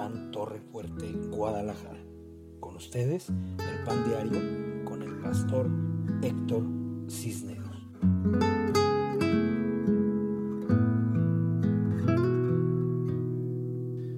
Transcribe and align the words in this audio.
Pan 0.00 0.30
Torre 0.30 0.60
Fuerte, 0.60 1.12
Guadalajara. 1.28 2.02
Con 2.58 2.74
ustedes, 2.76 3.28
el 3.28 3.84
Pan 3.84 4.02
Diario 4.08 4.82
con 4.86 5.02
el 5.02 5.20
pastor 5.20 5.68
Héctor 6.22 6.64
Cisneros. 7.10 7.76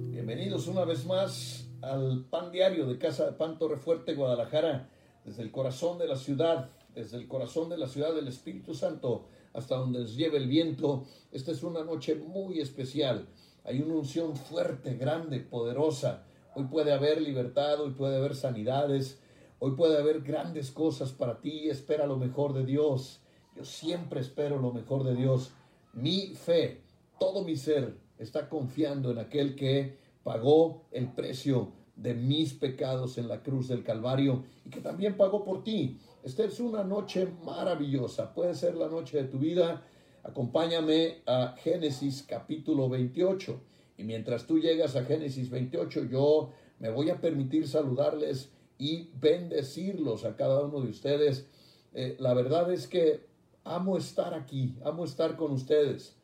Bienvenidos 0.09 0.67
una 0.67 0.85
vez 0.85 1.05
más 1.05 1.67
al 1.81 2.27
Pan 2.29 2.53
Diario 2.53 2.87
de 2.87 2.97
Casa 2.97 3.25
de 3.25 3.33
Pan 3.33 3.57
Torre 3.57 3.75
Fuerte, 3.75 4.15
Guadalajara, 4.15 4.89
desde 5.25 5.43
el 5.43 5.51
corazón 5.51 5.97
de 5.97 6.07
la 6.07 6.15
ciudad, 6.15 6.69
desde 6.95 7.17
el 7.17 7.27
corazón 7.27 7.67
de 7.67 7.77
la 7.77 7.89
ciudad 7.89 8.15
del 8.15 8.29
Espíritu 8.29 8.73
Santo 8.73 9.25
hasta 9.51 9.75
donde 9.75 9.99
les 9.99 10.15
lleve 10.15 10.37
el 10.37 10.47
viento. 10.47 11.03
Esta 11.33 11.51
es 11.51 11.61
una 11.61 11.83
noche 11.83 12.15
muy 12.15 12.61
especial. 12.61 13.27
Hay 13.65 13.81
una 13.81 13.95
unción 13.95 14.35
fuerte, 14.35 14.95
grande, 14.95 15.39
poderosa. 15.39 16.25
Hoy 16.53 16.65
puede 16.65 16.91
haber 16.91 17.21
libertad, 17.21 17.79
hoy 17.79 17.91
puede 17.91 18.17
haber 18.17 18.35
sanidades, 18.35 19.21
hoy 19.59 19.71
puede 19.75 19.97
haber 19.97 20.21
grandes 20.21 20.69
cosas 20.69 21.13
para 21.13 21.39
ti. 21.39 21.69
Espera 21.69 22.05
lo 22.05 22.17
mejor 22.17 22.53
de 22.53 22.65
Dios. 22.65 23.21
Yo 23.55 23.63
siempre 23.63 24.19
espero 24.19 24.59
lo 24.59 24.73
mejor 24.73 25.05
de 25.05 25.15
Dios. 25.15 25.51
Mi 25.93 26.35
fe, 26.35 26.81
todo 27.17 27.43
mi 27.45 27.55
ser 27.55 27.95
está 28.17 28.49
confiando 28.49 29.11
en 29.11 29.19
aquel 29.19 29.55
que 29.55 29.97
pagó 30.23 30.83
el 30.91 31.13
precio 31.13 31.71
de 31.95 32.15
mis 32.15 32.53
pecados 32.53 33.17
en 33.17 33.29
la 33.29 33.43
cruz 33.43 33.69
del 33.69 33.83
Calvario 33.83 34.43
y 34.65 34.71
que 34.71 34.81
también 34.81 35.15
pagó 35.15 35.45
por 35.45 35.63
ti. 35.63 35.99
Esta 36.23 36.43
es 36.43 36.59
una 36.59 36.83
noche 36.83 37.29
maravillosa, 37.45 38.33
puede 38.33 38.55
ser 38.55 38.75
la 38.75 38.89
noche 38.89 39.23
de 39.23 39.29
tu 39.29 39.39
vida. 39.39 39.85
Acompáñame 40.23 41.17
a 41.25 41.53
Génesis 41.57 42.23
capítulo 42.25 42.87
28 42.87 43.59
y 43.97 44.05
mientras 44.05 44.47
tú 44.47 44.57
llegas 44.57 44.95
a 44.95 45.03
Génesis 45.03 45.49
28 45.49 46.05
yo 46.05 46.49
me 46.79 46.89
voy 46.89 47.09
a 47.09 47.19
permitir 47.19 47.67
saludarles 47.67 48.49
y 48.77 49.09
bendecirlos 49.19 50.23
a 50.23 50.37
cada 50.37 50.63
uno 50.63 50.79
de 50.79 50.89
ustedes. 50.89 51.47
Eh, 51.93 52.15
la 52.19 52.33
verdad 52.33 52.71
es 52.71 52.87
que 52.87 53.25
amo 53.65 53.97
estar 53.97 54.33
aquí, 54.33 54.77
amo 54.85 55.03
estar 55.03 55.35
con 55.35 55.51
ustedes. 55.51 56.15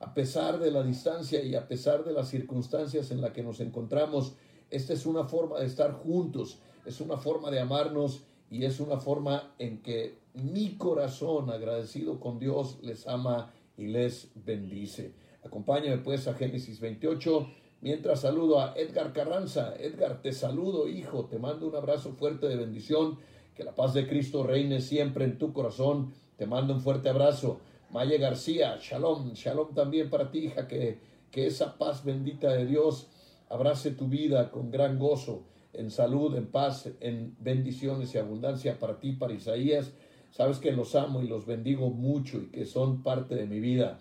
A 0.00 0.14
pesar 0.14 0.58
de 0.58 0.70
la 0.70 0.82
distancia 0.82 1.42
y 1.42 1.54
a 1.54 1.68
pesar 1.68 2.04
de 2.04 2.12
las 2.12 2.28
circunstancias 2.28 3.10
en 3.10 3.20
las 3.20 3.32
que 3.32 3.42
nos 3.42 3.60
encontramos, 3.60 4.32
esta 4.70 4.94
es 4.94 5.04
una 5.04 5.24
forma 5.24 5.60
de 5.60 5.66
estar 5.66 5.92
juntos, 5.92 6.58
es 6.86 7.02
una 7.02 7.18
forma 7.18 7.50
de 7.50 7.60
amarnos 7.60 8.22
y 8.52 8.66
es 8.66 8.80
una 8.80 8.98
forma 8.98 9.54
en 9.58 9.80
que 9.80 10.18
mi 10.34 10.76
corazón 10.76 11.48
agradecido 11.48 12.20
con 12.20 12.38
Dios 12.38 12.78
les 12.82 13.08
ama 13.08 13.50
y 13.78 13.86
les 13.86 14.30
bendice. 14.34 15.14
Acompáñame 15.42 15.96
pues 16.02 16.28
a 16.28 16.34
Génesis 16.34 16.78
28. 16.78 17.48
Mientras 17.80 18.20
saludo 18.20 18.60
a 18.60 18.74
Edgar 18.76 19.14
Carranza. 19.14 19.74
Edgar, 19.78 20.20
te 20.20 20.32
saludo, 20.32 20.86
hijo. 20.86 21.24
Te 21.24 21.38
mando 21.38 21.66
un 21.66 21.74
abrazo 21.74 22.12
fuerte 22.12 22.46
de 22.46 22.56
bendición. 22.56 23.18
Que 23.54 23.64
la 23.64 23.74
paz 23.74 23.94
de 23.94 24.06
Cristo 24.06 24.42
reine 24.42 24.82
siempre 24.82 25.24
en 25.24 25.38
tu 25.38 25.54
corazón. 25.54 26.12
Te 26.36 26.46
mando 26.46 26.74
un 26.74 26.82
fuerte 26.82 27.08
abrazo. 27.08 27.60
Maya 27.88 28.18
García, 28.18 28.76
shalom. 28.82 29.32
Shalom 29.32 29.72
también 29.72 30.10
para 30.10 30.30
ti, 30.30 30.40
hija. 30.40 30.68
Que, 30.68 30.98
que 31.30 31.46
esa 31.46 31.78
paz 31.78 32.04
bendita 32.04 32.52
de 32.52 32.66
Dios 32.66 33.08
abrace 33.48 33.92
tu 33.92 34.08
vida 34.08 34.50
con 34.50 34.70
gran 34.70 34.98
gozo 34.98 35.44
en 35.72 35.90
salud, 35.90 36.36
en 36.36 36.46
paz, 36.46 36.90
en 37.00 37.34
bendiciones 37.40 38.14
y 38.14 38.18
abundancia 38.18 38.78
para 38.78 38.98
ti, 38.98 39.12
para 39.12 39.32
Isaías. 39.32 39.92
Sabes 40.30 40.58
que 40.58 40.72
los 40.72 40.94
amo 40.94 41.22
y 41.22 41.28
los 41.28 41.46
bendigo 41.46 41.90
mucho 41.90 42.38
y 42.38 42.46
que 42.46 42.64
son 42.64 43.02
parte 43.02 43.34
de 43.34 43.46
mi 43.46 43.60
vida. 43.60 44.00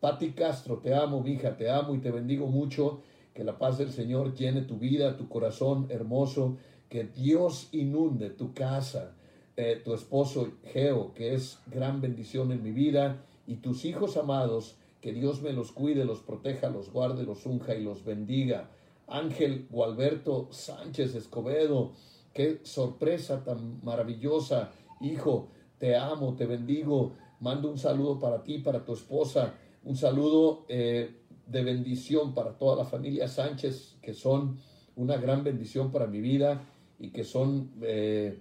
Pati 0.00 0.32
Castro, 0.32 0.78
te 0.78 0.94
amo, 0.94 1.26
hija, 1.26 1.56
te 1.56 1.70
amo 1.70 1.94
y 1.94 1.98
te 1.98 2.10
bendigo 2.10 2.46
mucho. 2.46 3.00
Que 3.32 3.42
la 3.42 3.58
paz 3.58 3.78
del 3.78 3.90
Señor 3.90 4.34
llene 4.34 4.62
tu 4.62 4.76
vida, 4.76 5.16
tu 5.16 5.28
corazón 5.28 5.86
hermoso. 5.90 6.58
Que 6.88 7.04
Dios 7.04 7.68
inunde 7.72 8.30
tu 8.30 8.52
casa, 8.54 9.16
eh, 9.56 9.80
tu 9.84 9.94
esposo 9.94 10.52
Geo, 10.64 11.12
que 11.14 11.34
es 11.34 11.58
gran 11.66 12.00
bendición 12.00 12.52
en 12.52 12.62
mi 12.62 12.70
vida, 12.70 13.24
y 13.46 13.56
tus 13.56 13.84
hijos 13.84 14.16
amados. 14.16 14.76
Que 15.00 15.12
Dios 15.12 15.42
me 15.42 15.52
los 15.52 15.72
cuide, 15.72 16.04
los 16.04 16.20
proteja, 16.20 16.70
los 16.70 16.92
guarde, 16.92 17.24
los 17.24 17.44
unja 17.46 17.74
y 17.74 17.82
los 17.82 18.04
bendiga. 18.04 18.70
Ángel 19.08 19.66
Gualberto 19.70 20.48
Sánchez 20.50 21.14
Escobedo, 21.14 21.92
qué 22.32 22.60
sorpresa 22.62 23.44
tan 23.44 23.84
maravillosa, 23.84 24.72
hijo, 25.00 25.48
te 25.78 25.96
amo, 25.96 26.34
te 26.34 26.46
bendigo, 26.46 27.12
mando 27.40 27.70
un 27.70 27.78
saludo 27.78 28.18
para 28.18 28.42
ti, 28.42 28.58
para 28.58 28.84
tu 28.84 28.94
esposa, 28.94 29.54
un 29.84 29.96
saludo 29.96 30.64
eh, 30.68 31.20
de 31.46 31.62
bendición 31.62 32.34
para 32.34 32.56
toda 32.56 32.76
la 32.76 32.84
familia 32.84 33.28
Sánchez, 33.28 33.96
que 34.00 34.14
son 34.14 34.58
una 34.96 35.16
gran 35.16 35.44
bendición 35.44 35.90
para 35.90 36.06
mi 36.06 36.20
vida 36.20 36.62
y 36.98 37.10
que 37.10 37.24
son 37.24 37.72
eh, 37.82 38.38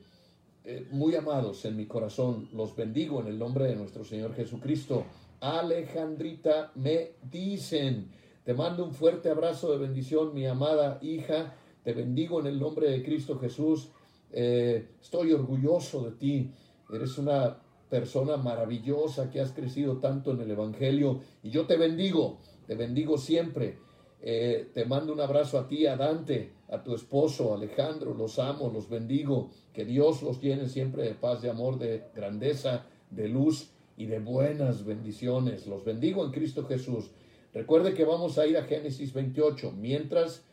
eh, 0.64 0.88
muy 0.92 1.16
amados 1.16 1.66
en 1.66 1.76
mi 1.76 1.86
corazón. 1.86 2.48
Los 2.54 2.76
bendigo 2.76 3.20
en 3.20 3.28
el 3.28 3.38
nombre 3.38 3.66
de 3.66 3.76
nuestro 3.76 4.06
Señor 4.06 4.34
Jesucristo. 4.36 5.04
Alejandrita, 5.42 6.72
me 6.76 7.12
dicen, 7.30 8.10
te 8.44 8.54
mando 8.54 8.84
un 8.84 8.94
fuerte 8.94 9.30
abrazo 9.30 9.72
de 9.72 9.78
bendición, 9.78 10.34
mi 10.34 10.46
amada 10.46 11.00
hija. 11.02 11.56
Te 11.84 11.94
bendigo 11.94 12.42
en 12.42 12.48
el 12.48 12.60
nombre 12.60 12.90
de 12.90 13.02
Cristo 13.02 13.40
Jesús. 13.40 13.90
Eh, 14.34 14.90
estoy 15.02 15.32
orgulloso 15.32 16.04
de 16.04 16.12
ti. 16.12 16.52
Eres 16.94 17.18
una 17.18 17.58
persona 17.90 18.36
maravillosa 18.36 19.30
que 19.30 19.40
has 19.40 19.54
crecido 19.54 20.00
tanto 20.00 20.32
en 20.32 20.42
el 20.42 20.52
Evangelio. 20.52 21.22
Y 21.42 21.52
yo 21.52 21.66
te 21.66 21.78
bendigo, 21.78 22.40
te 22.68 22.76
bendigo 22.76 23.18
siempre. 23.18 23.78
Eh, 24.22 24.70
te 24.74 24.86
mando 24.86 25.14
un 25.14 25.22
abrazo 25.22 25.58
a 25.58 25.68
ti, 25.68 25.86
a 25.86 25.96
Dante, 25.96 26.52
a 26.70 26.84
tu 26.84 26.96
esposo, 26.96 27.54
Alejandro. 27.54 28.14
Los 28.14 28.40
amo, 28.40 28.70
los 28.74 28.90
bendigo. 28.90 29.52
Que 29.74 29.86
Dios 29.86 30.22
los 30.22 30.42
tiene 30.42 30.68
siempre 30.68 31.04
de 31.04 31.14
paz, 31.14 31.42
de 31.42 31.50
amor, 31.50 31.80
de 31.80 32.04
grandeza, 32.14 32.88
de 33.10 33.30
luz 33.30 33.70
y 33.96 34.08
de 34.08 34.20
buenas 34.20 34.84
bendiciones. 34.84 35.66
Los 35.66 35.86
bendigo 35.86 36.26
en 36.26 36.32
Cristo 36.32 36.66
Jesús. 36.66 37.12
Recuerde 37.54 37.94
que 37.94 38.04
vamos 38.04 38.40
a 38.40 38.48
ir 38.48 38.58
a 38.58 38.64
Génesis 38.64 39.14
28. 39.14 39.74
Mientras 39.74 40.44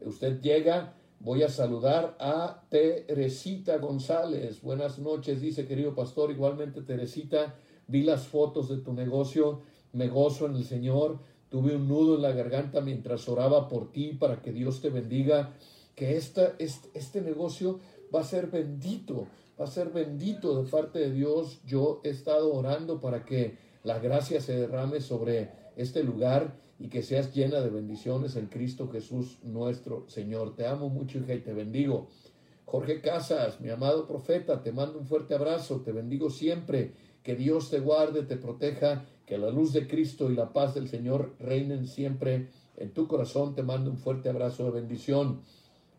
usted 0.00 0.40
llega, 0.40 0.94
voy 1.20 1.44
a 1.44 1.48
saludar 1.48 2.16
a 2.18 2.64
Teresita 2.68 3.78
González. 3.78 4.60
Buenas 4.60 4.98
noches, 4.98 5.40
dice 5.40 5.68
querido 5.68 5.94
pastor. 5.94 6.32
Igualmente, 6.32 6.82
Teresita, 6.82 7.54
vi 7.86 8.02
las 8.02 8.26
fotos 8.26 8.68
de 8.68 8.78
tu 8.78 8.92
negocio, 8.92 9.60
me 9.92 10.08
gozo 10.08 10.46
en 10.46 10.56
el 10.56 10.64
Señor. 10.64 11.20
Tuve 11.48 11.76
un 11.76 11.86
nudo 11.86 12.16
en 12.16 12.22
la 12.22 12.32
garganta 12.32 12.80
mientras 12.80 13.28
oraba 13.28 13.68
por 13.68 13.92
ti 13.92 14.14
para 14.14 14.42
que 14.42 14.52
Dios 14.52 14.80
te 14.80 14.90
bendiga. 14.90 15.54
Que 15.94 16.16
esta, 16.16 16.54
este, 16.58 16.90
este 16.94 17.20
negocio 17.20 17.78
va 18.12 18.22
a 18.22 18.24
ser 18.24 18.48
bendito, 18.48 19.28
va 19.60 19.64
a 19.64 19.68
ser 19.68 19.90
bendito 19.90 20.60
de 20.60 20.68
parte 20.68 20.98
de 20.98 21.12
Dios. 21.12 21.60
Yo 21.64 22.00
he 22.02 22.10
estado 22.10 22.52
orando 22.52 23.00
para 23.00 23.24
que 23.24 23.56
la 23.84 24.00
gracia 24.00 24.40
se 24.40 24.58
derrame 24.58 25.00
sobre 25.00 25.67
este 25.78 26.02
lugar 26.02 26.56
y 26.78 26.88
que 26.88 27.02
seas 27.02 27.34
llena 27.34 27.60
de 27.60 27.70
bendiciones 27.70 28.36
en 28.36 28.46
Cristo 28.46 28.88
Jesús 28.88 29.38
nuestro 29.42 30.08
Señor. 30.08 30.54
Te 30.54 30.66
amo 30.66 30.88
mucho, 30.88 31.18
hija, 31.18 31.34
y 31.34 31.40
te 31.40 31.52
bendigo. 31.52 32.08
Jorge 32.64 33.00
Casas, 33.00 33.60
mi 33.60 33.70
amado 33.70 34.06
profeta, 34.06 34.62
te 34.62 34.72
mando 34.72 34.98
un 34.98 35.06
fuerte 35.06 35.34
abrazo, 35.34 35.80
te 35.80 35.92
bendigo 35.92 36.30
siempre, 36.30 36.92
que 37.22 37.34
Dios 37.34 37.70
te 37.70 37.80
guarde, 37.80 38.22
te 38.22 38.36
proteja, 38.36 39.06
que 39.24 39.38
la 39.38 39.50
luz 39.50 39.72
de 39.72 39.86
Cristo 39.86 40.30
y 40.30 40.34
la 40.34 40.52
paz 40.52 40.74
del 40.74 40.88
Señor 40.88 41.34
reinen 41.38 41.86
siempre 41.86 42.48
en 42.76 42.90
tu 42.92 43.06
corazón, 43.06 43.54
te 43.54 43.62
mando 43.62 43.90
un 43.90 43.98
fuerte 43.98 44.28
abrazo 44.28 44.64
de 44.64 44.70
bendición. 44.70 45.40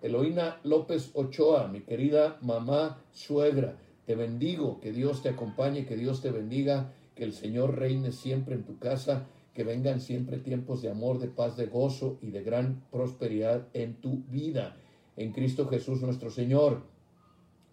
Eloína 0.02 0.60
López 0.64 1.12
Ochoa, 1.14 1.68
mi 1.68 1.82
querida 1.82 2.38
mamá 2.42 3.02
suegra, 3.12 3.78
te 4.06 4.16
bendigo, 4.16 4.80
que 4.80 4.92
Dios 4.92 5.22
te 5.22 5.30
acompañe, 5.30 5.86
que 5.86 5.98
Dios 5.98 6.22
te 6.22 6.32
bendiga, 6.32 6.94
que 7.16 7.24
el 7.24 7.34
Señor 7.34 7.78
reine 7.78 8.12
siempre 8.12 8.56
en 8.56 8.64
tu 8.64 8.78
casa 8.78 9.28
que 9.54 9.64
vengan 9.64 10.00
siempre 10.00 10.38
tiempos 10.38 10.82
de 10.82 10.90
amor, 10.90 11.20
de 11.20 11.28
paz, 11.28 11.58
de 11.58 11.68
gozo 11.68 12.18
y 12.22 12.32
de 12.32 12.44
gran 12.44 12.84
prosperidad 12.92 13.68
en 13.74 13.96
tu 13.96 14.24
vida. 14.30 14.78
En 15.16 15.32
Cristo 15.32 15.68
Jesús 15.68 16.02
nuestro 16.02 16.30
Señor. 16.30 16.84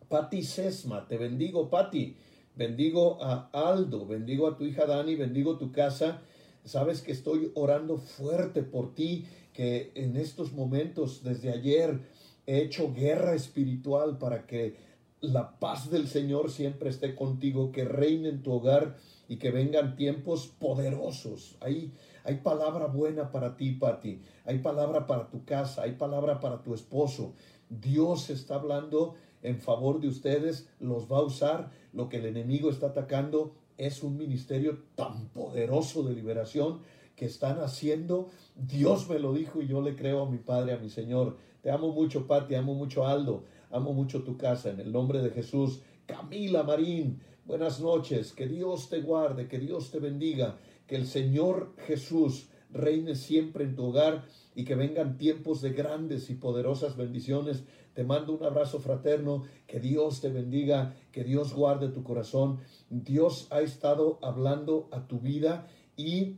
Pati 0.09 0.43
Sesma, 0.43 1.07
te 1.07 1.19
bendigo, 1.19 1.69
Pati. 1.69 2.17
Bendigo 2.57 3.23
a 3.23 3.51
Aldo, 3.53 4.07
bendigo 4.07 4.47
a 4.47 4.57
tu 4.57 4.65
hija 4.65 4.87
Dani, 4.87 5.15
bendigo 5.15 5.59
tu 5.59 5.73
casa. 5.73 6.23
Sabes 6.65 7.03
que 7.03 7.13
estoy 7.13 7.53
orando 7.55 7.99
fuerte 7.99 8.63
por 8.63 8.95
ti, 8.95 9.27
que 9.53 9.93
en 9.95 10.17
estos 10.17 10.53
momentos, 10.53 11.23
desde 11.23 11.51
ayer, 11.51 12.01
he 12.47 12.63
hecho 12.63 12.95
guerra 12.95 13.35
espiritual 13.35 14.19
para 14.19 14.47
que 14.47 14.77
la 15.21 15.59
paz 15.59 15.91
del 15.91 16.09
Señor 16.09 16.51
siempre 16.51 16.91
esté 16.91 17.15
contigo, 17.15 17.73
que 17.73 17.85
reine 17.85 18.29
en 18.29 18.43
tu 18.43 18.53
hogar 18.53 18.97
y 19.29 19.37
que 19.37 19.51
vengan 19.51 19.97
tiempos 19.97 20.47
poderosos. 20.47 21.57
Hay, 21.61 21.93
hay 22.25 22.37
palabra 22.37 22.87
buena 22.87 23.31
para 23.31 23.57
ti, 23.57 23.73
Pati. 23.73 24.21
Hay 24.45 24.59
palabra 24.59 25.07
para 25.07 25.29
tu 25.31 25.45
casa, 25.45 25.83
hay 25.83 25.93
palabra 25.93 26.41
para 26.41 26.63
tu 26.63 26.75
esposo. 26.75 27.35
Dios 27.69 28.31
está 28.31 28.57
hablando 28.57 29.15
en 29.43 29.61
favor 29.61 30.01
de 30.01 30.09
ustedes, 30.09 30.69
los 30.81 31.11
va 31.11 31.19
a 31.19 31.23
usar. 31.23 31.71
Lo 31.93 32.09
que 32.09 32.19
el 32.19 32.27
enemigo 32.27 32.71
está 32.71 32.89
atacando 32.89 33.55
es 33.77 34.03
un 34.03 34.17
ministerio 34.17 34.85
tan 34.95 35.29
poderoso 35.29 36.03
de 36.03 36.15
liberación 36.15 36.81
que 37.17 37.27
están 37.27 37.61
haciendo. 37.61 38.31
Dios 38.55 39.09
me 39.09 39.19
lo 39.19 39.33
dijo 39.33 39.61
y 39.63 39.67
yo 39.67 39.81
le 39.81 39.97
creo 39.97 40.23
a 40.23 40.31
mi 40.31 40.39
Padre, 40.39 40.75
a 40.75 40.79
mi 40.79 40.91
Señor. 40.91 41.37
Te 41.63 41.71
amo 41.71 41.93
mucho, 41.93 42.27
Pati, 42.27 42.55
amo 42.55 42.75
mucho, 42.75 43.07
Aldo. 43.07 43.45
Amo 43.71 43.93
mucho 43.93 44.23
tu 44.23 44.37
casa. 44.37 44.71
En 44.71 44.81
el 44.81 44.93
nombre 44.93 45.21
de 45.21 45.31
Jesús. 45.31 45.81
Camila 46.07 46.63
Marín, 46.63 47.21
buenas 47.47 47.81
noches. 47.81 48.33
Que 48.33 48.47
Dios 48.47 48.89
te 48.89 49.01
guarde, 49.01 49.49
que 49.49 49.59
Dios 49.59 49.91
te 49.91 50.01
bendiga. 50.01 50.59
Que 50.87 50.97
el 50.97 51.07
Señor 51.07 51.75
Jesús 51.87 52.49
reine 52.71 53.15
siempre 53.15 53.65
en 53.65 53.77
tu 53.77 53.87
hogar 53.87 54.25
y 54.55 54.65
que 54.65 54.75
vengan 54.75 55.17
tiempos 55.17 55.63
de 55.63 55.71
grandes 55.71 56.29
y 56.31 56.35
poderosas 56.35 56.97
bendiciones. 56.97 57.65
Te 57.95 58.05
mando 58.05 58.35
un 58.35 58.45
abrazo 58.45 58.79
fraterno, 58.81 59.45
que 59.67 59.81
Dios 59.81 60.21
te 60.21 60.29
bendiga, 60.29 60.95
que 61.13 61.25
Dios 61.25 61.55
guarde 61.55 61.89
tu 61.89 62.03
corazón. 62.03 62.59
Dios 62.91 63.47
ha 63.51 63.61
estado 63.61 64.19
hablando 64.23 64.89
a 64.93 65.07
tu 65.07 65.21
vida 65.21 65.67
y 65.97 66.37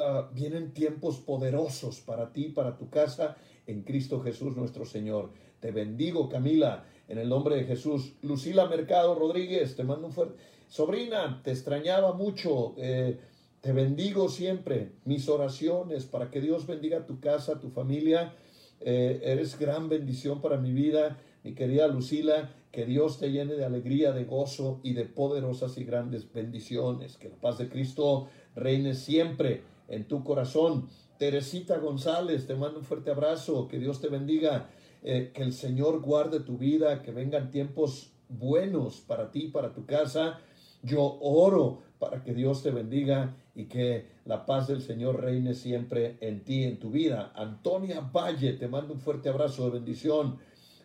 ah, 0.00 0.30
vienen 0.32 0.72
tiempos 0.72 1.18
poderosos 1.18 2.00
para 2.00 2.32
ti, 2.32 2.48
para 2.48 2.76
tu 2.78 2.88
casa, 2.88 3.36
en 3.66 3.82
Cristo 3.82 4.20
Jesús 4.20 4.56
nuestro 4.56 4.84
Señor. 4.84 5.32
Te 5.60 5.72
bendigo, 5.72 6.28
Camila, 6.28 6.84
en 7.08 7.18
el 7.18 7.28
nombre 7.28 7.56
de 7.56 7.64
Jesús. 7.64 8.14
Lucila 8.22 8.66
Mercado 8.66 9.14
Rodríguez, 9.14 9.76
te 9.76 9.84
mando 9.84 10.06
un 10.06 10.12
fuerte... 10.12 10.36
Sobrina, 10.68 11.40
te 11.44 11.52
extrañaba 11.52 12.14
mucho. 12.14 12.74
Eh, 12.78 13.18
te 13.60 13.72
bendigo 13.72 14.28
siempre. 14.28 14.92
Mis 15.04 15.28
oraciones 15.28 16.04
para 16.04 16.30
que 16.30 16.40
Dios 16.40 16.66
bendiga 16.66 17.06
tu 17.06 17.20
casa, 17.20 17.60
tu 17.60 17.70
familia. 17.70 18.34
Eh, 18.80 19.20
eres 19.22 19.58
gran 19.58 19.88
bendición 19.88 20.40
para 20.40 20.56
mi 20.58 20.72
vida, 20.72 21.18
mi 21.44 21.54
querida 21.54 21.86
Lucila. 21.86 22.50
Que 22.72 22.86
Dios 22.86 23.20
te 23.20 23.30
llene 23.30 23.54
de 23.54 23.64
alegría, 23.64 24.10
de 24.12 24.24
gozo 24.24 24.80
y 24.82 24.94
de 24.94 25.04
poderosas 25.04 25.78
y 25.78 25.84
grandes 25.84 26.32
bendiciones. 26.32 27.16
Que 27.16 27.28
la 27.28 27.36
paz 27.36 27.58
de 27.58 27.68
Cristo 27.68 28.26
reine 28.56 28.94
siempre 28.94 29.62
en 29.88 30.08
tu 30.08 30.24
corazón. 30.24 30.88
Teresita 31.18 31.78
González, 31.78 32.48
te 32.48 32.56
mando 32.56 32.80
un 32.80 32.84
fuerte 32.84 33.12
abrazo. 33.12 33.68
Que 33.68 33.78
Dios 33.78 34.00
te 34.00 34.08
bendiga. 34.08 34.68
Eh, 35.04 35.32
que 35.34 35.42
el 35.42 35.52
Señor 35.52 36.00
guarde 36.00 36.40
tu 36.40 36.58
vida. 36.58 37.02
Que 37.02 37.12
vengan 37.12 37.50
tiempos 37.50 38.12
buenos 38.28 39.00
para 39.00 39.30
ti, 39.30 39.48
para 39.48 39.72
tu 39.72 39.86
casa. 39.86 40.40
Yo 40.82 41.18
oro 41.20 41.82
para 41.98 42.22
que 42.22 42.34
Dios 42.34 42.62
te 42.62 42.70
bendiga 42.70 43.36
y 43.54 43.66
que 43.66 44.08
la 44.24 44.46
paz 44.46 44.66
del 44.68 44.80
Señor 44.80 45.22
reine 45.22 45.54
siempre 45.54 46.16
en 46.20 46.44
ti, 46.44 46.64
en 46.64 46.78
tu 46.78 46.90
vida. 46.90 47.32
Antonia 47.34 48.00
Valle, 48.00 48.54
te 48.54 48.68
mando 48.68 48.94
un 48.94 49.00
fuerte 49.00 49.28
abrazo 49.28 49.64
de 49.64 49.70
bendición. 49.70 50.38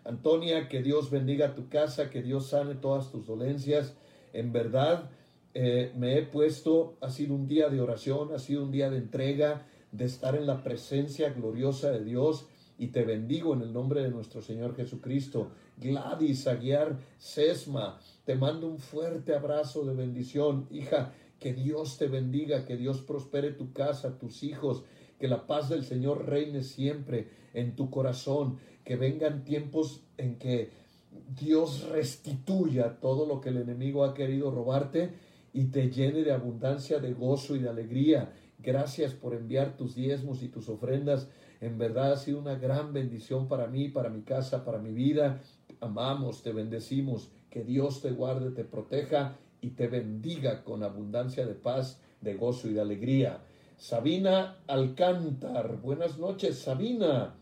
Antonia, 0.05 0.67
que 0.67 0.81
Dios 0.81 1.09
bendiga 1.09 1.55
tu 1.55 1.69
casa, 1.69 2.09
que 2.09 2.21
Dios 2.21 2.47
sane 2.47 2.75
todas 2.75 3.11
tus 3.11 3.25
dolencias. 3.25 3.95
En 4.33 4.51
verdad, 4.51 5.09
eh, 5.53 5.91
me 5.97 6.17
he 6.17 6.23
puesto, 6.23 6.97
ha 7.01 7.09
sido 7.09 7.35
un 7.35 7.47
día 7.47 7.69
de 7.69 7.81
oración, 7.81 8.33
ha 8.33 8.39
sido 8.39 8.63
un 8.63 8.71
día 8.71 8.89
de 8.89 8.97
entrega, 8.97 9.65
de 9.91 10.05
estar 10.05 10.35
en 10.35 10.45
la 10.45 10.63
presencia 10.63 11.29
gloriosa 11.31 11.91
de 11.91 12.03
Dios 12.03 12.47
y 12.79 12.87
te 12.87 13.03
bendigo 13.03 13.53
en 13.53 13.61
el 13.61 13.73
nombre 13.73 14.01
de 14.01 14.09
nuestro 14.09 14.41
Señor 14.41 14.73
Jesucristo. 14.73 15.51
Gladys 15.77 16.47
Aguiar 16.47 16.97
Sesma, 17.17 17.99
te 18.23 18.35
mando 18.35 18.67
un 18.67 18.79
fuerte 18.79 19.35
abrazo 19.35 19.85
de 19.85 19.93
bendición, 19.93 20.65
hija. 20.71 21.13
Que 21.39 21.53
Dios 21.53 21.97
te 21.97 22.07
bendiga, 22.07 22.65
que 22.65 22.75
Dios 22.75 23.01
prospere 23.01 23.51
tu 23.51 23.71
casa, 23.71 24.17
tus 24.17 24.43
hijos, 24.43 24.83
que 25.19 25.27
la 25.27 25.45
paz 25.45 25.69
del 25.69 25.83
Señor 25.85 26.25
reine 26.25 26.63
siempre 26.63 27.29
en 27.53 27.75
tu 27.75 27.89
corazón, 27.89 28.57
que 28.83 28.95
vengan 28.95 29.43
tiempos 29.43 30.01
en 30.17 30.37
que 30.37 30.71
Dios 31.39 31.87
restituya 31.89 32.99
todo 32.99 33.25
lo 33.25 33.41
que 33.41 33.49
el 33.49 33.57
enemigo 33.57 34.03
ha 34.03 34.13
querido 34.13 34.51
robarte 34.51 35.11
y 35.53 35.65
te 35.65 35.89
llene 35.89 36.23
de 36.23 36.31
abundancia, 36.31 36.99
de 36.99 37.13
gozo 37.13 37.55
y 37.55 37.59
de 37.59 37.69
alegría. 37.69 38.33
Gracias 38.59 39.13
por 39.13 39.33
enviar 39.33 39.77
tus 39.77 39.95
diezmos 39.95 40.43
y 40.43 40.49
tus 40.49 40.67
ofrendas. 40.69 41.29
En 41.61 41.77
verdad 41.77 42.13
ha 42.13 42.17
sido 42.17 42.39
una 42.39 42.55
gran 42.55 42.93
bendición 42.93 43.47
para 43.47 43.67
mí, 43.67 43.89
para 43.89 44.09
mi 44.09 44.21
casa, 44.21 44.63
para 44.63 44.79
mi 44.79 44.91
vida. 44.91 45.41
Amamos, 45.81 46.41
te 46.41 46.53
bendecimos. 46.53 47.29
Que 47.49 47.63
Dios 47.63 48.01
te 48.01 48.11
guarde, 48.11 48.51
te 48.51 48.63
proteja 48.63 49.35
y 49.61 49.71
te 49.71 49.87
bendiga 49.87 50.63
con 50.63 50.83
abundancia 50.83 51.45
de 51.45 51.55
paz, 51.55 51.99
de 52.21 52.35
gozo 52.35 52.67
y 52.67 52.73
de 52.73 52.81
alegría. 52.81 53.41
Sabina 53.77 54.57
Alcántar, 54.67 55.77
buenas 55.77 56.17
noches 56.17 56.59
Sabina, 56.59 57.35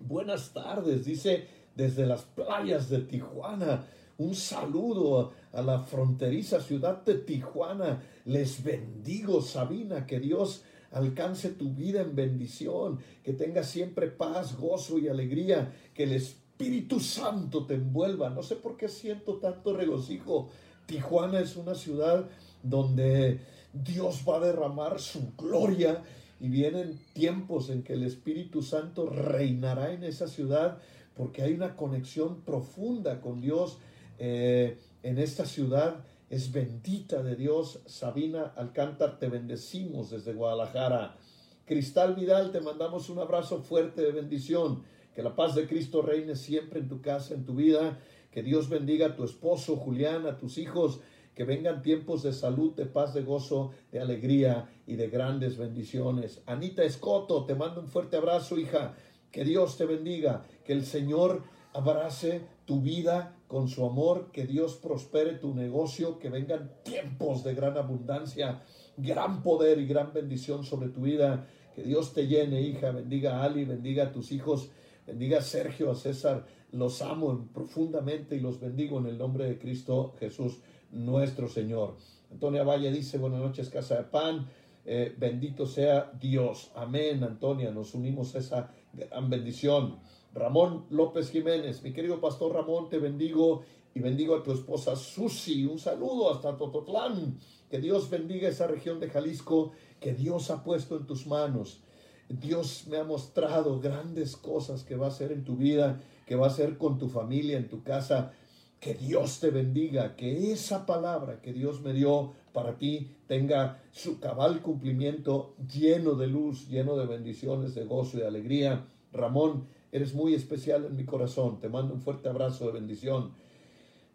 buenas 0.00 0.52
tardes, 0.52 1.04
dice 1.04 1.46
desde 1.76 2.04
las 2.06 2.22
playas 2.22 2.88
de 2.88 3.00
Tijuana. 3.00 3.86
Un 4.18 4.34
saludo 4.34 5.32
a 5.52 5.62
la 5.62 5.80
fronteriza 5.80 6.60
ciudad 6.60 7.04
de 7.04 7.14
Tijuana. 7.14 8.02
Les 8.24 8.64
bendigo, 8.64 9.42
Sabina, 9.42 10.06
que 10.06 10.18
Dios 10.18 10.64
alcance 10.96 11.50
tu 11.50 11.72
vida 11.72 12.00
en 12.00 12.14
bendición, 12.14 12.98
que 13.22 13.32
tengas 13.32 13.68
siempre 13.68 14.08
paz, 14.08 14.56
gozo 14.56 14.98
y 14.98 15.08
alegría, 15.08 15.72
que 15.94 16.04
el 16.04 16.12
Espíritu 16.12 17.00
Santo 17.00 17.66
te 17.66 17.74
envuelva. 17.74 18.30
No 18.30 18.42
sé 18.42 18.56
por 18.56 18.76
qué 18.76 18.88
siento 18.88 19.36
tanto 19.36 19.76
regocijo 19.76 20.48
Tijuana 20.86 21.40
es 21.40 21.56
una 21.56 21.74
ciudad 21.74 22.28
donde 22.62 23.40
Dios 23.72 24.24
va 24.26 24.36
a 24.36 24.40
derramar 24.40 25.00
su 25.00 25.32
gloria 25.36 26.02
y 26.40 26.48
vienen 26.48 26.98
tiempos 27.12 27.70
en 27.70 27.82
que 27.82 27.94
el 27.94 28.04
Espíritu 28.04 28.62
Santo 28.62 29.06
reinará 29.10 29.92
en 29.92 30.04
esa 30.04 30.28
ciudad 30.28 30.78
porque 31.16 31.42
hay 31.42 31.54
una 31.54 31.76
conexión 31.76 32.42
profunda 32.42 33.20
con 33.20 33.40
Dios 33.40 33.78
eh, 34.18 34.78
en 35.02 35.18
esta 35.18 35.44
ciudad. 35.44 36.04
Es 36.28 36.52
bendita 36.52 37.22
de 37.22 37.36
Dios. 37.36 37.80
Sabina 37.86 38.52
Alcántar, 38.56 39.18
te 39.18 39.28
bendecimos 39.28 40.10
desde 40.10 40.32
Guadalajara. 40.32 41.16
Cristal 41.64 42.14
Vidal, 42.14 42.52
te 42.52 42.60
mandamos 42.60 43.10
un 43.10 43.18
abrazo 43.18 43.62
fuerte 43.62 44.02
de 44.02 44.12
bendición. 44.12 44.82
Que 45.14 45.22
la 45.22 45.36
paz 45.36 45.54
de 45.54 45.66
Cristo 45.66 46.02
reine 46.02 46.36
siempre 46.36 46.80
en 46.80 46.88
tu 46.88 47.00
casa, 47.00 47.34
en 47.34 47.44
tu 47.44 47.54
vida 47.54 47.98
que 48.36 48.42
Dios 48.42 48.68
bendiga 48.68 49.06
a 49.06 49.16
tu 49.16 49.24
esposo, 49.24 49.76
Julián, 49.76 50.26
a 50.26 50.36
tus 50.36 50.58
hijos, 50.58 51.00
que 51.34 51.44
vengan 51.44 51.80
tiempos 51.80 52.22
de 52.22 52.34
salud, 52.34 52.74
de 52.74 52.84
paz, 52.84 53.14
de 53.14 53.22
gozo, 53.22 53.70
de 53.90 53.98
alegría 53.98 54.68
y 54.86 54.96
de 54.96 55.08
grandes 55.08 55.56
bendiciones. 55.56 56.42
Anita 56.44 56.82
Escoto, 56.82 57.46
te 57.46 57.54
mando 57.54 57.80
un 57.80 57.88
fuerte 57.88 58.18
abrazo, 58.18 58.58
hija. 58.58 58.94
Que 59.32 59.42
Dios 59.42 59.78
te 59.78 59.86
bendiga, 59.86 60.42
que 60.66 60.74
el 60.74 60.84
Señor 60.84 61.44
abrace 61.72 62.42
tu 62.66 62.82
vida 62.82 63.35
con 63.46 63.68
su 63.68 63.84
amor, 63.86 64.30
que 64.32 64.46
Dios 64.46 64.76
prospere 64.76 65.34
tu 65.34 65.54
negocio, 65.54 66.18
que 66.18 66.30
vengan 66.30 66.72
tiempos 66.82 67.44
de 67.44 67.54
gran 67.54 67.76
abundancia, 67.76 68.62
gran 68.96 69.42
poder 69.42 69.78
y 69.78 69.86
gran 69.86 70.12
bendición 70.12 70.64
sobre 70.64 70.88
tu 70.88 71.02
vida. 71.02 71.46
Que 71.74 71.82
Dios 71.82 72.12
te 72.12 72.26
llene, 72.26 72.62
hija, 72.62 72.90
bendiga 72.90 73.38
a 73.38 73.44
Ali, 73.44 73.64
bendiga 73.64 74.04
a 74.04 74.12
tus 74.12 74.32
hijos, 74.32 74.70
bendiga 75.06 75.38
a 75.38 75.42
Sergio, 75.42 75.90
a 75.90 75.94
César, 75.94 76.46
los 76.72 77.02
amo 77.02 77.48
profundamente 77.52 78.36
y 78.36 78.40
los 78.40 78.60
bendigo 78.60 78.98
en 78.98 79.06
el 79.06 79.18
nombre 79.18 79.44
de 79.44 79.58
Cristo 79.58 80.14
Jesús 80.18 80.60
nuestro 80.90 81.48
Señor. 81.48 81.96
Antonia 82.30 82.64
Valle 82.64 82.90
dice, 82.90 83.18
buenas 83.18 83.40
noches, 83.40 83.68
Casa 83.68 83.96
de 83.96 84.04
Pan. 84.04 84.46
Eh, 84.84 85.14
bendito 85.18 85.66
sea 85.66 86.12
Dios. 86.20 86.70
Amén, 86.74 87.22
Antonia. 87.24 87.70
Nos 87.70 87.94
unimos 87.94 88.34
a 88.34 88.38
esa 88.38 88.70
gran 88.92 89.28
bendición. 89.28 89.98
Ramón 90.36 90.84
López 90.90 91.30
Jiménez, 91.30 91.82
mi 91.82 91.94
querido 91.94 92.20
pastor 92.20 92.52
Ramón, 92.52 92.90
te 92.90 92.98
bendigo 92.98 93.62
y 93.94 94.00
bendigo 94.00 94.36
a 94.36 94.42
tu 94.42 94.52
esposa 94.52 94.94
Susi. 94.94 95.64
Un 95.64 95.78
saludo 95.78 96.30
hasta 96.30 96.58
Tototlán. 96.58 97.38
Que 97.70 97.80
Dios 97.80 98.10
bendiga 98.10 98.48
esa 98.48 98.66
región 98.66 99.00
de 99.00 99.08
Jalisco 99.08 99.72
que 99.98 100.12
Dios 100.12 100.50
ha 100.50 100.62
puesto 100.62 100.96
en 100.98 101.06
tus 101.06 101.26
manos. 101.26 101.80
Dios 102.28 102.86
me 102.88 102.98
ha 102.98 103.04
mostrado 103.04 103.80
grandes 103.80 104.36
cosas 104.36 104.84
que 104.84 104.96
va 104.96 105.06
a 105.06 105.08
hacer 105.08 105.32
en 105.32 105.44
tu 105.44 105.56
vida 105.56 106.02
que 106.26 106.36
va 106.36 106.48
a 106.48 106.50
ser 106.50 106.76
con 106.76 106.98
tu 106.98 107.08
familia, 107.08 107.56
en 107.56 107.68
tu 107.68 107.82
casa. 107.82 108.32
Que 108.80 108.92
Dios 108.92 109.40
te 109.40 109.50
bendiga, 109.50 110.16
que 110.16 110.52
esa 110.52 110.84
palabra 110.84 111.40
que 111.40 111.54
Dios 111.54 111.80
me 111.80 111.94
dio 111.94 112.34
para 112.52 112.76
ti 112.76 113.16
tenga 113.26 113.82
su 113.90 114.20
cabal 114.20 114.60
cumplimiento 114.60 115.54
lleno 115.66 116.14
de 116.14 116.26
luz, 116.26 116.68
lleno 116.68 116.94
de 116.96 117.06
bendiciones, 117.06 117.74
de 117.74 117.84
gozo 117.84 118.18
y 118.18 118.20
de 118.20 118.26
alegría. 118.26 118.86
Ramón, 119.12 119.66
eres 119.92 120.14
muy 120.14 120.34
especial 120.34 120.84
en 120.84 120.96
mi 120.96 121.04
corazón. 121.04 121.60
Te 121.60 121.68
mando 121.68 121.94
un 121.94 122.00
fuerte 122.00 122.28
abrazo 122.28 122.66
de 122.66 122.72
bendición. 122.72 123.32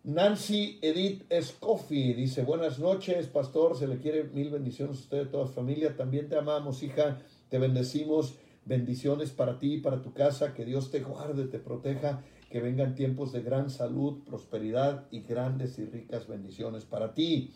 Nancy 0.03 0.79
Edith 0.81 1.25
Escoffi 1.29 2.13
dice, 2.13 2.43
buenas 2.43 2.79
noches, 2.79 3.27
pastor, 3.27 3.77
se 3.77 3.87
le 3.87 3.99
quiere 3.99 4.23
mil 4.23 4.49
bendiciones 4.49 4.97
a 4.97 5.01
usted, 5.01 5.27
a 5.27 5.31
toda 5.31 5.47
familia. 5.47 5.95
También 5.95 6.27
te 6.27 6.35
amamos, 6.35 6.81
hija, 6.81 7.19
te 7.49 7.59
bendecimos 7.59 8.35
bendiciones 8.65 9.29
para 9.31 9.59
ti 9.59 9.75
y 9.75 9.79
para 9.79 10.01
tu 10.01 10.13
casa, 10.13 10.53
que 10.53 10.65
Dios 10.65 10.89
te 10.89 11.01
guarde, 11.01 11.45
te 11.45 11.59
proteja, 11.59 12.23
que 12.49 12.61
vengan 12.61 12.95
tiempos 12.95 13.31
de 13.31 13.41
gran 13.41 13.69
salud, 13.69 14.23
prosperidad 14.23 15.05
y 15.11 15.21
grandes 15.21 15.77
y 15.77 15.85
ricas 15.85 16.27
bendiciones 16.27 16.85
para 16.85 17.13
ti. 17.13 17.53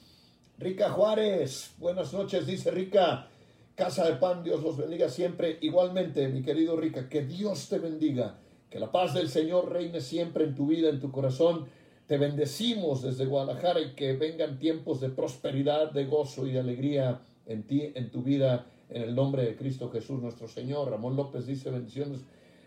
Rica 0.58 0.90
Juárez, 0.90 1.74
buenas 1.80 2.14
noches, 2.14 2.46
dice 2.46 2.72
Rica. 2.72 3.28
Casa 3.76 4.06
de 4.06 4.16
pan, 4.16 4.42
Dios 4.42 4.64
los 4.64 4.78
bendiga 4.78 5.10
siempre. 5.10 5.58
Igualmente, 5.60 6.30
mi 6.30 6.42
querido 6.42 6.78
Rica, 6.78 7.10
que 7.10 7.26
Dios 7.26 7.68
te 7.68 7.78
bendiga, 7.78 8.40
que 8.70 8.80
la 8.80 8.90
paz 8.90 9.14
del 9.14 9.28
Señor 9.28 9.70
reine 9.70 10.00
siempre 10.00 10.46
en 10.46 10.56
tu 10.56 10.68
vida, 10.68 10.90
en 10.90 11.02
tu 11.02 11.12
corazón. 11.12 11.66
Te 12.08 12.18
bendecimos 12.18 13.02
desde 13.02 13.26
Guadalajara 13.26 13.82
y 13.82 13.94
que 13.94 14.14
vengan 14.14 14.60
tiempos 14.60 15.02
de 15.02 15.10
prosperidad, 15.10 15.92
de 15.92 16.06
gozo 16.06 16.48
y 16.48 16.54
de 16.54 16.60
alegría 16.62 17.20
en 17.48 17.64
ti, 17.64 17.92
en 17.96 18.12
tu 18.12 18.24
vida, 18.24 18.66
en 18.90 19.02
el 19.02 19.14
nombre 19.14 19.44
de 19.44 19.58
Cristo 19.58 19.92
Jesús 19.92 20.22
nuestro 20.22 20.48
Señor. 20.48 20.90
Ramón 20.90 21.18
López 21.18 21.46
dice 21.46 21.70
bendiciones. 21.70 22.22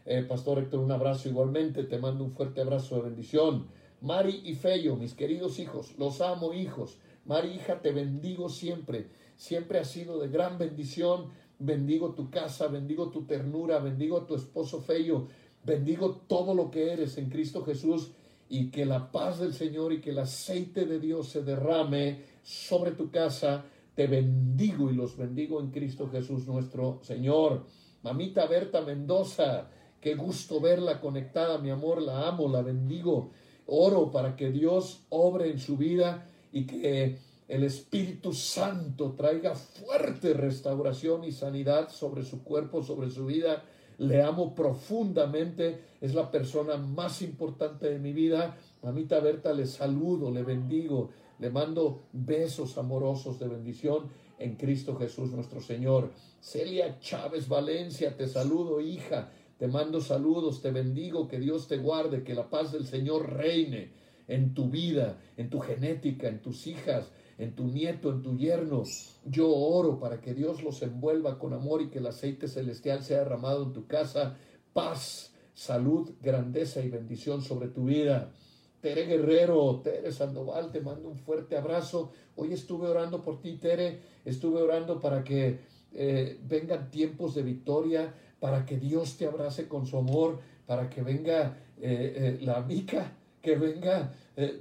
Eh, 0.05 0.23
Pastor 0.29 0.59
Héctor, 0.59 0.81
un 0.81 0.93
abrazo 0.93 1.31
igualmente. 1.31 1.85
Te 1.85 1.97
mando 1.97 2.23
un 2.23 2.33
fuerte 2.33 2.61
abrazo 2.61 2.97
de 2.97 3.03
bendición. 3.03 3.69
Mari 4.03 4.43
y 4.45 4.57
Fello, 4.57 4.95
mis 4.97 5.15
queridos 5.15 5.59
hijos, 5.59 5.95
los 5.97 6.21
amo 6.21 6.53
hijos. 6.53 6.99
Mari, 7.25 7.49
hija, 7.55 7.81
te 7.81 7.93
bendigo 7.93 8.51
siempre. 8.51 9.07
Siempre 9.39 9.79
ha 9.79 9.85
sido 9.85 10.19
de 10.19 10.29
gran 10.29 10.59
bendición. 10.59 11.29
Bendigo 11.61 12.13
tu 12.15 12.29
casa, 12.29 12.67
bendigo 12.67 13.11
tu 13.11 13.25
ternura, 13.25 13.79
bendigo 13.79 14.19
a 14.19 14.27
tu 14.27 14.35
esposo 14.35 14.81
Fello. 14.81 15.29
Bendigo 15.65 16.23
todo 16.27 16.55
lo 16.55 16.71
que 16.73 16.93
eres 16.93 17.19
en 17.19 17.31
Cristo 17.31 17.65
Jesús 17.65 18.11
y 18.49 18.71
que 18.71 18.85
la 18.85 19.13
paz 19.13 19.39
del 19.39 19.55
Señor 19.55 19.93
y 19.93 20.01
que 20.01 20.11
el 20.11 20.19
aceite 20.19 20.87
de 20.87 20.99
Dios 20.99 21.29
se 21.29 21.43
derrame 21.43 22.25
sobre 22.43 22.91
tu 22.93 23.13
casa. 23.13 23.65
Te 23.95 24.09
bendigo 24.09 24.91
y 24.91 24.95
los 24.95 25.17
bendigo 25.17 25.61
en 25.61 25.71
Cristo 25.71 26.09
Jesús 26.11 26.47
nuestro 26.49 26.99
Señor. 27.03 27.65
Mamita 28.03 28.47
Berta 28.47 28.81
Mendoza, 28.81 29.71
qué 30.01 30.17
gusto 30.17 30.61
verla 30.61 31.01
conectada, 31.01 31.59
mi 31.59 31.71
amor, 31.71 32.03
la 32.03 32.27
amo, 32.27 32.49
la 32.49 32.63
bendigo. 32.63 33.31
Oro 33.67 34.11
para 34.11 34.35
que 34.35 34.51
Dios 34.51 35.05
obre 35.11 35.49
en 35.51 35.61
su 35.61 35.77
vida 35.77 36.29
y 36.53 36.67
que 36.67 37.19
el 37.49 37.65
Espíritu 37.65 38.35
Santo 38.35 39.15
traiga 39.17 39.55
fuerte 39.55 40.35
restauración 40.35 41.25
y 41.25 41.33
sanidad 41.33 41.89
sobre 41.89 42.23
su 42.23 42.45
cuerpo, 42.45 42.83
sobre 42.83 43.11
su 43.11 43.25
vida. 43.25 43.65
Le 43.97 44.23
amo 44.23 44.55
profundamente, 44.55 45.83
es 46.03 46.15
la 46.15 46.31
persona 46.31 46.77
más 46.77 47.23
importante 47.23 47.89
de 47.89 47.99
mi 47.99 48.13
vida. 48.13 48.57
Mamita 48.83 49.19
Berta, 49.21 49.55
le 49.55 49.67
saludo, 49.67 50.31
le 50.31 50.43
bendigo, 50.43 51.09
le 51.39 51.49
mando 51.49 52.03
besos 52.13 52.77
amorosos 52.77 53.39
de 53.39 53.49
bendición 53.49 54.11
en 54.39 54.57
Cristo 54.57 54.95
Jesús 54.97 55.31
nuestro 55.31 55.63
Señor. 55.63 56.13
Celia 56.41 57.01
Chávez 57.01 57.49
Valencia, 57.49 58.15
te 58.15 58.29
saludo, 58.29 58.81
hija. 58.81 59.33
Te 59.59 59.67
mando 59.67 60.01
saludos, 60.01 60.61
te 60.61 60.71
bendigo, 60.71 61.27
que 61.27 61.41
Dios 61.41 61.67
te 61.67 61.79
guarde, 61.79 62.23
que 62.23 62.35
la 62.35 62.49
paz 62.49 62.73
del 62.73 62.87
Señor 62.87 63.33
reine 63.33 63.91
en 64.29 64.55
tu 64.55 64.69
vida, 64.69 65.19
en 65.37 65.51
tu 65.51 65.59
genética, 65.59 66.29
en 66.29 66.41
tus 66.41 66.67
hijas, 66.69 67.11
en 67.39 67.55
tu 67.55 67.65
nieto, 67.65 68.11
en 68.11 68.23
tu 68.23 68.37
yerno. 68.37 68.83
Yo 69.25 69.49
oro 69.49 69.99
para 69.99 70.21
que 70.21 70.35
Dios 70.35 70.63
los 70.63 70.83
envuelva 70.83 71.39
con 71.39 71.53
amor 71.53 71.81
y 71.81 71.89
que 71.89 71.99
el 71.99 72.07
aceite 72.07 72.49
celestial 72.49 73.03
sea 73.03 73.21
derramado 73.21 73.65
en 73.65 73.73
tu 73.73 73.87
casa. 73.87 74.37
Paz, 74.73 75.33
salud, 75.55 76.11
grandeza 76.21 76.81
y 76.83 76.91
bendición 76.91 77.43
sobre 77.43 77.69
tu 77.69 77.85
vida. 77.85 78.33
Tere 78.81 79.07
Guerrero, 79.07 79.81
Tere 79.83 80.13
Sandoval, 80.13 80.71
te 80.71 80.81
mando 80.81 81.09
un 81.09 81.19
fuerte 81.19 81.57
abrazo. 81.57 82.13
Hoy 82.37 82.53
estuve 82.53 82.89
orando 82.89 83.23
por 83.23 83.41
ti, 83.41 83.57
Tere. 83.57 84.01
Estuve 84.25 84.63
orando 84.63 85.01
para 85.01 85.25
que 85.25 85.61
eh, 85.93 86.39
vengan 86.45 86.91
tiempos 86.91 87.35
de 87.35 87.43
victoria, 87.43 88.15
para 88.39 88.65
que 88.65 88.77
Dios 88.77 89.17
te 89.17 89.27
abrace 89.27 89.67
con 89.67 89.87
su 89.87 89.97
amor, 89.97 90.41
para 90.67 90.89
que 90.89 91.03
venga 91.03 91.57
eh, 91.81 92.39
eh, 92.41 92.45
la 92.45 92.61
mica, 92.61 93.18
que 93.49 93.57
venga 93.57 94.13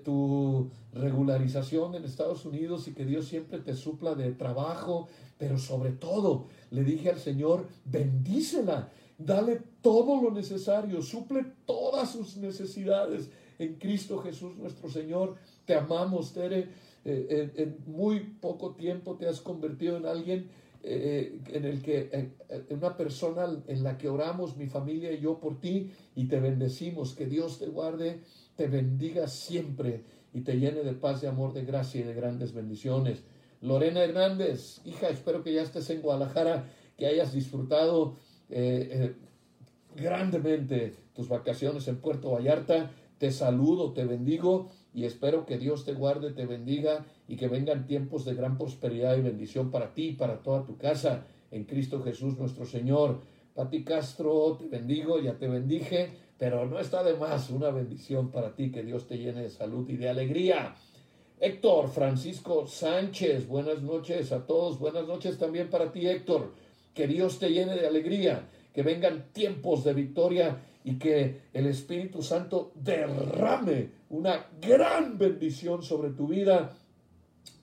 tu 0.05 0.71
regularización 0.93 1.93
en 1.95 2.05
Estados 2.05 2.45
Unidos 2.45 2.87
y 2.87 2.93
que 2.93 3.05
Dios 3.05 3.27
siempre 3.27 3.59
te 3.59 3.75
supla 3.75 4.15
de 4.15 4.31
trabajo, 4.31 5.09
pero 5.37 5.57
sobre 5.57 5.91
todo 5.91 6.47
le 6.71 6.83
dije 6.83 7.09
al 7.09 7.19
Señor, 7.19 7.67
bendícela, 7.83 8.89
dale 9.17 9.61
todo 9.81 10.21
lo 10.21 10.31
necesario, 10.31 11.01
suple 11.01 11.45
todas 11.65 12.11
sus 12.11 12.37
necesidades 12.37 13.29
en 13.59 13.75
Cristo 13.75 14.19
Jesús 14.19 14.55
nuestro 14.55 14.89
Señor. 14.89 15.35
Te 15.65 15.75
amamos, 15.75 16.31
Tere. 16.31 16.69
en 17.03 17.77
muy 17.87 18.21
poco 18.21 18.73
tiempo 18.73 19.15
te 19.15 19.27
has 19.27 19.41
convertido 19.41 19.97
en 19.97 20.05
alguien 20.05 20.49
eh, 20.89 21.41
en 21.51 21.65
el 21.65 21.81
que 21.81 22.09
eh, 22.13 22.31
una 22.69 22.95
persona 22.95 23.45
en 23.67 23.83
la 23.83 23.97
que 23.97 24.07
oramos 24.07 24.55
mi 24.55 24.67
familia 24.67 25.11
y 25.11 25.19
yo 25.19 25.37
por 25.37 25.59
ti 25.59 25.91
y 26.15 26.29
te 26.29 26.39
bendecimos, 26.39 27.13
que 27.13 27.25
Dios 27.25 27.59
te 27.59 27.67
guarde, 27.67 28.21
te 28.57 28.67
bendiga 28.67 29.27
siempre 29.27 30.03
y 30.33 30.41
te 30.41 30.59
llene 30.59 30.83
de 30.83 30.93
paz, 30.93 31.21
de 31.21 31.27
amor, 31.27 31.53
de 31.53 31.63
gracia 31.63 32.01
y 32.01 32.03
de 32.03 32.13
grandes 32.13 32.53
bendiciones. 32.53 33.23
Lorena 33.61 34.03
Hernández, 34.03 34.81
hija, 34.83 35.09
espero 35.09 35.43
que 35.43 35.53
ya 35.53 35.61
estés 35.61 35.89
en 35.89 36.01
Guadalajara, 36.01 36.69
que 36.97 37.07
hayas 37.07 37.31
disfrutado 37.31 38.17
eh, 38.49 39.15
grandemente 39.95 40.95
tus 41.13 41.29
vacaciones 41.29 41.87
en 41.87 41.97
Puerto 41.97 42.31
Vallarta. 42.31 42.91
Te 43.17 43.31
saludo, 43.31 43.93
te 43.93 44.05
bendigo 44.05 44.69
y 44.93 45.05
espero 45.05 45.45
que 45.45 45.57
Dios 45.57 45.85
te 45.85 45.93
guarde, 45.93 46.31
te 46.31 46.45
bendiga 46.45 47.05
y 47.27 47.35
que 47.35 47.47
vengan 47.47 47.87
tiempos 47.87 48.25
de 48.25 48.35
gran 48.35 48.57
prosperidad 48.57 49.17
y 49.17 49.21
bendición 49.21 49.71
para 49.71 49.93
ti 49.93 50.09
y 50.09 50.13
para 50.13 50.43
toda 50.43 50.65
tu 50.65 50.77
casa 50.77 51.25
en 51.51 51.63
Cristo 51.65 52.03
Jesús 52.03 52.37
nuestro 52.37 52.65
Señor. 52.65 53.21
Pati 53.55 53.83
Castro, 53.83 54.55
te 54.59 54.67
bendigo, 54.67 55.19
ya 55.19 55.39
te 55.39 55.47
bendije, 55.47 56.11
pero 56.37 56.65
no 56.65 56.79
está 56.79 57.03
de 57.03 57.15
más 57.15 57.49
una 57.49 57.69
bendición 57.71 58.31
para 58.31 58.55
ti, 58.55 58.71
que 58.71 58.83
Dios 58.83 59.07
te 59.07 59.17
llene 59.17 59.43
de 59.43 59.49
salud 59.49 59.89
y 59.89 59.97
de 59.97 60.09
alegría. 60.09 60.75
Héctor 61.39 61.89
Francisco 61.89 62.67
Sánchez, 62.67 63.47
buenas 63.47 63.81
noches 63.81 64.31
a 64.31 64.45
todos, 64.45 64.79
buenas 64.79 65.07
noches 65.07 65.37
también 65.37 65.69
para 65.69 65.91
ti 65.91 66.07
Héctor, 66.07 66.53
que 66.93 67.07
Dios 67.07 67.37
te 67.37 67.49
llene 67.49 67.75
de 67.75 67.87
alegría, 67.87 68.49
que 68.73 68.81
vengan 68.81 69.31
tiempos 69.33 69.83
de 69.83 69.93
victoria 69.93 70.61
y 70.83 70.97
que 70.97 71.41
el 71.53 71.67
Espíritu 71.67 72.21
Santo 72.23 72.71
derrame 72.75 73.89
una 74.09 74.47
gran 74.61 75.17
bendición 75.17 75.83
sobre 75.83 76.11
tu 76.11 76.27
vida. 76.27 76.77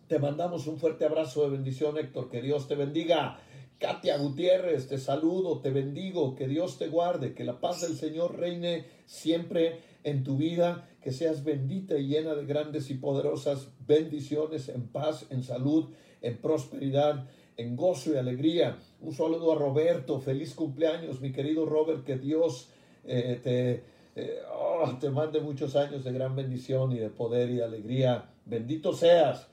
Te 0.08 0.18
mandamos 0.18 0.66
un 0.66 0.78
fuerte 0.78 1.06
abrazo 1.06 1.42
de 1.44 1.50
bendición, 1.50 1.96
Héctor. 1.96 2.28
Que 2.28 2.42
Dios 2.42 2.68
te 2.68 2.74
bendiga. 2.74 3.38
Katia 3.84 4.16
Gutiérrez, 4.16 4.88
te 4.88 4.96
saludo, 4.96 5.60
te 5.60 5.70
bendigo, 5.70 6.34
que 6.34 6.48
Dios 6.48 6.78
te 6.78 6.88
guarde, 6.88 7.34
que 7.34 7.44
la 7.44 7.60
paz 7.60 7.82
del 7.82 7.98
Señor 7.98 8.38
reine 8.38 8.86
siempre 9.04 9.80
en 10.04 10.24
tu 10.24 10.38
vida, 10.38 10.88
que 11.02 11.12
seas 11.12 11.44
bendita 11.44 11.98
y 11.98 12.06
llena 12.06 12.34
de 12.34 12.46
grandes 12.46 12.88
y 12.88 12.94
poderosas 12.94 13.68
bendiciones 13.86 14.70
en 14.70 14.88
paz, 14.88 15.26
en 15.28 15.42
salud, 15.42 15.90
en 16.22 16.38
prosperidad, 16.38 17.28
en 17.58 17.76
gozo 17.76 18.14
y 18.14 18.16
alegría. 18.16 18.78
Un 19.02 19.12
saludo 19.12 19.52
a 19.52 19.56
Roberto, 19.56 20.18
feliz 20.18 20.54
cumpleaños, 20.54 21.20
mi 21.20 21.30
querido 21.30 21.66
Robert, 21.66 22.04
que 22.04 22.16
Dios 22.16 22.70
eh, 23.04 23.38
te, 23.42 23.84
eh, 24.16 24.38
oh, 24.50 24.96
te 24.98 25.10
mande 25.10 25.40
muchos 25.40 25.76
años 25.76 26.04
de 26.04 26.12
gran 26.12 26.34
bendición 26.34 26.90
y 26.92 26.98
de 27.00 27.10
poder 27.10 27.50
y 27.50 27.56
de 27.56 27.64
alegría. 27.64 28.30
Bendito 28.46 28.94
seas. 28.94 29.46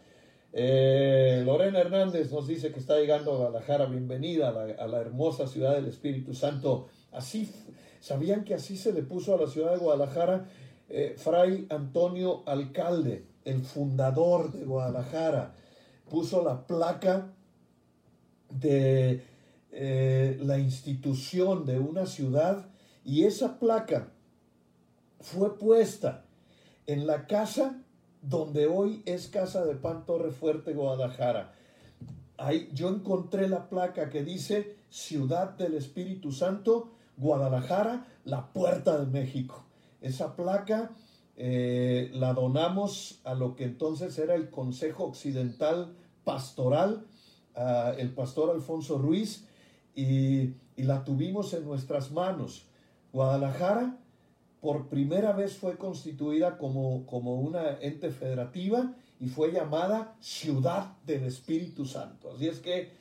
Eh, 0.53 1.43
Lorena 1.46 1.79
Hernández 1.79 2.29
nos 2.29 2.46
dice 2.46 2.74
que 2.74 2.79
está 2.79 3.00
llegando 3.00 3.31
a 3.31 3.38
Guadalajara. 3.38 3.86
Bienvenida 3.86 4.50
a 4.50 4.88
la, 4.88 5.00
hermosa 5.00 5.48
ciudad 5.48 5.75
del 5.75 5.88
Espíritu 5.88 6.34
Santo. 6.34 6.88
Así, 7.12 7.50
¿sabían 8.01 8.43
que 8.43 8.53
así 8.53 8.75
se 8.75 8.91
le 8.91 9.01
puso 9.03 9.34
a 9.34 9.41
la 9.41 9.48
ciudad 9.48 9.72
de 9.72 9.77
Guadalajara? 9.77 10.50
Fray 11.15 11.67
Antonio 11.70 12.43
Alcalde, 12.46 13.25
el 13.46 13.63
fundador 13.63 14.51
de 14.51 14.65
Guadalajara, 14.65 15.55
puso 16.10 16.43
la 16.43 16.67
placa 16.67 17.31
de 18.50 19.24
la 19.72 20.58
institución 20.58 21.65
de 21.65 21.79
una 21.79 22.05
ciudad 22.05 22.67
y 23.05 23.24
esa 23.24 23.58
placa 23.58 24.12
fue 25.22 25.58
puesta 25.58 26.25
en 26.88 27.08
la 27.08 27.25
casa 27.25 27.81
donde 28.21 28.67
hoy 28.67 29.01
es 29.05 29.27
Casa 29.27 29.65
de 29.65 29.75
Pan 29.75 30.05
Torre 30.05 30.31
Fuerte, 30.31 30.73
Guadalajara. 30.73 31.53
Ahí 32.37 32.69
yo 32.73 32.89
encontré 32.89 33.47
la 33.49 33.69
placa 33.69 34.09
que 34.09 34.23
dice 34.23 34.75
Ciudad 34.89 35.51
del 35.57 35.75
Espíritu 35.75 36.31
Santo, 36.31 36.91
Guadalajara, 37.17 38.05
la 38.25 38.51
puerta 38.51 38.97
de 38.99 39.05
México. 39.05 39.63
Esa 40.01 40.35
placa 40.35 40.91
eh, 41.37 42.09
la 42.13 42.33
donamos 42.33 43.21
a 43.23 43.33
lo 43.33 43.55
que 43.55 43.65
entonces 43.65 44.17
era 44.17 44.35
el 44.35 44.49
Consejo 44.49 45.05
Occidental 45.05 45.95
Pastoral, 46.23 47.05
el 47.97 48.13
pastor 48.13 48.51
Alfonso 48.51 48.97
Ruiz, 48.97 49.45
y 49.95 50.53
la 50.77 51.03
tuvimos 51.03 51.53
en 51.53 51.65
nuestras 51.65 52.11
manos. 52.11 52.65
Guadalajara 53.11 53.97
por 54.62 54.88
primera 54.89 55.34
vez 55.34 55.58
fue 55.58 55.75
constituida 55.77 56.60
como, 56.60 57.06
como 57.08 57.36
una 57.41 57.80
ente 57.82 58.12
federativa 58.12 58.94
y 59.20 59.27
fue 59.27 59.51
llamada 59.51 60.15
Ciudad 60.22 60.98
del 61.06 61.24
Espíritu 61.24 61.86
Santo. 61.86 62.32
Así 62.32 62.48
es 62.48 62.60
que, 62.60 62.91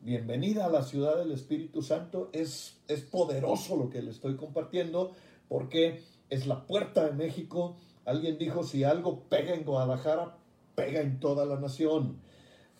bienvenida 0.00 0.66
a 0.66 0.70
la 0.70 0.82
Ciudad 0.82 1.16
del 1.16 1.30
Espíritu 1.30 1.82
Santo. 1.82 2.30
Es, 2.32 2.80
es 2.88 3.02
poderoso 3.02 3.76
lo 3.76 3.90
que 3.90 4.02
le 4.02 4.10
estoy 4.10 4.34
compartiendo 4.36 5.12
porque 5.48 6.02
es 6.30 6.48
la 6.48 6.66
puerta 6.66 7.04
de 7.04 7.12
México. 7.12 7.76
Alguien 8.04 8.36
dijo, 8.36 8.64
si 8.64 8.82
algo 8.82 9.20
pega 9.28 9.54
en 9.54 9.64
Guadalajara, 9.64 10.36
pega 10.74 11.00
en 11.00 11.20
toda 11.20 11.46
la 11.46 11.60
nación. 11.60 12.18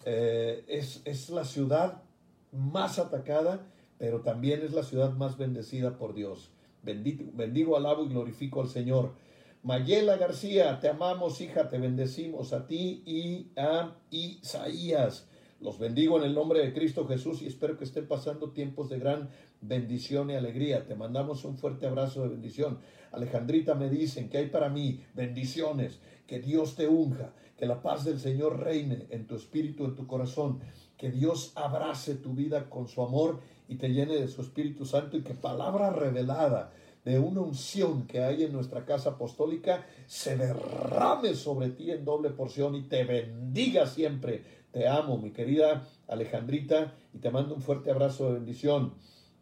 Eh, 0.05 0.65
es, 0.67 1.03
es 1.05 1.31
la 1.31 1.45
ciudad 1.45 2.03
más 2.51 2.99
atacada, 2.99 3.65
pero 3.97 4.23
también 4.23 4.63
es 4.65 4.73
la 4.73 4.83
ciudad 4.83 5.13
más 5.13 5.39
bendecida 5.39 5.97
por 5.97 6.15
Dios. 6.15 6.51
Bendigo, 6.85 7.77
alabo 7.77 8.05
y 8.05 8.09
glorifico 8.09 8.61
al 8.61 8.69
Señor. 8.69 9.15
Mayela 9.63 10.19
García, 10.19 10.79
te 10.79 10.89
amamos, 10.89 11.41
hija, 11.41 11.69
te 11.69 11.79
bendecimos 11.79 12.53
a 12.53 12.67
ti 12.67 13.03
y 13.07 13.51
a 13.57 13.97
Isaías. 14.11 15.27
Los 15.61 15.79
bendigo 15.79 16.19
en 16.19 16.25
el 16.25 16.35
nombre 16.35 16.61
de 16.61 16.75
Cristo 16.75 17.07
Jesús 17.07 17.41
y 17.41 17.47
espero 17.47 17.79
que 17.79 17.85
estén 17.85 18.07
pasando 18.07 18.51
tiempos 18.51 18.91
de 18.91 18.99
gran 18.99 19.31
bendición 19.63 20.29
y 20.29 20.35
alegría. 20.35 20.87
Te 20.87 20.95
mandamos 20.95 21.47
un 21.47 21.57
fuerte 21.57 21.87
abrazo 21.87 22.23
de 22.23 22.29
bendición. 22.29 22.81
Alejandrita 23.13 23.75
me 23.75 23.89
dicen 23.89 24.29
que 24.29 24.37
hay 24.37 24.49
para 24.49 24.69
mí 24.69 25.03
bendiciones, 25.15 26.01
que 26.27 26.41
Dios 26.41 26.77
te 26.77 26.87
unja, 26.87 27.33
que 27.57 27.65
la 27.65 27.81
paz 27.81 28.05
del 28.05 28.21
Señor 28.21 28.61
reine 28.61 29.07
en 29.09 29.27
tu 29.27 29.37
espíritu, 29.37 29.87
en 29.87 29.95
tu 29.95 30.07
corazón, 30.07 30.61
que 30.99 31.11
Dios 31.11 31.53
abrace 31.55 32.17
tu 32.17 32.35
vida 32.35 32.69
con 32.69 32.87
su 32.87 33.01
amor 33.01 33.41
y 33.69 33.77
te 33.77 33.89
llene 33.89 34.17
de 34.17 34.29
su 34.29 34.43
Espíritu 34.43 34.85
Santo 34.85 35.17
y 35.17 35.23
que 35.23 35.35
palabra 35.35 35.91
revelada 35.91 36.73
de 37.05 37.19
una 37.19 37.43
unción 37.43 38.07
que 38.07 38.23
hay 38.23 38.45
en 38.45 38.53
nuestra 38.53 38.85
casa 38.85 39.11
apostólica 39.11 39.87
se 40.07 40.37
derrame 40.37 41.35
sobre 41.35 41.71
ti 41.71 41.91
en 41.91 42.05
doble 42.05 42.31
porción 42.31 42.75
y 42.75 42.83
te 42.83 43.05
bendiga 43.05 43.87
siempre. 43.87 44.43
Te 44.73 44.89
amo, 44.89 45.19
mi 45.19 45.31
querida 45.31 45.87
Alejandrita, 46.09 46.95
y 47.13 47.19
te 47.19 47.31
mando 47.31 47.55
un 47.55 47.63
fuerte 47.63 47.91
abrazo 47.91 48.27
de 48.27 48.35
bendición. 48.35 48.95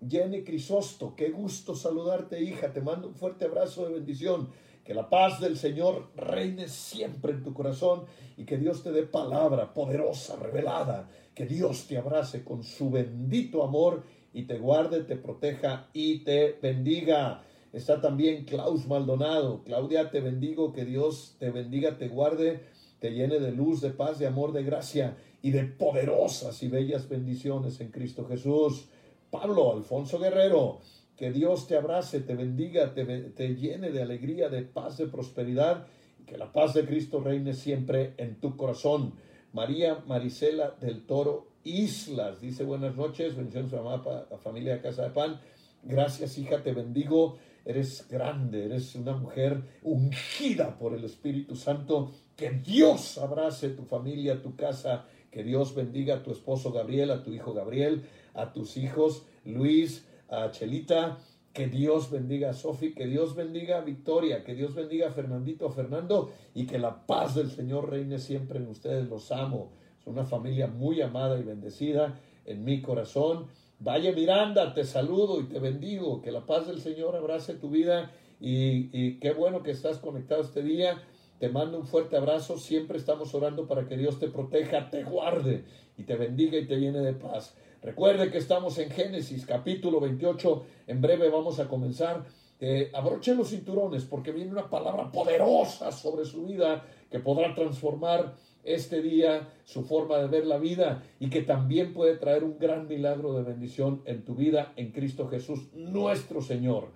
Jenny 0.07 0.43
Crisosto, 0.43 1.15
qué 1.17 1.31
gusto 1.31 1.75
saludarte, 1.75 2.43
hija. 2.43 2.73
Te 2.73 2.81
mando 2.81 3.09
un 3.09 3.15
fuerte 3.15 3.45
abrazo 3.45 3.87
de 3.87 3.95
bendición. 3.95 4.51
Que 4.85 4.95
la 4.95 5.09
paz 5.09 5.41
del 5.41 5.57
Señor 5.57 6.11
reine 6.17 6.67
siempre 6.69 7.33
en 7.33 7.45
tu 7.45 7.55
corazón 7.55 8.05
y 8.37 8.45
que 8.45 8.59
Dios 8.59 8.83
te 8.83 8.91
dé 8.91 9.05
palabra 9.05 9.73
poderosa, 9.73 10.35
revelada. 10.35 11.09
Que 11.35 11.47
Dios 11.47 11.87
te 11.87 11.97
abrace 11.97 12.45
con 12.45 12.63
su 12.63 12.91
bendito 12.91 13.63
amor 13.63 14.05
y 14.33 14.45
te 14.45 14.59
guarde, 14.59 15.05
te 15.05 15.17
proteja 15.17 15.89
y 15.93 16.21
te 16.21 16.59
bendiga. 16.61 17.45
Está 17.73 18.01
también 18.01 18.45
Klaus 18.45 18.87
Maldonado. 18.87 19.63
Claudia, 19.65 20.11
te 20.11 20.21
bendigo, 20.21 20.73
que 20.73 20.85
Dios 20.85 21.37
te 21.39 21.51
bendiga, 21.51 21.97
te 21.97 22.09
guarde, 22.09 22.61
te 22.99 23.13
llene 23.13 23.41
de 23.41 23.53
luz, 23.53 23.81
de 23.81 23.91
paz, 23.91 24.19
de 24.19 24.27
amor, 24.27 24.53
de 24.53 24.63
gracia 24.63 25.17
y 25.41 25.51
de 25.51 25.65
poderosas 25.65 26.63
y 26.63 26.69
bellas 26.69 27.09
bendiciones 27.09 27.81
en 27.81 27.91
Cristo 27.91 28.27
Jesús. 28.27 28.89
Pablo 29.31 29.73
Alfonso 29.73 30.19
Guerrero, 30.19 30.81
que 31.17 31.33
Dios 31.33 31.67
te 31.67 31.77
abrace, 31.77 32.21
te 32.21 32.35
bendiga, 32.35 32.93
te, 32.93 33.05
te, 33.05 33.55
llene 33.55 33.91
de 33.91 34.03
alegría, 34.03 34.49
de 34.51 34.63
paz, 34.63 34.99
de 34.99 35.07
prosperidad, 35.07 35.87
y 36.21 36.25
que 36.25 36.37
la 36.37 36.53
paz 36.53 36.75
de 36.75 36.85
Cristo 36.85 37.21
reine 37.21 37.55
siempre 37.55 38.13
en 38.19 38.39
tu 38.41 38.57
corazón. 38.57 39.15
María 39.53 40.03
Marisela 40.07 40.75
del 40.81 41.05
Toro 41.05 41.47
Islas 41.65 42.41
dice 42.41 42.65
buenas 42.65 42.97
noches, 42.97 43.37
bendiciones 43.37 43.73
a 43.75 44.27
la 44.31 44.39
familia 44.39 44.75
de 44.75 44.81
Casa 44.81 45.05
de 45.05 45.11
Pan. 45.11 45.41
Gracias, 45.83 46.39
hija, 46.39 46.63
te 46.63 46.73
bendigo. 46.73 47.37
Eres 47.65 48.09
grande, 48.09 48.65
eres 48.65 48.95
una 48.97 49.15
mujer 49.15 49.63
ungida 49.83 50.79
por 50.79 50.95
el 50.95 51.05
Espíritu 51.05 51.55
Santo. 51.55 52.11
Que 52.35 52.51
Dios 52.51 53.19
abrace 53.19 53.69
tu 53.69 53.85
familia, 53.85 54.43
tu 54.43 54.57
casa. 54.57 55.05
Que 55.31 55.45
Dios 55.45 55.75
bendiga 55.75 56.17
a 56.17 56.23
tu 56.23 56.33
esposo 56.33 56.73
Gabriel, 56.73 57.11
a 57.11 57.23
tu 57.23 57.33
hijo 57.33 57.53
Gabriel, 57.53 58.05
a 58.35 58.53
tus 58.53 58.77
hijos 58.77 59.25
Luis, 59.45 60.07
a 60.29 60.51
Chelita, 60.51 61.19
que 61.53 61.67
Dios 61.67 62.11
bendiga 62.11 62.51
a 62.51 62.55
Sofi, 62.55 62.95
que 62.95 63.07
Dios 63.07 63.35
bendiga 63.35 63.79
a 63.79 63.81
Victoria, 63.83 64.43
que 64.43 64.55
Dios 64.55 64.75
bendiga 64.75 65.09
a 65.09 65.13
Fernandito, 65.13 65.67
a 65.67 65.73
Fernando 65.73 66.33
y 66.55 66.67
que 66.67 66.79
la 66.79 67.07
paz 67.07 67.35
del 67.35 67.51
Señor 67.51 67.91
reine 67.91 68.19
siempre 68.19 68.59
en 68.59 68.69
ustedes. 68.69 69.09
Los 69.09 69.31
amo. 69.33 69.73
Es 70.01 70.07
una 70.07 70.25
familia 70.25 70.67
muy 70.67 71.01
amada 71.03 71.39
y 71.39 71.43
bendecida 71.43 72.19
en 72.47 72.65
mi 72.65 72.81
corazón. 72.81 73.47
Valle 73.81 74.13
Miranda, 74.13 74.73
te 74.73 74.85
saludo 74.85 75.41
y 75.41 75.45
te 75.45 75.59
bendigo. 75.59 76.23
Que 76.23 76.33
la 76.33 76.47
paz 76.47 76.67
del 76.67 76.81
Señor 76.81 77.17
abrace 77.17 77.55
tu 77.55 77.69
vida 77.69 78.11
y, 78.41 78.89
y 78.93 79.19
qué 79.19 79.33
bueno 79.33 79.63
que 79.63 79.73
estás 79.73 79.99
conectado 79.99 80.41
este 80.41 80.63
día. 80.63 81.03
Te 81.39 81.51
mando 81.51 81.79
un 81.79 81.87
fuerte 81.87 82.17
abrazo. 82.17 82.57
Siempre 82.57 82.97
estamos 82.97 83.35
orando 83.35 83.67
para 83.67 83.87
que 83.87 83.99
Dios 83.99 84.19
te 84.19 84.29
proteja, 84.29 84.89
te 84.89 85.05
guarde 85.05 85.65
y 85.99 86.05
te 86.05 86.17
bendiga 86.17 86.57
y 86.57 86.67
te 86.67 86.77
llene 86.79 87.01
de 87.01 87.13
paz. 87.13 87.55
Recuerde 87.83 88.31
que 88.31 88.39
estamos 88.39 88.79
en 88.79 88.91
Génesis 88.91 89.45
capítulo 89.45 89.99
28. 89.99 90.65
En 90.87 91.01
breve 91.01 91.29
vamos 91.29 91.59
a 91.59 91.67
comenzar. 91.67 92.25
Eh, 92.61 92.93
abroche 92.95 93.35
los 93.35 93.51
cinturones 93.51 94.05
porque 94.05 94.31
viene 94.31 94.53
una 94.53 94.71
palabra 94.71 95.11
poderosa 95.11 95.91
sobre 95.91 96.25
su 96.25 96.47
vida 96.47 96.87
que 97.11 97.19
podrá 97.19 97.57
transformar 97.57 98.37
este 98.63 99.03
día 99.03 99.49
su 99.65 99.83
forma 99.83 100.19
de 100.19 100.29
ver 100.29 100.47
la 100.47 100.59
vida 100.59 101.03
y 101.19 101.29
que 101.29 101.43
también 101.43 101.93
puede 101.93 102.17
traer 102.19 102.45
un 102.45 102.57
gran 102.57 102.87
milagro 102.87 103.33
de 103.33 103.43
bendición 103.43 104.03
en 104.05 104.25
tu 104.25 104.37
vida 104.37 104.73
en 104.77 104.93
Cristo 104.93 105.27
Jesús, 105.27 105.73
nuestro 105.75 106.41
Señor. 106.41 106.91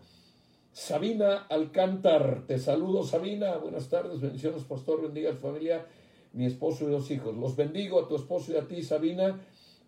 Sabina 0.71 1.47
Alcántar, 1.49 2.45
te 2.47 2.61
saludo 2.61 3.03
Sabina, 3.03 3.57
buenas 3.57 3.89
tardes, 3.89 4.21
bendiciones 4.21 4.63
pastor, 4.63 5.03
bendiga 5.03 5.31
a 5.31 5.33
su 5.33 5.41
familia, 5.41 5.85
mi 6.33 6.47
esposo 6.47 6.87
y 6.87 6.93
dos 6.93 7.11
hijos. 7.11 7.35
Los 7.35 7.57
bendigo 7.57 7.99
a 7.99 8.07
tu 8.07 8.15
esposo 8.15 8.53
y 8.53 8.57
a 8.57 8.69
ti 8.69 8.85
Sabina 8.85 9.41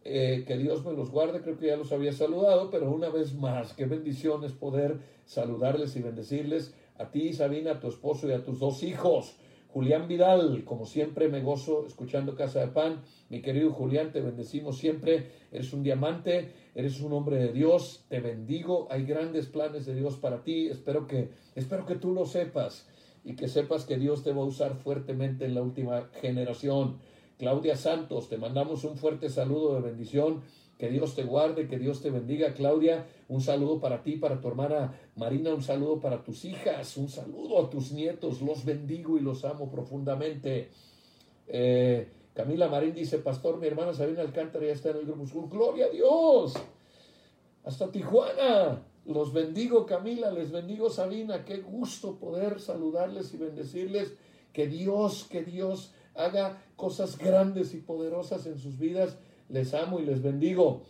eh, 0.05 0.45
que 0.47 0.57
Dios 0.57 0.85
me 0.85 0.93
los 0.93 1.11
guarde, 1.11 1.41
creo 1.41 1.59
que 1.59 1.67
ya 1.67 1.77
los 1.77 1.93
había 1.93 2.13
saludado, 2.13 2.71
pero 2.71 2.91
una 2.91 3.09
vez 3.09 3.35
más, 3.35 3.75
qué 3.75 3.87
bendición 3.87 4.45
es 4.45 4.53
poder 4.53 4.99
saludarles 5.25 5.97
y 5.97 6.03
bendecirles 6.03 6.75
a 6.99 7.11
ti, 7.11 7.33
Sabina, 7.33 7.73
a 7.73 7.81
tu 7.81 7.89
esposo 7.89 8.29
y 8.29 8.33
a 8.33 8.45
tus 8.45 8.59
dos 8.59 8.83
hijos. 8.83 9.37
Julián 9.69 10.09
Vidal, 10.09 10.65
como 10.65 10.87
siempre 10.87 11.29
me 11.29 11.43
gozo 11.43 11.87
escuchando 11.87 12.35
Casa 12.35 12.61
de 12.61 12.69
Pan. 12.69 13.03
Mi 13.29 13.43
querido 13.43 13.71
Julián, 13.71 14.13
te 14.13 14.21
bendecimos 14.23 14.79
siempre. 14.79 15.31
Eres 15.53 15.73
un 15.73 15.83
diamante, 15.83 16.53
eres 16.75 17.01
un 17.01 17.13
hombre 17.13 17.37
de 17.37 17.53
Dios. 17.53 18.07
Te 18.09 18.21
bendigo. 18.21 18.89
Hay 18.91 19.05
grandes 19.05 19.47
planes 19.47 19.85
de 19.85 19.95
Dios 19.95 20.17
para 20.17 20.43
ti. 20.43 20.69
Espero 20.69 21.07
que, 21.07 21.29
espero 21.55 21.85
que 21.85 21.97
tú 21.97 22.13
lo 22.13 22.25
sepas 22.25 22.89
y 23.25 23.37
que 23.37 23.47
sepas 23.47 23.85
que 23.85 23.99
Dios 23.99 24.25
te 24.25 24.33
va 24.33 24.41
a 24.41 24.47
usar 24.47 24.75
fuertemente 24.75 25.45
en 25.45 25.55
la 25.55 25.63
última 25.63 26.09
generación. 26.21 26.99
Claudia 27.39 27.77
Santos, 27.77 28.29
te 28.29 28.37
mandamos 28.37 28.83
un 28.85 28.97
fuerte 28.97 29.29
saludo 29.29 29.77
de 29.77 29.81
bendición. 29.81 30.43
Que 30.77 30.91
Dios 30.91 31.17
te 31.17 31.25
guarde, 31.25 31.67
que 31.67 31.79
Dios 31.79 32.03
te 32.03 32.11
bendiga, 32.11 32.55
Claudia. 32.55 33.07
Un 33.29 33.41
saludo 33.41 33.81
para 33.81 34.03
ti, 34.03 34.17
para 34.17 34.41
tu 34.41 34.47
hermana 34.47 34.95
Marina, 35.17 35.53
un 35.53 35.63
saludo 35.63 35.99
para 35.99 36.23
tus 36.23 36.45
hijas, 36.45 36.97
un 36.97 37.09
saludo 37.09 37.61
a 37.61 37.71
tus 37.71 37.91
nietos. 37.91 38.41
Los 38.43 38.65
bendigo 38.65 39.17
y 39.19 39.21
los 39.21 39.45
amo 39.45 39.69
profundamente. 39.69 40.71
Eh, 41.49 42.09
Camila 42.33 42.69
Marín 42.69 42.95
dice, 42.95 43.19
Pastor, 43.19 43.59
mi 43.59 43.67
hermana 43.67 43.93
Sabina 43.93 44.21
Alcántara 44.21 44.67
ya 44.67 44.73
está 44.73 44.91
en 44.91 44.99
el 44.99 45.07
grupo 45.07 45.49
Gloria 45.49 45.87
a 45.87 45.91
Dios. 45.91 46.55
Hasta 47.65 47.91
Tijuana. 47.91 48.85
Los 49.05 49.33
bendigo, 49.33 49.87
Camila, 49.87 50.31
les 50.31 50.53
bendigo, 50.53 50.91
Sabina. 50.91 51.45
Qué 51.45 51.57
gusto 51.57 52.17
poder 52.21 52.61
saludarles 52.61 53.33
y 53.35 53.39
bendecirles. 53.39 54.15
Que 54.53 54.69
Dios, 54.69 55.27
que 55.29 55.43
Dios 55.43 55.93
haga 56.19 56.61
cosas 56.77 57.17
grandes 57.17 57.73
y 57.75 57.79
poderosas 57.79 58.45
en 58.47 58.59
sus 58.59 58.79
vidas. 58.79 59.17
Les 59.49 59.73
amo 59.73 60.01
y 60.01 60.05
les 60.05 60.21
bendigo. 60.21 60.83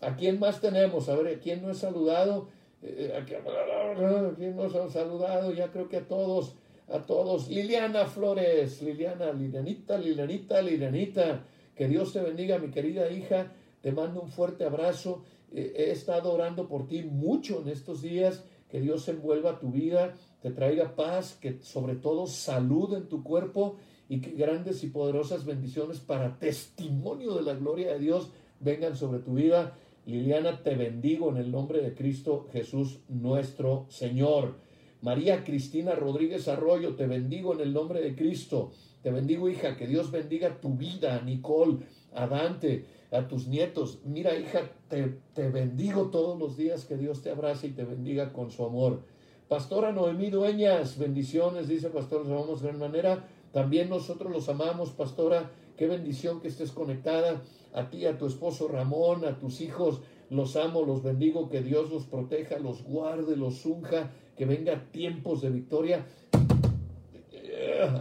¿A 0.00 0.14
quién 0.14 0.38
más 0.38 0.60
tenemos? 0.60 1.08
A 1.08 1.16
ver, 1.16 1.36
¿a 1.36 1.40
quién 1.40 1.62
no 1.62 1.70
he 1.70 1.74
saludado? 1.74 2.48
Eh, 2.82 3.12
¿A 3.18 3.24
quién 3.24 3.42
no 4.56 4.62
ha 4.62 4.90
saludado? 4.90 5.52
Ya 5.52 5.72
creo 5.72 5.88
que 5.88 5.96
a 5.96 6.06
todos, 6.06 6.54
a 6.88 7.00
todos. 7.00 7.48
Liliana 7.48 8.04
Flores, 8.04 8.82
Liliana, 8.82 9.32
Lilianita, 9.32 9.96
Lilianita, 9.98 10.60
Lilianita. 10.62 11.44
Que 11.74 11.88
Dios 11.88 12.12
te 12.12 12.20
bendiga, 12.20 12.58
mi 12.58 12.70
querida 12.70 13.10
hija. 13.10 13.52
Te 13.80 13.90
mando 13.90 14.20
un 14.20 14.28
fuerte 14.28 14.64
abrazo. 14.64 15.24
Eh, 15.52 15.72
he 15.76 15.90
estado 15.90 16.32
orando 16.32 16.68
por 16.68 16.86
ti 16.86 17.02
mucho 17.02 17.62
en 17.62 17.68
estos 17.68 18.02
días. 18.02 18.44
Que 18.68 18.80
Dios 18.80 19.08
envuelva 19.08 19.60
tu 19.60 19.70
vida, 19.70 20.14
te 20.42 20.50
traiga 20.50 20.96
paz, 20.96 21.38
que 21.40 21.60
sobre 21.62 21.94
todo 21.94 22.26
salud 22.26 22.92
en 22.94 23.08
tu 23.08 23.22
cuerpo 23.22 23.76
y 24.08 24.20
que 24.20 24.32
grandes 24.32 24.84
y 24.84 24.88
poderosas 24.88 25.44
bendiciones 25.44 26.00
para 26.00 26.38
testimonio 26.38 27.34
de 27.34 27.42
la 27.42 27.54
gloria 27.54 27.92
de 27.92 27.98
Dios 27.98 28.30
vengan 28.60 28.96
sobre 28.96 29.20
tu 29.20 29.34
vida. 29.34 29.76
Liliana, 30.06 30.62
te 30.62 30.74
bendigo 30.74 31.30
en 31.30 31.38
el 31.38 31.50
nombre 31.50 31.80
de 31.80 31.94
Cristo 31.94 32.48
Jesús 32.52 33.00
nuestro 33.08 33.86
Señor. 33.88 34.56
María 35.00 35.44
Cristina 35.44 35.94
Rodríguez 35.94 36.48
Arroyo, 36.48 36.94
te 36.94 37.06
bendigo 37.06 37.54
en 37.54 37.60
el 37.60 37.72
nombre 37.72 38.00
de 38.00 38.14
Cristo. 38.14 38.72
Te 39.02 39.10
bendigo, 39.10 39.48
hija, 39.50 39.76
que 39.76 39.86
Dios 39.86 40.10
bendiga 40.10 40.60
tu 40.60 40.76
vida, 40.76 41.20
Nicole, 41.20 41.80
a 42.14 42.26
Dante, 42.26 42.86
a 43.10 43.28
tus 43.28 43.46
nietos. 43.46 43.98
Mira, 44.04 44.34
hija, 44.38 44.70
te, 44.88 45.18
te 45.34 45.50
bendigo 45.50 46.10
todos 46.10 46.38
los 46.38 46.56
días, 46.56 46.86
que 46.86 46.96
Dios 46.96 47.20
te 47.22 47.30
abrace 47.30 47.66
y 47.66 47.72
te 47.72 47.84
bendiga 47.84 48.32
con 48.32 48.50
su 48.50 48.64
amor. 48.64 49.02
Pastora 49.48 49.92
Noemí 49.92 50.30
Dueñas, 50.30 50.98
bendiciones, 50.98 51.68
dice 51.68 51.90
Pastor, 51.90 52.24
nos 52.24 52.32
amamos 52.32 52.62
de 52.62 52.68
gran 52.68 52.80
manera. 52.80 53.28
También 53.54 53.88
nosotros 53.88 54.32
los 54.32 54.48
amamos, 54.48 54.90
pastora. 54.90 55.52
Qué 55.76 55.86
bendición 55.86 56.40
que 56.40 56.48
estés 56.48 56.72
conectada. 56.72 57.40
A 57.72 57.88
ti, 57.88 58.04
a 58.04 58.18
tu 58.18 58.26
esposo 58.26 58.66
Ramón, 58.66 59.24
a 59.24 59.38
tus 59.38 59.60
hijos, 59.60 60.00
los 60.28 60.56
amo, 60.56 60.84
los 60.84 61.04
bendigo. 61.04 61.48
Que 61.48 61.62
Dios 61.62 61.88
los 61.88 62.04
proteja, 62.04 62.58
los 62.58 62.82
guarde, 62.82 63.36
los 63.36 63.64
unja. 63.64 64.10
Que 64.36 64.44
venga 64.44 64.90
tiempos 64.90 65.40
de 65.40 65.50
victoria. 65.50 66.04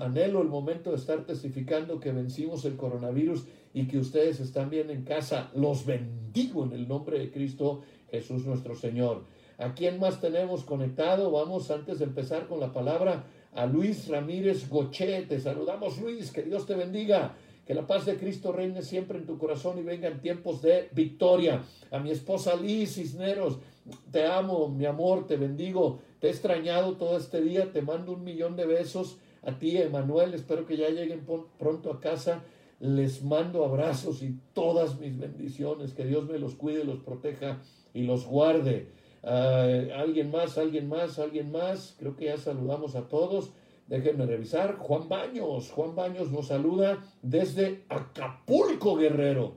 Anhelo 0.01 0.41
el 0.41 0.47
momento 0.47 0.89
de 0.89 0.97
estar 0.97 1.23
testificando 1.23 1.99
que 1.99 2.11
vencimos 2.11 2.65
el 2.65 2.75
coronavirus 2.75 3.45
y 3.75 3.87
que 3.87 3.99
ustedes 3.99 4.39
están 4.39 4.71
bien 4.71 4.89
en 4.89 5.03
casa. 5.03 5.51
Los 5.53 5.85
bendigo 5.85 6.63
en 6.63 6.71
el 6.71 6.87
nombre 6.87 7.19
de 7.19 7.31
Cristo 7.31 7.81
Jesús 8.09 8.43
nuestro 8.45 8.75
Señor. 8.75 9.25
¿A 9.59 9.75
quién 9.75 9.99
más 9.99 10.19
tenemos 10.19 10.63
conectado? 10.63 11.29
Vamos 11.29 11.69
antes 11.69 11.99
de 11.99 12.05
empezar 12.05 12.47
con 12.47 12.59
la 12.59 12.73
palabra 12.73 13.25
a 13.55 13.65
Luis 13.65 14.07
Ramírez 14.07 14.69
Goché. 14.69 15.23
Te 15.23 15.39
saludamos 15.39 15.99
Luis, 15.99 16.31
que 16.31 16.43
Dios 16.43 16.65
te 16.65 16.75
bendiga. 16.75 17.35
Que 17.65 17.73
la 17.73 17.87
paz 17.87 18.05
de 18.05 18.17
Cristo 18.17 18.51
reine 18.51 18.81
siempre 18.81 19.17
en 19.17 19.25
tu 19.25 19.37
corazón 19.37 19.77
y 19.77 19.83
vengan 19.83 20.19
tiempos 20.19 20.61
de 20.61 20.89
victoria. 20.91 21.63
A 21.91 21.99
mi 21.99 22.11
esposa 22.11 22.55
Liz 22.55 22.95
Cisneros, 22.95 23.59
te 24.11 24.25
amo, 24.25 24.67
mi 24.67 24.85
amor, 24.85 25.27
te 25.27 25.37
bendigo. 25.37 25.99
Te 26.19 26.27
he 26.27 26.29
extrañado 26.29 26.97
todo 26.97 27.17
este 27.17 27.41
día. 27.41 27.71
Te 27.71 27.81
mando 27.81 28.13
un 28.13 28.23
millón 28.23 28.55
de 28.55 28.65
besos. 28.65 29.17
A 29.43 29.57
ti, 29.57 29.77
Emanuel, 29.77 30.33
espero 30.33 30.65
que 30.65 30.77
ya 30.77 30.89
lleguen 30.89 31.25
pronto 31.57 31.91
a 31.91 31.99
casa. 32.01 32.43
Les 32.79 33.23
mando 33.23 33.63
abrazos 33.63 34.23
y 34.23 34.37
todas 34.53 34.99
mis 34.99 35.17
bendiciones. 35.17 35.93
Que 35.93 36.05
Dios 36.05 36.25
me 36.25 36.39
los 36.39 36.55
cuide, 36.55 36.83
los 36.83 36.99
proteja 36.99 37.61
y 37.93 38.03
los 38.03 38.25
guarde. 38.25 38.89
Ah, 39.23 39.65
alguien 39.95 40.31
más, 40.31 40.57
alguien 40.57 40.89
más, 40.89 41.17
alguien 41.17 41.51
más. 41.51 41.95
Creo 41.97 42.15
que 42.15 42.25
ya 42.25 42.37
saludamos 42.37 42.95
a 42.95 43.07
todos. 43.07 43.51
Déjenme 43.87 44.25
revisar. 44.25 44.77
Juan 44.77 45.07
Baños. 45.07 45.71
Juan 45.71 45.95
Baños 45.95 46.31
nos 46.31 46.47
saluda 46.47 47.03
desde 47.21 47.85
Acapulco, 47.89 48.95
Guerrero. 48.95 49.55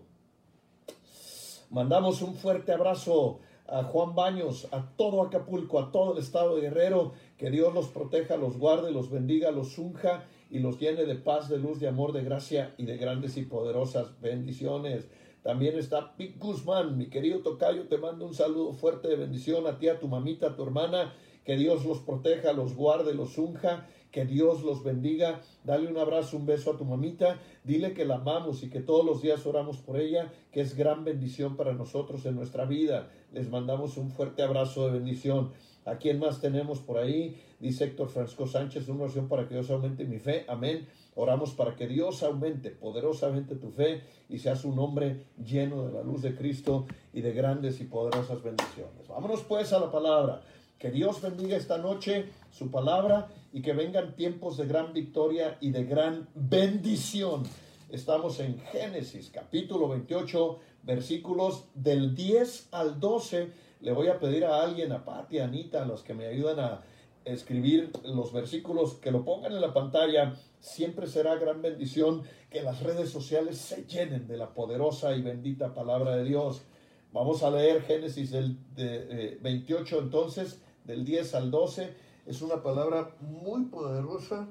Mandamos 1.71 2.23
un 2.23 2.35
fuerte 2.35 2.73
abrazo 2.73 3.41
a 3.67 3.83
Juan 3.83 4.15
Baños, 4.15 4.69
a 4.71 4.89
todo 4.97 5.23
Acapulco, 5.23 5.81
a 5.81 5.91
todo 5.91 6.13
el 6.13 6.19
estado 6.19 6.55
de 6.55 6.63
Guerrero. 6.63 7.13
Que 7.37 7.51
Dios 7.51 7.75
los 7.75 7.89
proteja, 7.89 8.37
los 8.37 8.59
guarde, 8.59 8.93
los 8.93 9.11
bendiga, 9.11 9.51
los 9.51 9.77
unja 9.79 10.25
y 10.49 10.61
los 10.61 10.79
llene 10.79 11.05
de 11.05 11.17
paz, 11.17 11.49
de 11.49 11.59
luz, 11.59 11.81
de 11.81 11.89
amor, 11.89 12.13
de 12.13 12.23
gracia 12.23 12.75
y 12.79 12.85
de 12.85 12.97
grandes 12.97 13.37
y 13.37 13.43
poderosas 13.43 14.21
bendiciones. 14.21 15.09
También 15.47 15.79
está 15.79 16.17
Pic 16.17 16.41
Guzmán, 16.41 16.99
mi 16.99 17.07
querido 17.07 17.39
Tocayo, 17.39 17.87
te 17.87 17.99
mando 17.99 18.27
un 18.27 18.35
saludo 18.35 18.73
fuerte 18.73 19.07
de 19.07 19.15
bendición 19.15 19.69
a 19.69 19.79
ti, 19.79 19.87
a 19.87 20.01
tu 20.01 20.09
mamita, 20.09 20.49
a 20.49 20.57
tu 20.57 20.65
hermana. 20.65 21.15
Que 21.45 21.57
Dios 21.57 21.85
los 21.85 22.01
proteja, 22.01 22.53
los 22.53 22.75
guarde, 22.75 23.15
los 23.15 23.39
unja 23.39 23.87
que 24.11 24.25
Dios 24.25 24.65
los 24.65 24.83
bendiga. 24.83 25.43
Dale 25.63 25.87
un 25.87 25.99
abrazo, 25.99 26.37
un 26.37 26.47
beso 26.47 26.73
a 26.73 26.77
tu 26.77 26.85
mamita. 26.85 27.39
Dile 27.63 27.93
que 27.93 28.05
la 28.05 28.17
amamos 28.17 28.65
y 28.65 28.71
que 28.71 28.81
todos 28.81 29.05
los 29.05 29.23
días 29.23 29.47
oramos 29.47 29.77
por 29.77 30.01
ella, 30.01 30.33
que 30.51 30.63
es 30.63 30.75
gran 30.75 31.05
bendición 31.05 31.55
para 31.55 31.75
nosotros 31.75 32.27
en 32.27 32.35
nuestra 32.35 32.65
vida. 32.65 33.11
Les 33.33 33.49
mandamos 33.49 33.97
un 33.99 34.11
fuerte 34.11 34.43
abrazo 34.43 34.87
de 34.87 34.99
bendición. 34.99 35.53
¿A 35.85 35.99
quién 35.99 36.19
más 36.19 36.41
tenemos 36.41 36.81
por 36.81 36.99
ahí? 36.99 37.41
Dice 37.61 37.85
Héctor 37.85 38.09
Francisco 38.09 38.49
Sánchez, 38.49 38.89
una 38.89 39.05
oración 39.05 39.29
para 39.29 39.47
que 39.47 39.55
Dios 39.55 39.71
aumente 39.71 40.05
mi 40.05 40.19
fe. 40.19 40.45
Amén. 40.49 40.89
Oramos 41.19 41.53
para 41.53 41.75
que 41.75 41.89
Dios 41.89 42.23
aumente 42.23 42.71
poderosamente 42.71 43.57
tu 43.57 43.71
fe 43.71 44.03
y 44.29 44.39
seas 44.39 44.67
un 44.67 44.79
hombre 44.79 45.25
lleno 45.43 45.87
de 45.87 45.93
la 45.93 46.03
luz 46.03 46.21
de 46.21 46.37
Cristo 46.37 46.87
y 47.15 47.23
de 47.23 47.33
grandes 47.33 47.81
y 47.81 47.85
poderosas 47.85 48.43
bendiciones. 48.43 49.09
Vámonos 49.09 49.43
pues 49.43 49.73
a 49.73 49.81
la 49.81 49.91
palabra. 49.91 50.43
Que 50.79 50.91
Dios 50.91 51.23
bendiga 51.23 51.57
esta 51.57 51.79
noche 51.79 52.27
su 52.51 52.71
palabra 52.71 53.29
y 53.51 53.63
que 53.63 53.73
vengan 53.73 54.15
tiempos 54.15 54.59
de 54.59 54.67
gran 54.67 54.93
victoria 54.93 55.57
y 55.63 55.71
de 55.71 55.85
gran 55.85 56.29
bendición. 56.35 57.45
Estamos 57.89 58.39
en 58.41 58.59
Génesis 58.59 59.31
capítulo 59.33 59.89
28, 59.89 60.59
versículos 60.83 61.65
del 61.75 62.15
10 62.15 62.69
al 62.73 63.01
12. 63.01 63.53
Le 63.81 63.93
voy 63.93 64.09
a 64.09 64.21
pedir 64.21 64.45
a 64.45 64.61
alguien, 64.61 64.93
a 64.93 65.03
Pati, 65.07 65.39
a 65.39 65.45
Anita, 65.45 65.83
a 65.83 65.87
los 65.87 66.03
que 66.03 66.13
me 66.13 66.27
ayudan 66.27 66.61
a 66.61 66.83
escribir 67.25 67.91
los 68.05 68.33
versículos, 68.33 68.95
que 68.95 69.11
lo 69.11 69.25
pongan 69.25 69.53
en 69.53 69.61
la 69.61 69.73
pantalla. 69.73 70.35
Siempre 70.61 71.07
será 71.07 71.37
gran 71.37 71.63
bendición 71.63 72.23
que 72.51 72.63
las 72.63 72.83
redes 72.83 73.11
sociales 73.11 73.59
se 73.59 73.85
llenen 73.85 74.27
de 74.27 74.37
la 74.37 74.55
poderosa 74.55 75.15
y 75.15 75.23
bendita 75.23 75.75
palabra 75.75 76.17
de 76.17 76.25
Dios. 76.25 76.63
Vamos 77.13 77.43
a 77.43 77.51
leer 77.51 77.83
Génesis 77.83 78.31
del 78.31 78.59
28 79.41 80.01
entonces 80.01 80.61
del 80.85 81.05
10 81.05 81.35
al 81.35 81.51
12. 81.51 81.95
Es 82.27 82.43
una 82.43 82.63
palabra 82.63 83.15
muy 83.21 83.65
poderosa. 83.67 84.49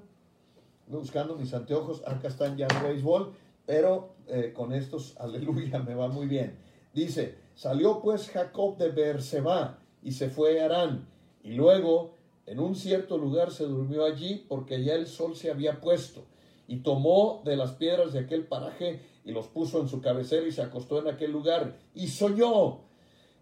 Buscando 0.87 1.35
mis 1.35 1.53
anteojos, 1.53 2.03
acá 2.07 2.27
están 2.27 2.57
ya 2.57 2.67
en 2.67 2.83
béisbol, 2.83 3.33
pero 3.65 4.15
eh, 4.27 4.53
con 4.55 4.71
estos, 4.73 5.17
aleluya, 5.19 5.79
me 5.79 5.95
va 5.95 6.07
muy 6.07 6.27
bien. 6.27 6.57
Dice, 6.93 7.35
salió 7.55 8.01
pues 8.01 8.29
Jacob 8.29 8.77
de 8.77 8.89
Beerseba 8.89 9.79
y 10.01 10.11
se 10.11 10.29
fue 10.29 10.61
a 10.61 10.65
Arán, 10.65 11.07
y 11.43 11.53
luego 11.53 12.14
en 12.45 12.60
un 12.60 12.75
cierto 12.75 13.17
lugar 13.17 13.51
se 13.51 13.65
durmió 13.65 14.05
allí 14.05 14.45
porque 14.47 14.84
ya 14.84 14.93
el 14.93 15.08
sol 15.08 15.36
se 15.36 15.51
había 15.51 15.81
puesto, 15.81 16.23
y 16.67 16.77
tomó 16.77 17.41
de 17.45 17.55
las 17.55 17.71
piedras 17.73 18.13
de 18.13 18.19
aquel 18.19 18.45
paraje 18.45 19.01
y 19.23 19.31
los 19.31 19.47
puso 19.47 19.79
en 19.81 19.88
su 19.88 20.01
cabecera 20.01 20.47
y 20.47 20.51
se 20.51 20.62
acostó 20.62 20.99
en 20.99 21.08
aquel 21.08 21.31
lugar, 21.31 21.77
y 21.93 22.08
soñó 22.08 22.86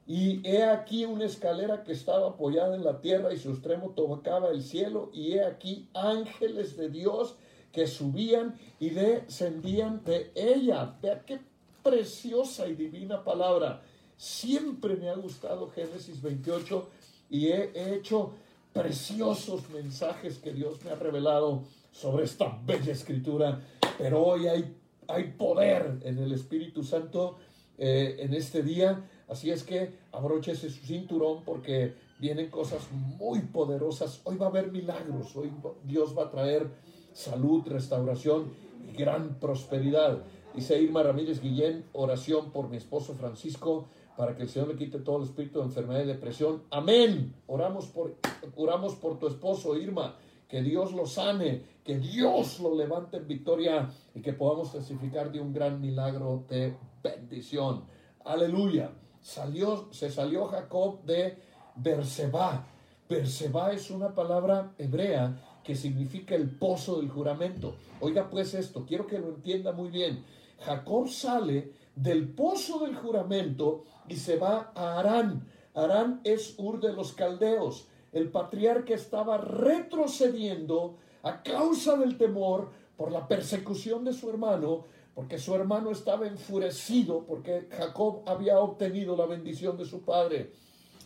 y 0.06 0.46
he 0.46 0.63
aquí 0.63 1.06
una 1.06 1.26
escalera 1.26 1.84
que 1.84 1.94
estaba 1.94 2.30
apoyada 2.30 2.76
en 2.76 2.84
la 2.84 3.00
tierra 3.00 3.34
y 3.34 3.38
su 3.38 3.52
extremo 3.52 3.92
tocaba 3.92 4.50
el 4.50 4.62
cielo. 4.62 5.10
Y 5.13 5.34
he 5.34 5.46
aquí 5.46 5.88
ángeles 5.94 6.76
de 6.76 6.89
Dios 6.89 7.36
que 7.72 7.88
subían 7.88 8.60
y 8.80 8.89
descendían 8.89 10.04
de 10.04 10.32
ella. 10.36 10.98
Vea 11.02 11.24
qué 11.26 11.39
preciosa 11.82 12.68
y 12.68 12.76
divina 12.76 13.24
palabra. 13.24 13.82
Siempre 14.18 14.96
me 14.96 15.10
ha 15.10 15.16
gustado 15.16 15.70
Génesis 15.70 16.22
28 16.22 16.89
y 17.30 17.48
he 17.48 17.96
hecho 17.96 18.34
preciosos 18.74 19.70
mensajes 19.70 20.40
que 20.40 20.52
Dios 20.52 20.84
me 20.84 20.92
ha 20.92 20.96
revelado 20.96 21.64
sobre 21.92 22.26
esta 22.26 22.60
bella 22.66 22.92
escritura. 22.92 23.62
Pero 23.98 24.24
hoy 24.24 24.48
hay, 24.48 24.76
hay 25.08 25.32
poder 25.38 26.00
en 26.04 26.18
el 26.18 26.34
Espíritu 26.34 26.84
Santo 26.84 27.38
eh, 27.78 28.18
en 28.20 28.34
este 28.34 28.64
día 28.64 29.08
Así 29.34 29.50
es 29.50 29.64
que 29.64 29.98
abróchese 30.12 30.70
su 30.70 30.86
cinturón 30.86 31.44
porque 31.44 31.96
vienen 32.20 32.52
cosas 32.52 32.88
muy 32.92 33.40
poderosas. 33.40 34.22
Hoy 34.26 34.38
va 34.38 34.46
a 34.46 34.50
haber 34.50 34.72
milagros. 34.72 35.36
Hoy 35.36 35.52
Dios 35.84 36.16
va 36.18 36.26
a 36.26 36.30
traer 36.30 36.70
salud, 37.14 37.64
restauración 37.66 38.54
y 38.88 38.96
gran 38.96 39.40
prosperidad. 39.40 40.24
Dice 40.54 40.80
Irma 40.80 41.02
Ramírez 41.02 41.42
Guillén, 41.42 41.86
oración 41.94 42.52
por 42.52 42.70
mi 42.70 42.78
esposo 42.78 43.16
Francisco 43.16 43.88
para 44.17 44.36
que 44.36 44.43
el 44.43 44.49
Señor 44.49 44.69
le 44.69 44.76
quite 44.76 44.99
todo 44.99 45.17
el 45.17 45.23
espíritu 45.23 45.60
de 45.60 45.65
enfermedad 45.65 46.04
y 46.04 46.08
depresión. 46.08 46.63
Amén. 46.71 47.34
Oramos 47.47 47.88
por, 47.88 48.15
oramos 48.56 48.95
por 48.95 49.19
tu 49.19 49.28
esposo 49.28 49.76
Irma. 49.78 50.15
Que 50.47 50.62
Dios 50.62 50.93
lo 50.93 51.08
sane, 51.08 51.63
que 51.84 51.97
Dios 51.97 52.60
lo 52.60 52.76
levante 52.76 53.17
en 53.17 53.28
victoria 53.28 53.89
y 54.13 54.21
que 54.21 54.34
podamos 54.34 54.71
testificar 54.71 55.32
de 55.32 55.39
un 55.39 55.52
gran 55.52 55.82
milagro 55.82 56.45
de 56.47 56.76
bendición. 57.02 57.86
Aleluya 58.23 58.91
salió, 59.23 59.88
se 59.91 60.12
salió 60.12 60.45
Jacob 60.45 61.02
de 61.04 61.38
Berseba. 61.76 62.67
Berseba 63.10 63.71
es 63.71 63.89
una 63.89 64.13
palabra 64.13 64.73
hebrea 64.78 65.62
que 65.63 65.76
significa 65.76 66.36
el 66.36 66.49
pozo 66.49 66.97
del 66.97 67.10
juramento. 67.10 67.76
Oiga 68.02 68.30
pues 68.30 68.54
esto, 68.54 68.86
quiero 68.86 69.08
que 69.08 69.17
lo 69.17 69.30
entienda 69.30 69.71
muy 69.71 69.89
bien. 69.89 70.23
Jacob 70.60 71.08
sale 71.08 71.71
del 71.96 72.30
pozo 72.30 72.80
del 72.80 72.96
juramento 72.96 73.84
y 74.08 74.16
se 74.16 74.38
va 74.38 74.72
a 74.76 75.00
Arán. 75.00 75.48
Arán 75.74 76.22
es 76.24 76.56
Ur 76.58 76.80
de 76.80 76.94
los 76.94 77.14
Caldeos. 77.14 77.88
El 78.12 78.30
patriarca 78.30 78.94
estaba 78.94 79.38
retrocediendo 79.38 80.98
a 81.24 81.42
causa 81.42 81.98
del 81.98 82.18
temor 82.18 82.72
por 82.98 83.12
la 83.12 83.28
persecución 83.28 84.04
de 84.04 84.14
su 84.14 84.30
hermano 84.30 84.86
porque 85.14 85.38
su 85.38 85.54
hermano 85.54 85.92
estaba 85.92 86.28
enfurecido 86.28 87.26
porque 87.26 87.68
Jacob 87.72 88.22
había 88.26 88.60
obtenido 88.60 89.16
la 89.16 89.26
bendición 89.26 89.78
de 89.78 89.86
su 89.86 90.02
padre. 90.02 90.52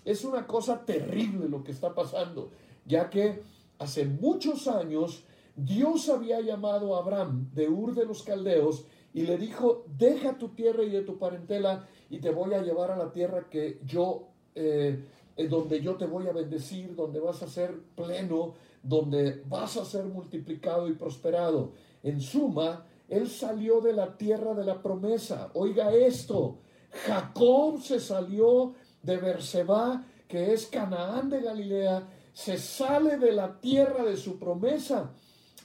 Es 0.06 0.24
una 0.24 0.48
cosa 0.48 0.86
terrible 0.86 1.50
lo 1.50 1.64
que 1.64 1.72
está 1.72 1.94
pasando, 1.94 2.50
ya 2.86 3.10
que 3.10 3.44
hace 3.80 4.06
muchos 4.06 4.68
años 4.68 5.24
Dios 5.56 6.08
había 6.08 6.40
llamado 6.40 6.96
a 6.96 7.00
Abraham 7.00 7.50
de 7.54 7.68
Ur 7.68 7.94
de 7.94 8.06
los 8.06 8.24
Caldeos 8.24 8.86
y 9.18 9.26
le 9.26 9.36
dijo, 9.36 9.84
deja 9.98 10.38
tu 10.38 10.50
tierra 10.50 10.84
y 10.84 10.92
de 10.92 11.02
tu 11.02 11.18
parentela 11.18 11.88
y 12.08 12.20
te 12.20 12.30
voy 12.30 12.54
a 12.54 12.62
llevar 12.62 12.92
a 12.92 12.96
la 12.96 13.12
tierra 13.12 13.50
que 13.50 13.80
yo, 13.84 14.28
eh, 14.54 15.04
donde 15.50 15.82
yo 15.82 15.96
te 15.96 16.06
voy 16.06 16.28
a 16.28 16.34
bendecir, 16.34 16.96
donde 16.96 17.20
vas 17.20 17.42
a 17.42 17.48
ser 17.48 17.82
pleno, 17.96 18.54
donde 18.84 19.42
vas 19.48 19.76
a 19.78 19.86
ser 19.86 20.06
multiplicado 20.06 20.88
y 20.88 20.94
prosperado. 20.94 21.72
En 22.04 22.22
suma, 22.22 22.86
él 23.10 23.28
salió 23.28 23.82
de 23.82 23.94
la 23.94 24.16
tierra 24.16 24.54
de 24.54 24.64
la 24.64 24.84
promesa. 24.84 25.50
Oiga 25.56 25.92
esto. 25.96 26.60
Jacob 26.92 27.82
se 27.82 28.00
salió 28.00 28.76
de 29.02 29.18
Berseba, 29.18 30.06
que 30.28 30.54
es 30.54 30.68
Canaán 30.68 31.28
de 31.28 31.42
Galilea, 31.42 32.08
se 32.34 32.60
sale 32.60 33.18
de 33.18 33.32
la 33.32 33.60
tierra 33.60 34.04
de 34.04 34.16
su 34.16 34.38
promesa 34.38 35.12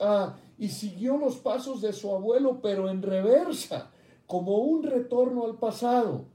ah, 0.01 0.39
y 0.63 0.69
siguió 0.69 1.17
los 1.17 1.39
pasos 1.39 1.81
de 1.81 1.93
su 1.93 2.15
abuelo, 2.15 2.61
pero 2.63 2.89
en 2.89 3.03
reversa, 3.03 3.91
como 4.29 4.59
un 4.59 4.85
retorno 4.85 5.45
al 5.45 5.57
pasado. 5.57 6.27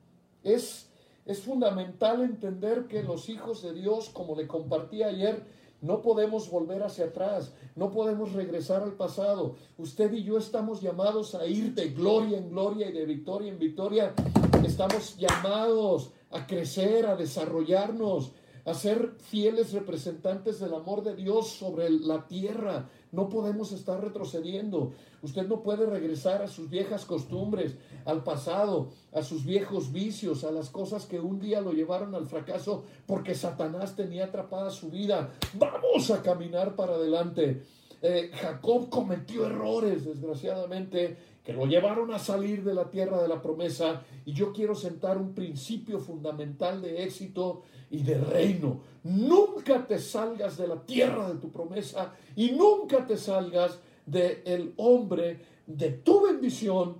Es, 0.43 0.89
es 1.25 1.39
fundamental 1.39 2.21
entender 2.21 2.87
que 2.87 3.03
los 3.03 3.29
hijos 3.29 3.61
de 3.63 3.71
Dios, 3.71 4.09
como 4.09 4.35
le 4.35 4.45
compartí 4.45 5.01
ayer, 5.01 5.45
no 5.79 6.01
podemos 6.01 6.49
volver 6.49 6.83
hacia 6.83 7.05
atrás, 7.05 7.53
no 7.77 7.89
podemos 7.89 8.33
regresar 8.33 8.83
al 8.83 8.97
pasado. 8.97 9.55
Usted 9.77 10.11
y 10.11 10.25
yo 10.25 10.37
estamos 10.37 10.81
llamados 10.81 11.33
a 11.33 11.45
ir 11.45 11.73
de 11.73 11.91
gloria 11.91 12.37
en 12.37 12.49
gloria 12.49 12.89
y 12.89 12.91
de 12.91 13.05
victoria 13.05 13.49
en 13.49 13.59
victoria. 13.59 14.13
Estamos 14.61 15.15
llamados 15.15 16.11
a 16.31 16.45
crecer, 16.45 17.05
a 17.05 17.15
desarrollarnos, 17.15 18.33
a 18.65 18.73
ser 18.73 19.13
fieles 19.19 19.71
representantes 19.71 20.59
del 20.59 20.73
amor 20.73 21.01
de 21.01 21.15
Dios 21.15 21.47
sobre 21.47 21.89
la 21.89 22.27
tierra. 22.27 22.89
No 23.17 23.29
podemos 23.29 23.71
estar 23.71 23.99
retrocediendo. 23.99 24.93
Usted 25.23 25.47
no 25.47 25.63
puede 25.63 25.87
regresar 25.87 26.43
a 26.43 26.47
sus 26.47 26.69
viejas 26.69 27.03
costumbres, 27.03 27.75
al 28.05 28.23
pasado, 28.23 28.89
a 29.11 29.23
sus 29.23 29.43
viejos 29.43 29.91
vicios, 29.91 30.43
a 30.43 30.51
las 30.51 30.69
cosas 30.69 31.07
que 31.07 31.19
un 31.19 31.39
día 31.39 31.59
lo 31.59 31.71
llevaron 31.71 32.13
al 32.13 32.27
fracaso 32.27 32.83
porque 33.07 33.33
Satanás 33.33 33.95
tenía 33.95 34.25
atrapada 34.25 34.69
su 34.69 34.91
vida. 34.91 35.31
Vamos 35.55 36.11
a 36.11 36.21
caminar 36.21 36.75
para 36.75 36.93
adelante. 36.93 37.63
Eh, 38.03 38.29
Jacob 38.31 38.87
cometió 38.89 39.47
errores, 39.47 40.05
desgraciadamente, 40.05 41.17
que 41.43 41.53
lo 41.53 41.65
llevaron 41.65 42.13
a 42.13 42.19
salir 42.19 42.63
de 42.63 42.75
la 42.75 42.91
tierra 42.91 43.19
de 43.19 43.27
la 43.27 43.41
promesa. 43.41 44.03
Y 44.25 44.33
yo 44.33 44.53
quiero 44.53 44.75
sentar 44.75 45.17
un 45.17 45.33
principio 45.33 45.99
fundamental 45.99 46.83
de 46.83 47.03
éxito 47.03 47.63
y 47.89 48.03
de 48.03 48.17
reino. 48.17 48.81
Nunca 49.03 49.85
te 49.87 49.99
salgas 49.99 50.57
de 50.57 50.67
la 50.67 50.85
tierra 50.85 51.29
de 51.29 51.39
tu 51.39 51.51
promesa 51.51 52.13
y 52.35 52.51
nunca 52.51 53.05
te 53.05 53.17
salgas 53.17 53.79
del 54.05 54.41
el 54.45 54.73
hombre 54.77 55.39
de 55.65 55.91
tu 55.91 56.25
bendición, 56.25 56.97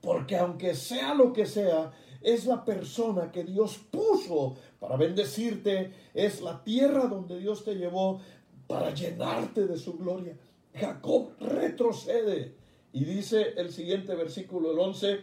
porque 0.00 0.36
aunque 0.36 0.74
sea 0.74 1.14
lo 1.14 1.32
que 1.32 1.46
sea, 1.46 1.92
es 2.20 2.46
la 2.46 2.64
persona 2.64 3.30
que 3.30 3.44
Dios 3.44 3.78
puso 3.90 4.56
para 4.80 4.96
bendecirte, 4.96 5.92
es 6.14 6.40
la 6.40 6.62
tierra 6.64 7.06
donde 7.06 7.38
Dios 7.38 7.64
te 7.64 7.74
llevó 7.74 8.20
para 8.66 8.92
llenarte 8.92 9.66
de 9.66 9.76
su 9.76 9.96
gloria. 9.96 10.36
Jacob 10.74 11.30
retrocede 11.40 12.54
y 12.92 13.04
dice 13.04 13.54
el 13.56 13.72
siguiente 13.72 14.14
versículo, 14.14 14.72
el 14.72 14.78
11, 14.78 15.20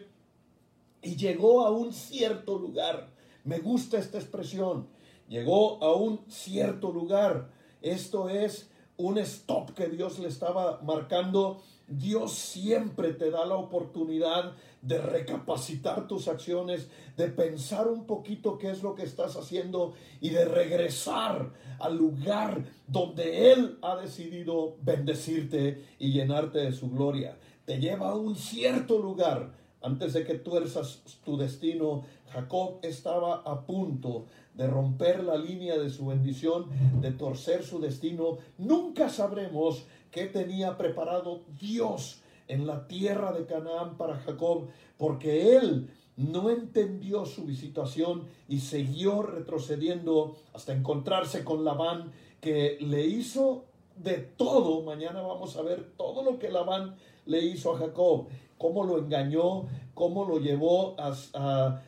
y 1.01 1.15
llegó 1.15 1.65
a 1.65 1.71
un 1.71 1.93
cierto 1.93 2.57
lugar. 2.57 3.14
Me 3.45 3.59
gusta 3.59 3.97
esta 3.97 4.17
expresión. 4.17 4.87
Llegó 5.29 5.81
a 5.81 5.95
un 5.95 6.19
cierto 6.27 6.91
lugar. 6.91 7.49
Esto 7.81 8.27
es 8.27 8.69
un 8.97 9.17
stop 9.17 9.71
que 9.71 9.87
Dios 9.87 10.19
le 10.19 10.27
estaba 10.27 10.81
marcando. 10.81 11.61
Dios 11.87 12.33
siempre 12.33 13.13
te 13.13 13.31
da 13.31 13.45
la 13.45 13.55
oportunidad 13.55 14.53
de 14.81 14.97
recapacitar 14.97 16.07
tus 16.07 16.27
acciones, 16.27 16.89
de 17.15 17.29
pensar 17.29 17.87
un 17.87 18.05
poquito 18.05 18.57
qué 18.57 18.71
es 18.71 18.83
lo 18.83 18.95
que 18.95 19.03
estás 19.03 19.37
haciendo 19.37 19.93
y 20.19 20.31
de 20.31 20.45
regresar 20.45 21.53
al 21.79 21.95
lugar 21.95 22.65
donde 22.87 23.53
Él 23.53 23.77
ha 23.81 23.95
decidido 23.95 24.75
bendecirte 24.81 25.85
y 25.99 26.11
llenarte 26.11 26.59
de 26.59 26.73
su 26.73 26.89
gloria 26.89 27.37
te 27.65 27.79
lleva 27.79 28.11
a 28.11 28.15
un 28.15 28.35
cierto 28.35 28.99
lugar. 28.99 29.51
Antes 29.81 30.13
de 30.13 30.23
que 30.23 30.35
tuerzas 30.35 31.03
tu 31.23 31.37
destino, 31.37 32.05
Jacob 32.31 32.79
estaba 32.81 33.41
a 33.45 33.65
punto 33.65 34.25
de 34.53 34.67
romper 34.67 35.23
la 35.23 35.37
línea 35.37 35.77
de 35.77 35.89
su 35.89 36.07
bendición, 36.07 36.65
de 37.01 37.11
torcer 37.11 37.63
su 37.63 37.79
destino. 37.79 38.37
Nunca 38.57 39.09
sabremos 39.09 39.85
qué 40.11 40.25
tenía 40.25 40.77
preparado 40.77 41.41
Dios 41.59 42.21
en 42.47 42.67
la 42.67 42.87
tierra 42.87 43.31
de 43.31 43.45
Canaán 43.45 43.97
para 43.97 44.17
Jacob, 44.17 44.67
porque 44.97 45.57
él 45.57 45.89
no 46.17 46.49
entendió 46.49 47.25
su 47.25 47.53
situación 47.53 48.23
y 48.47 48.59
siguió 48.59 49.21
retrocediendo 49.21 50.35
hasta 50.53 50.73
encontrarse 50.73 51.43
con 51.43 51.65
Labán, 51.65 52.11
que 52.39 52.77
le 52.79 53.05
hizo 53.05 53.65
de 53.97 54.13
todo. 54.15 54.81
Mañana 54.83 55.21
vamos 55.21 55.57
a 55.57 55.61
ver 55.61 55.91
todo 55.97 56.23
lo 56.23 56.39
que 56.39 56.49
Labán 56.49 56.95
le 57.25 57.41
hizo 57.41 57.75
a 57.75 57.79
Jacob, 57.79 58.27
cómo 58.57 58.83
lo 58.83 58.99
engañó, 58.99 59.65
cómo 59.93 60.25
lo 60.25 60.39
llevó 60.39 60.95
a, 60.97 61.81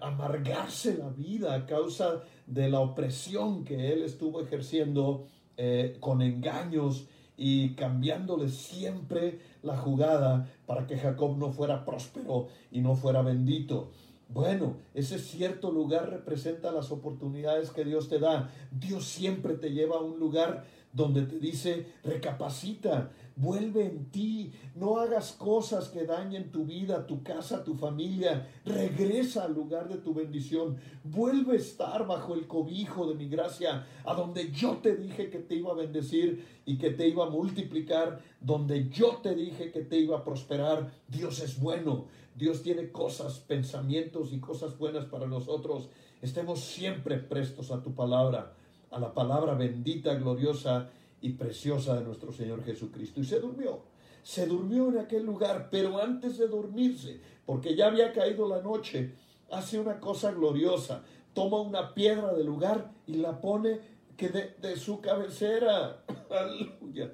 amargarse 0.00 0.96
la 0.96 1.10
vida 1.10 1.54
a 1.54 1.66
causa 1.66 2.22
de 2.46 2.68
la 2.68 2.80
opresión 2.80 3.64
que 3.64 3.92
él 3.92 4.02
estuvo 4.02 4.40
ejerciendo 4.40 5.26
eh, 5.56 5.96
con 6.00 6.22
engaños 6.22 7.06
y 7.36 7.74
cambiándole 7.74 8.48
siempre 8.48 9.40
la 9.62 9.76
jugada 9.76 10.48
para 10.66 10.86
que 10.86 10.98
Jacob 10.98 11.36
no 11.36 11.52
fuera 11.52 11.84
próspero 11.84 12.48
y 12.70 12.80
no 12.80 12.94
fuera 12.96 13.22
bendito. 13.22 13.90
Bueno, 14.28 14.76
ese 14.94 15.18
cierto 15.18 15.70
lugar 15.70 16.10
representa 16.10 16.72
las 16.72 16.90
oportunidades 16.90 17.70
que 17.70 17.84
Dios 17.84 18.08
te 18.08 18.18
da. 18.18 18.50
Dios 18.70 19.04
siempre 19.04 19.54
te 19.54 19.70
lleva 19.70 19.96
a 19.96 20.02
un 20.02 20.18
lugar 20.18 20.64
donde 20.92 21.22
te 21.22 21.38
dice, 21.38 21.86
recapacita, 22.04 23.10
vuelve 23.36 23.86
en 23.86 24.10
ti, 24.10 24.52
no 24.74 24.98
hagas 24.98 25.32
cosas 25.32 25.88
que 25.88 26.04
dañen 26.04 26.52
tu 26.52 26.64
vida, 26.64 27.06
tu 27.06 27.22
casa, 27.22 27.64
tu 27.64 27.74
familia, 27.74 28.48
regresa 28.64 29.44
al 29.44 29.54
lugar 29.54 29.88
de 29.88 29.96
tu 29.96 30.14
bendición, 30.14 30.76
vuelve 31.02 31.54
a 31.54 31.60
estar 31.60 32.06
bajo 32.06 32.34
el 32.34 32.46
cobijo 32.46 33.06
de 33.06 33.14
mi 33.14 33.28
gracia, 33.28 33.86
a 34.04 34.14
donde 34.14 34.52
yo 34.52 34.78
te 34.78 34.96
dije 34.96 35.30
que 35.30 35.40
te 35.40 35.56
iba 35.56 35.72
a 35.72 35.76
bendecir 35.76 36.46
y 36.64 36.78
que 36.78 36.90
te 36.90 37.08
iba 37.08 37.26
a 37.26 37.30
multiplicar, 37.30 38.20
donde 38.40 38.88
yo 38.88 39.18
te 39.22 39.34
dije 39.34 39.72
que 39.72 39.82
te 39.82 39.98
iba 39.98 40.18
a 40.18 40.24
prosperar. 40.24 40.92
Dios 41.08 41.40
es 41.40 41.60
bueno, 41.60 42.06
Dios 42.36 42.62
tiene 42.62 42.90
cosas, 42.90 43.40
pensamientos 43.40 44.32
y 44.32 44.38
cosas 44.38 44.78
buenas 44.78 45.06
para 45.06 45.26
nosotros. 45.26 45.88
Estemos 46.22 46.60
siempre 46.60 47.18
prestos 47.18 47.70
a 47.70 47.82
tu 47.82 47.94
palabra, 47.94 48.54
a 48.90 48.98
la 49.00 49.12
palabra 49.12 49.54
bendita, 49.54 50.14
gloriosa 50.14 50.90
y 51.24 51.32
preciosa 51.32 51.94
de 51.94 52.04
nuestro 52.04 52.32
Señor 52.32 52.62
Jesucristo. 52.62 53.18
Y 53.18 53.24
se 53.24 53.40
durmió. 53.40 53.80
Se 54.22 54.46
durmió 54.46 54.90
en 54.90 54.98
aquel 54.98 55.24
lugar, 55.24 55.68
pero 55.70 55.98
antes 55.98 56.36
de 56.36 56.48
dormirse, 56.48 57.18
porque 57.46 57.74
ya 57.74 57.86
había 57.86 58.12
caído 58.12 58.46
la 58.46 58.60
noche, 58.60 59.14
hace 59.50 59.78
una 59.78 60.00
cosa 60.00 60.32
gloriosa. 60.32 61.02
Toma 61.32 61.62
una 61.62 61.94
piedra 61.94 62.34
del 62.34 62.44
lugar 62.44 62.92
y 63.06 63.14
la 63.14 63.40
pone 63.40 63.80
que 64.18 64.28
de, 64.28 64.76
su 64.76 65.00
cabecera. 65.00 66.04
Aleluya. 66.30 67.10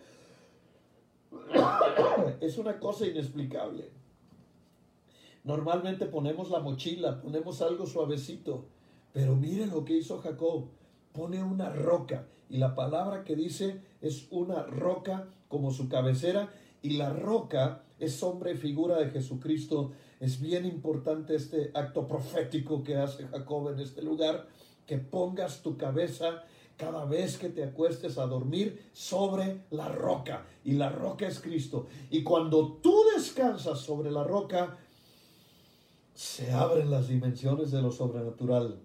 Es 2.41 2.59
una 2.59 2.81
cosa 2.81 3.07
inexplicable. 3.07 3.91
Normalmente 5.45 6.07
ponemos 6.07 6.51
la 6.51 6.59
mochila, 6.59 7.21
ponemos 7.21 7.63
algo 7.63 7.87
suavecito, 7.87 8.65
pero 9.13 9.37
mire 9.37 9.67
lo 9.67 9.85
que 9.85 9.99
hizo 9.99 10.19
Jacob. 10.19 10.65
Pone 11.13 11.45
una 11.45 11.71
roca 11.71 12.27
y 12.49 12.59
la 12.59 12.75
palabra 12.75 13.23
que 13.23 13.37
dice 13.37 13.90
es 14.01 14.27
una 14.31 14.63
roca 14.65 15.29
como 15.49 15.71
su 15.71 15.89
cabecera 15.89 16.53
y 16.83 16.91
la 16.91 17.11
roca 17.11 17.83
es 17.99 18.23
hombre 18.23 18.57
figura 18.57 18.99
de 18.99 19.11
Jesucristo. 19.11 19.93
Es 20.21 20.41
bien 20.41 20.65
importante 20.65 21.35
este 21.35 21.71
acto 21.75 22.07
profético 22.07 22.83
que 22.83 22.97
hace 22.97 23.27
Jacob 23.27 23.71
en 23.71 23.81
este 23.81 24.03
lugar, 24.03 24.49
que 24.87 24.99
pongas 24.99 25.63
tu 25.63 25.77
cabeza 25.77 26.45
cada 26.77 27.05
vez 27.05 27.37
que 27.37 27.51
te 27.51 27.63
acuestes 27.63 28.17
a 28.17 28.27
dormir 28.27 28.89
sobre 28.95 29.65
la 29.71 29.89
roca. 29.89 30.47
Y 30.65 30.73
la 30.73 30.89
roca 30.89 31.29
es 31.29 31.39
Cristo. 31.39 31.87
Y 32.11 32.23
cuando 32.23 32.79
tú 32.83 33.05
descansas 33.15 33.81
sobre 33.81 34.11
la 34.11 34.25
roca, 34.25 34.79
se 36.15 36.53
abren 36.53 36.91
las 36.91 37.09
dimensiones 37.09 37.71
de 37.71 37.83
lo 37.83 37.93
sobrenatural. 37.93 38.81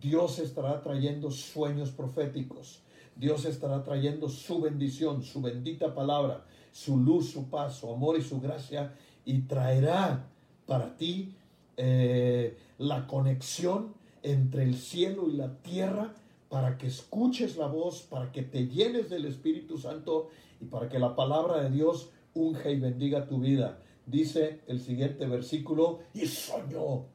Dios 0.00 0.38
estará 0.38 0.82
trayendo 0.82 1.30
sueños 1.30 1.90
proféticos. 1.90 2.82
Dios 3.16 3.44
estará 3.44 3.82
trayendo 3.82 4.28
su 4.28 4.60
bendición, 4.60 5.22
su 5.22 5.40
bendita 5.40 5.94
palabra, 5.94 6.44
su 6.72 6.98
luz, 6.98 7.30
su 7.30 7.48
paz, 7.50 7.76
su 7.76 7.90
amor 7.90 8.18
y 8.18 8.22
su 8.22 8.40
gracia, 8.40 8.94
y 9.24 9.42
traerá 9.42 10.26
para 10.66 10.96
ti 10.96 11.34
eh, 11.76 12.56
la 12.78 13.06
conexión 13.06 13.94
entre 14.22 14.62
el 14.64 14.76
cielo 14.76 15.28
y 15.28 15.34
la 15.34 15.56
tierra 15.58 16.14
para 16.48 16.76
que 16.76 16.86
escuches 16.86 17.56
la 17.56 17.66
voz, 17.66 18.02
para 18.02 18.30
que 18.30 18.42
te 18.42 18.66
llenes 18.66 19.08
del 19.08 19.24
Espíritu 19.24 19.78
Santo 19.78 20.28
y 20.60 20.66
para 20.66 20.88
que 20.88 20.98
la 20.98 21.16
palabra 21.16 21.62
de 21.62 21.70
Dios 21.70 22.10
unja 22.34 22.70
y 22.70 22.78
bendiga 22.78 23.26
tu 23.26 23.38
vida. 23.38 23.78
Dice 24.06 24.60
el 24.66 24.80
siguiente 24.80 25.26
versículo, 25.26 26.00
y 26.12 26.26
soñó. 26.26 27.06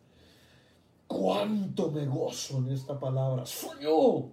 Cuánto 1.06 1.92
me 1.92 2.06
gozo 2.06 2.58
en 2.58 2.72
esta 2.72 3.00
palabra. 3.00 3.46
Soñó 3.46 4.32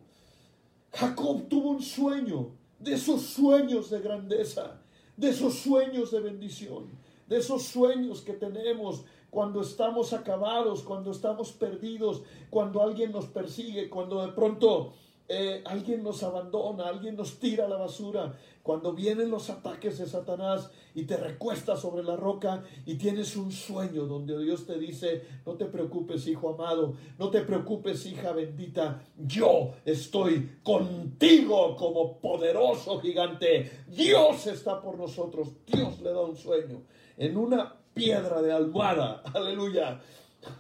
Jacob 0.95 1.49
tuvo 1.49 1.71
un 1.71 1.83
sueño, 1.83 2.53
de 2.79 2.95
esos 2.95 3.23
sueños 3.23 3.91
de 3.91 4.01
grandeza, 4.01 4.81
de 5.17 5.31
esos 5.31 5.55
sueños 5.55 6.11
de 6.13 6.21
bendición, 6.21 6.87
de 7.27 7.39
esos 7.39 7.65
sueños 7.65 8.21
que 8.21 8.35
tenemos 8.35 9.05
cuando 9.31 9.63
estamos 9.63 10.13
acabados, 10.13 10.83
cuando 10.83 11.11
estamos 11.11 11.51
perdidos, 11.51 12.23
cuando 12.51 12.81
alguien 12.81 13.11
nos 13.11 13.27
persigue, 13.27 13.91
cuando 13.91 14.25
de 14.25 14.33
pronto 14.33 14.93
eh, 15.27 15.63
alguien 15.65 16.03
nos 16.03 16.23
abandona, 16.23 16.87
alguien 16.87 17.17
nos 17.17 17.39
tira 17.39 17.65
a 17.65 17.69
la 17.69 17.79
basura, 17.79 18.37
cuando 18.63 18.93
vienen 18.93 19.31
los 19.31 19.49
ataques 19.49 19.99
de 19.99 20.07
Satanás 20.07 20.71
y 20.95 21.05
te 21.05 21.17
recuestas 21.17 21.81
sobre 21.81 22.03
la 22.03 22.17
roca 22.17 22.63
y 22.85 22.97
tienes 22.97 23.37
un 23.37 23.51
sueño 23.51 24.05
donde 24.05 24.39
Dios 24.43 24.67
te 24.67 24.79
dice, 24.79 25.23
no 25.47 25.55
te 25.55 25.65
preocupes 25.65 26.27
hijo 26.27 26.51
amado, 26.51 26.95
no 27.19 27.31
te 27.31 27.41
preocupes 27.41 28.05
hija 28.07 28.33
bendita, 28.33 29.03
yo 29.17 29.73
estoy 29.85 30.59
contigo 30.63 31.75
como 31.77 32.19
poderoso 32.19 33.01
gigante, 33.01 33.85
Dios 33.89 34.47
está 34.47 34.81
por 34.81 34.99
nosotros, 34.99 35.49
Dios 35.67 36.01
le 36.01 36.13
da 36.13 36.21
un 36.21 36.37
sueño 36.37 36.83
en 37.17 37.37
una 37.37 37.75
piedra 37.95 38.43
de 38.43 38.53
almohada, 38.53 39.23
aleluya. 39.35 40.01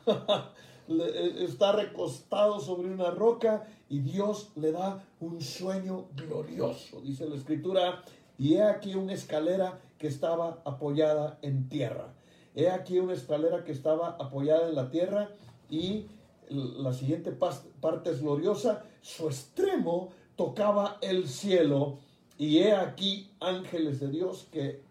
Eh, 0.86 1.36
está 1.38 1.72
recostado 1.72 2.60
sobre 2.60 2.88
una 2.88 3.10
roca 3.10 3.66
y 3.88 4.00
Dios 4.00 4.50
le 4.56 4.72
da 4.72 5.04
un 5.20 5.40
sueño 5.40 6.06
glorioso. 6.16 7.00
Dice 7.00 7.28
la 7.28 7.36
escritura 7.36 8.02
y 8.38 8.54
he 8.54 8.62
aquí 8.62 8.94
una 8.94 9.12
escalera 9.12 9.80
que 9.98 10.06
estaba 10.06 10.62
apoyada 10.64 11.38
en 11.42 11.68
tierra. 11.68 12.14
He 12.54 12.70
aquí 12.70 12.98
una 12.98 13.14
escalera 13.14 13.64
que 13.64 13.72
estaba 13.72 14.16
apoyada 14.18 14.68
en 14.68 14.74
la 14.74 14.90
tierra 14.90 15.30
y 15.68 16.06
la 16.48 16.92
siguiente 16.92 17.32
parte 17.32 18.10
es 18.10 18.20
gloriosa, 18.20 18.84
su 19.00 19.26
extremo 19.26 20.10
tocaba 20.36 20.98
el 21.00 21.28
cielo 21.28 21.98
y 22.36 22.58
he 22.58 22.72
aquí 22.72 23.30
ángeles 23.40 24.00
de 24.00 24.08
Dios 24.08 24.46
que 24.50 24.82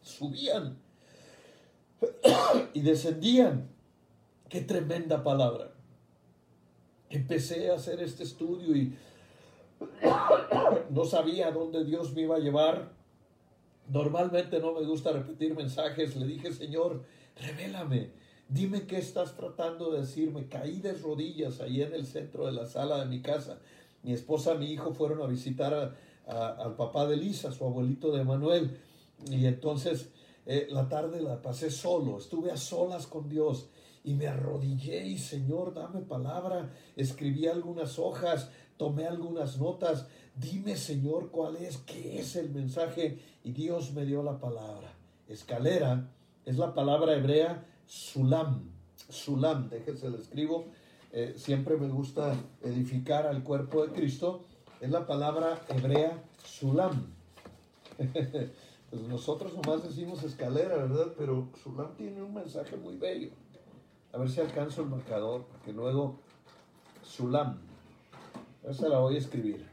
subían 0.00 0.78
y 2.74 2.80
descendían. 2.80 3.70
Qué 4.48 4.60
tremenda 4.60 5.22
palabra. 5.22 5.71
Empecé 7.12 7.70
a 7.70 7.74
hacer 7.74 8.00
este 8.00 8.22
estudio 8.22 8.74
y 8.74 8.96
no 10.90 11.04
sabía 11.04 11.50
dónde 11.50 11.84
Dios 11.84 12.14
me 12.14 12.22
iba 12.22 12.36
a 12.36 12.40
llevar. 12.40 12.92
Normalmente 13.88 14.58
no 14.60 14.72
me 14.72 14.86
gusta 14.86 15.12
repetir 15.12 15.54
mensajes. 15.54 16.16
Le 16.16 16.26
dije, 16.26 16.52
Señor, 16.52 17.02
revélame. 17.36 18.10
Dime 18.48 18.86
qué 18.86 18.96
estás 18.96 19.36
tratando 19.36 19.92
de 19.92 20.00
decirme. 20.00 20.48
Caí 20.48 20.80
de 20.80 20.94
rodillas 20.94 21.60
ahí 21.60 21.82
en 21.82 21.92
el 21.92 22.06
centro 22.06 22.46
de 22.46 22.52
la 22.52 22.64
sala 22.64 22.98
de 22.98 23.06
mi 23.06 23.20
casa. 23.20 23.60
Mi 24.02 24.14
esposa, 24.14 24.54
mi 24.54 24.72
hijo 24.72 24.94
fueron 24.94 25.20
a 25.20 25.26
visitar 25.26 25.94
al 26.26 26.76
papá 26.76 27.06
de 27.06 27.18
Lisa, 27.18 27.52
su 27.52 27.64
abuelito 27.64 28.10
de 28.10 28.24
Manuel. 28.24 28.80
Y 29.30 29.44
entonces 29.44 30.08
eh, 30.46 30.66
la 30.70 30.88
tarde 30.88 31.20
la 31.20 31.42
pasé 31.42 31.70
solo, 31.70 32.16
estuve 32.16 32.50
a 32.50 32.56
solas 32.56 33.06
con 33.06 33.28
Dios 33.28 33.68
y 34.04 34.14
me 34.14 34.26
arrodillé 34.26 35.06
y 35.06 35.18
Señor, 35.18 35.74
dame 35.74 36.00
palabra. 36.00 36.70
Escribí 36.96 37.46
algunas 37.46 37.98
hojas, 37.98 38.50
tomé 38.76 39.06
algunas 39.06 39.58
notas. 39.58 40.06
Dime, 40.34 40.76
Señor, 40.76 41.30
cuál 41.30 41.56
es, 41.56 41.78
qué 41.78 42.18
es 42.18 42.36
el 42.36 42.50
mensaje. 42.50 43.18
Y 43.44 43.52
Dios 43.52 43.92
me 43.92 44.04
dio 44.04 44.22
la 44.22 44.38
palabra. 44.38 44.92
Escalera 45.28 46.10
es 46.44 46.58
la 46.58 46.74
palabra 46.74 47.14
hebrea 47.14 47.64
sulam. 47.86 48.70
Sulam, 49.08 49.68
déjense 49.68 50.10
lo 50.10 50.18
escribo. 50.18 50.66
Eh, 51.12 51.34
siempre 51.36 51.76
me 51.76 51.88
gusta 51.88 52.34
edificar 52.62 53.26
al 53.26 53.44
cuerpo 53.44 53.86
de 53.86 53.92
Cristo. 53.92 54.44
Es 54.80 54.90
la 54.90 55.06
palabra 55.06 55.60
hebrea 55.68 56.24
sulam. 56.44 57.06
pues 57.98 59.02
nosotros 59.02 59.52
nomás 59.54 59.84
decimos 59.84 60.24
escalera, 60.24 60.76
¿verdad? 60.76 61.12
Pero 61.16 61.50
sulam 61.62 61.94
tiene 61.96 62.22
un 62.22 62.34
mensaje 62.34 62.76
muy 62.76 62.96
bello. 62.96 63.30
A 64.12 64.18
ver 64.18 64.30
si 64.30 64.40
alcanzo 64.40 64.82
el 64.82 64.88
marcador, 64.88 65.44
porque 65.44 65.72
luego 65.72 66.20
sulam. 67.02 67.58
Esa 68.62 68.88
la 68.88 68.98
voy 68.98 69.16
a 69.16 69.18
escribir. 69.18 69.66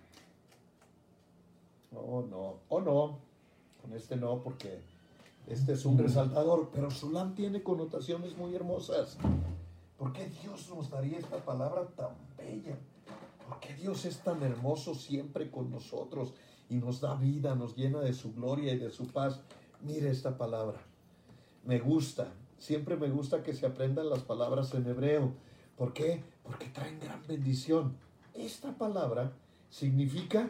Oh, 1.95 2.21
no. 2.21 2.59
Oh, 2.69 2.81
no. 2.81 3.19
Con 3.81 3.93
este 3.93 4.15
no, 4.15 4.41
porque 4.41 4.81
este 5.47 5.73
es 5.73 5.85
un 5.85 5.97
resaltador. 5.97 6.69
Pero 6.73 6.91
Sulam 6.91 7.35
tiene 7.35 7.63
connotaciones 7.63 8.37
muy 8.37 8.55
hermosas. 8.55 9.17
¿Por 9.97 10.13
qué 10.13 10.27
Dios 10.41 10.69
nos 10.69 10.89
daría 10.89 11.17
esta 11.17 11.37
palabra 11.37 11.87
tan 11.95 12.11
bella? 12.37 12.77
¿Por 13.47 13.59
qué 13.59 13.73
Dios 13.73 14.05
es 14.05 14.19
tan 14.19 14.41
hermoso 14.43 14.95
siempre 14.95 15.49
con 15.49 15.71
nosotros 15.71 16.33
y 16.69 16.75
nos 16.75 17.01
da 17.01 17.15
vida, 17.15 17.55
nos 17.55 17.75
llena 17.75 17.99
de 17.99 18.13
su 18.13 18.33
gloria 18.33 18.73
y 18.73 18.77
de 18.77 18.91
su 18.91 19.07
paz? 19.07 19.41
Mire 19.81 20.09
esta 20.09 20.37
palabra. 20.37 20.79
Me 21.65 21.79
gusta. 21.79 22.31
Siempre 22.59 22.97
me 22.97 23.09
gusta 23.09 23.41
que 23.41 23.53
se 23.53 23.65
aprendan 23.65 24.09
las 24.09 24.23
palabras 24.23 24.73
en 24.73 24.85
hebreo. 24.85 25.33
¿Por 25.77 25.93
qué? 25.93 26.21
Porque 26.43 26.67
traen 26.67 26.99
gran 26.99 27.25
bendición. 27.25 27.95
Esta 28.33 28.77
palabra 28.77 29.31
significa 29.69 30.49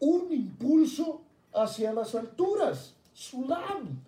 un 0.00 0.32
impulso 0.32 1.22
hacia 1.54 1.92
las 1.92 2.14
alturas, 2.16 2.94
Sulam. 3.14 4.00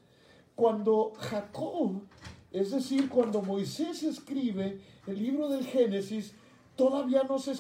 Cuando 0.57 1.13
Jacob, 1.19 2.03
es 2.51 2.73
decir, 2.73 3.09
cuando 3.09 3.43
Moisés 3.43 4.03
escribe 4.03 4.81
el 5.07 5.23
libro 5.23 5.49
del 5.49 5.65
Génesis, 5.65 6.35
todavía 6.77 7.23
no 7.23 7.39
se, 7.39 7.55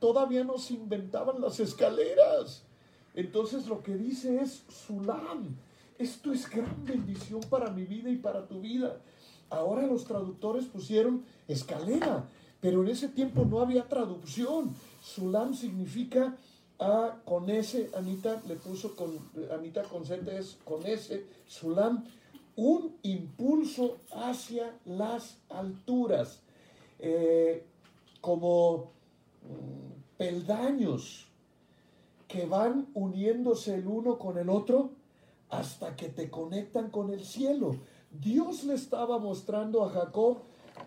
todavía 0.00 0.42
no 0.42 0.56
se 0.56 0.74
inventaban 0.74 1.40
las 1.40 1.60
escaleras. 1.60 2.64
Entonces 3.14 3.66
lo 3.66 3.82
que 3.82 3.94
dice 3.94 4.40
es 4.40 4.64
Sulam. 4.68 5.56
Esto 6.02 6.32
es 6.32 6.50
gran 6.50 6.84
bendición 6.84 7.40
para 7.48 7.70
mi 7.70 7.84
vida 7.84 8.10
y 8.10 8.16
para 8.16 8.48
tu 8.48 8.60
vida. 8.60 8.96
Ahora 9.50 9.86
los 9.86 10.04
traductores 10.04 10.64
pusieron 10.64 11.22
escalera, 11.46 12.28
pero 12.60 12.82
en 12.82 12.88
ese 12.88 13.06
tiempo 13.06 13.44
no 13.44 13.60
había 13.60 13.86
traducción. 13.86 14.74
Sulam 15.00 15.54
significa 15.54 16.36
A 16.80 17.20
con 17.24 17.48
S, 17.48 17.88
Anita 17.96 18.42
le 18.48 18.56
puso 18.56 18.96
con, 18.96 19.16
Anita 19.52 19.84
con 19.84 20.04
Z 20.04 20.36
es 20.36 20.58
con 20.64 20.84
S, 20.84 21.24
Sulam, 21.46 22.04
un 22.56 22.96
impulso 23.04 23.98
hacia 24.10 24.76
las 24.84 25.38
alturas, 25.50 26.40
eh, 26.98 27.64
como 28.20 28.90
mm, 29.44 30.18
peldaños 30.18 31.28
que 32.26 32.44
van 32.46 32.88
uniéndose 32.94 33.76
el 33.76 33.86
uno 33.86 34.18
con 34.18 34.36
el 34.36 34.50
otro 34.50 35.00
hasta 35.52 35.96
que 35.96 36.08
te 36.08 36.30
conectan 36.30 36.90
con 36.90 37.10
el 37.10 37.24
cielo. 37.24 37.76
Dios 38.10 38.64
le 38.64 38.72
estaba 38.72 39.18
mostrando 39.18 39.84
a 39.84 39.90
Jacob 39.90 40.38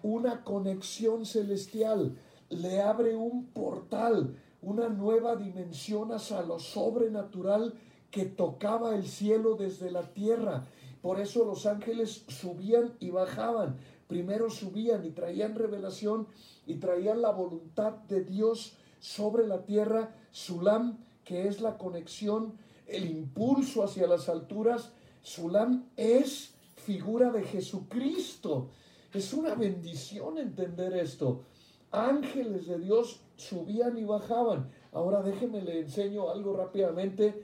una 0.02 0.44
conexión 0.44 1.28
celestial, 1.28 2.18
le 2.50 2.82
abre 2.82 3.16
un 3.16 3.46
portal, 3.46 4.36
una 4.64 4.90
nueva 4.90 5.36
dimensión 5.36 6.12
hacia 6.12 6.42
lo 6.42 6.58
sobrenatural 6.58 7.76
que 8.10 8.26
tocaba 8.26 8.96
el 8.96 9.06
cielo 9.06 9.56
desde 9.56 9.92
la 9.92 10.02
tierra. 10.02 10.66
Por 11.04 11.20
eso 11.20 11.46
los 11.46 11.68
ángeles 11.68 12.26
subían 12.28 12.96
y 13.00 13.12
bajaban. 13.12 13.78
Primero 14.08 14.50
subían 14.50 15.06
y 15.06 15.12
traían 15.12 15.54
revelación 15.54 16.28
y 16.66 16.76
traían 16.76 17.22
la 17.22 17.30
voluntad 17.30 17.94
de 18.10 18.24
Dios 18.24 18.76
sobre 19.00 19.46
la 19.46 19.64
tierra. 19.64 20.16
Sulam, 20.32 20.98
que 21.24 21.48
es 21.48 21.62
la 21.62 21.78
conexión, 21.78 22.58
el 22.88 23.10
impulso 23.10 23.84
hacia 23.84 24.08
las 24.08 24.30
alturas. 24.30 24.92
Sulam 25.22 25.90
es 25.98 26.54
figura 26.76 27.32
de 27.32 27.44
Jesucristo. 27.44 28.70
Es 29.14 29.34
una 29.34 29.56
bendición 29.56 30.38
entender 30.38 30.94
esto. 30.96 31.44
Ángeles 31.92 32.68
de 32.68 32.80
Dios 32.80 33.22
subían 33.38 33.98
y 33.98 34.04
bajaban. 34.04 34.70
Ahora 34.92 35.22
déjeme 35.22 35.62
le 35.62 35.80
enseño 35.80 36.30
algo 36.30 36.56
rápidamente. 36.56 37.44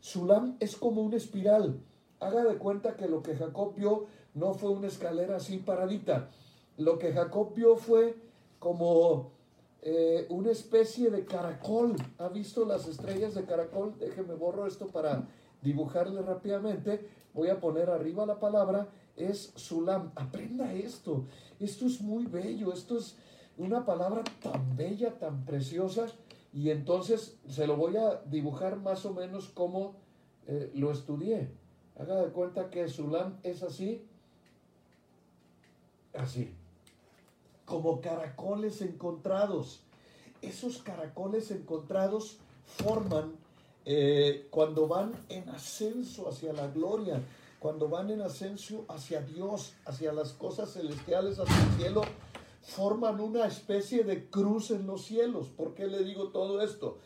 Sulam 0.00 0.56
es 0.60 0.76
como 0.76 1.02
una 1.02 1.16
espiral. 1.16 1.80
Haga 2.20 2.44
de 2.44 2.56
cuenta 2.56 2.96
que 2.96 3.08
lo 3.08 3.22
que 3.22 3.36
Jacob 3.36 3.74
vio 3.74 4.06
no 4.34 4.54
fue 4.54 4.70
una 4.70 4.88
escalera 4.88 5.36
así 5.36 5.58
paradita. 5.58 6.30
Lo 6.76 6.98
que 6.98 7.12
Jacob 7.12 7.54
vio 7.54 7.76
fue 7.76 8.16
como 8.58 9.31
eh, 9.82 10.26
una 10.30 10.52
especie 10.52 11.10
de 11.10 11.24
caracol. 11.24 11.96
¿Ha 12.18 12.28
visto 12.28 12.64
las 12.64 12.86
estrellas 12.86 13.34
de 13.34 13.44
caracol? 13.44 13.94
Déjeme 13.98 14.34
borro 14.34 14.66
esto 14.66 14.86
para 14.86 15.28
dibujarle 15.60 16.22
rápidamente. 16.22 17.08
Voy 17.34 17.48
a 17.48 17.60
poner 17.60 17.90
arriba 17.90 18.24
la 18.24 18.38
palabra 18.38 18.88
es 19.16 19.52
Sulam. 19.56 20.12
Aprenda 20.14 20.72
esto. 20.72 21.26
Esto 21.58 21.86
es 21.86 22.00
muy 22.00 22.26
bello. 22.26 22.72
Esto 22.72 22.96
es 22.96 23.16
una 23.58 23.84
palabra 23.84 24.22
tan 24.40 24.76
bella, 24.76 25.18
tan 25.18 25.44
preciosa. 25.44 26.06
Y 26.52 26.70
entonces 26.70 27.38
se 27.48 27.66
lo 27.66 27.76
voy 27.76 27.96
a 27.96 28.22
dibujar 28.26 28.76
más 28.76 29.04
o 29.04 29.12
menos 29.12 29.48
como 29.48 29.96
eh, 30.46 30.70
lo 30.74 30.92
estudié. 30.92 31.50
Haga 31.98 32.22
de 32.22 32.30
cuenta 32.30 32.70
que 32.70 32.88
Sulam 32.88 33.38
es 33.42 33.64
así. 33.64 34.06
Así. 36.14 36.54
Como 37.64 38.00
caracoles 38.00 38.82
encontrados. 38.82 39.80
Esos 40.40 40.78
caracoles 40.78 41.50
encontrados 41.50 42.38
forman 42.64 43.32
eh, 43.84 44.46
cuando 44.50 44.88
van 44.88 45.12
en 45.28 45.48
ascenso 45.48 46.28
hacia 46.28 46.52
la 46.52 46.68
gloria 46.68 47.22
cuando 47.62 47.88
van 47.88 48.10
en 48.10 48.22
ascenso 48.22 48.84
hacia 48.88 49.22
Dios, 49.22 49.74
hacia 49.84 50.12
las 50.12 50.32
cosas 50.32 50.72
celestiales, 50.72 51.38
hacia 51.38 51.62
el 51.62 51.70
cielo, 51.76 52.02
forman 52.60 53.20
una 53.20 53.46
especie 53.46 54.02
de 54.02 54.28
cruz 54.28 54.72
en 54.72 54.84
los 54.84 55.04
cielos. 55.04 55.46
¿Por 55.46 55.72
qué 55.74 55.86
le 55.86 56.02
digo 56.02 56.30
todo 56.30 56.60
esto? 56.60 56.98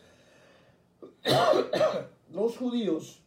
los 2.33 2.57
judíos, 2.57 3.19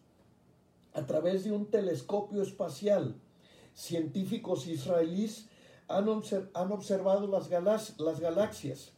a 0.92 1.06
través 1.06 1.44
de 1.44 1.52
un 1.52 1.66
telescopio 1.66 2.42
espacial, 2.42 3.14
científicos 3.74 4.66
israelíes 4.66 5.46
han, 5.90 6.08
observado 6.72 7.26
las, 7.26 7.50
las, 7.98 8.20
galaxias, 8.20 8.92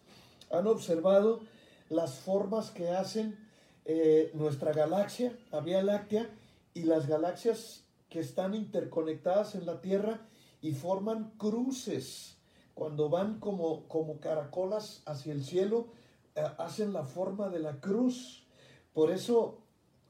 han 0.51 0.67
observado 0.67 1.41
las 1.89 2.15
formas 2.21 2.71
que 2.71 2.91
hacen 2.91 3.39
eh, 3.85 4.31
nuestra 4.35 4.73
galaxia, 4.73 5.37
la 5.51 5.61
Vía 5.61 5.83
Láctea, 5.83 6.31
y 6.75 6.85
las 6.85 7.07
galaxias 7.07 7.85
que 8.09 8.21
están 8.21 8.55
interconectadas 8.55 9.55
en 9.55 9.67
la 9.67 9.81
Tierra 9.81 10.21
y 10.61 10.73
forman 10.73 11.33
cruces. 11.37 12.37
Cuando 12.75 13.09
van 13.09 13.41
como, 13.41 13.89
como 13.89 14.21
caracolas 14.21 15.03
hacia 15.07 15.33
el 15.33 15.45
cielo, 15.45 15.89
eh, 16.35 16.45
hacen 16.59 16.93
la 16.93 17.05
forma 17.05 17.49
de 17.49 17.59
la 17.59 17.81
cruz. 17.81 18.47
Por 18.95 19.11
eso 19.11 19.63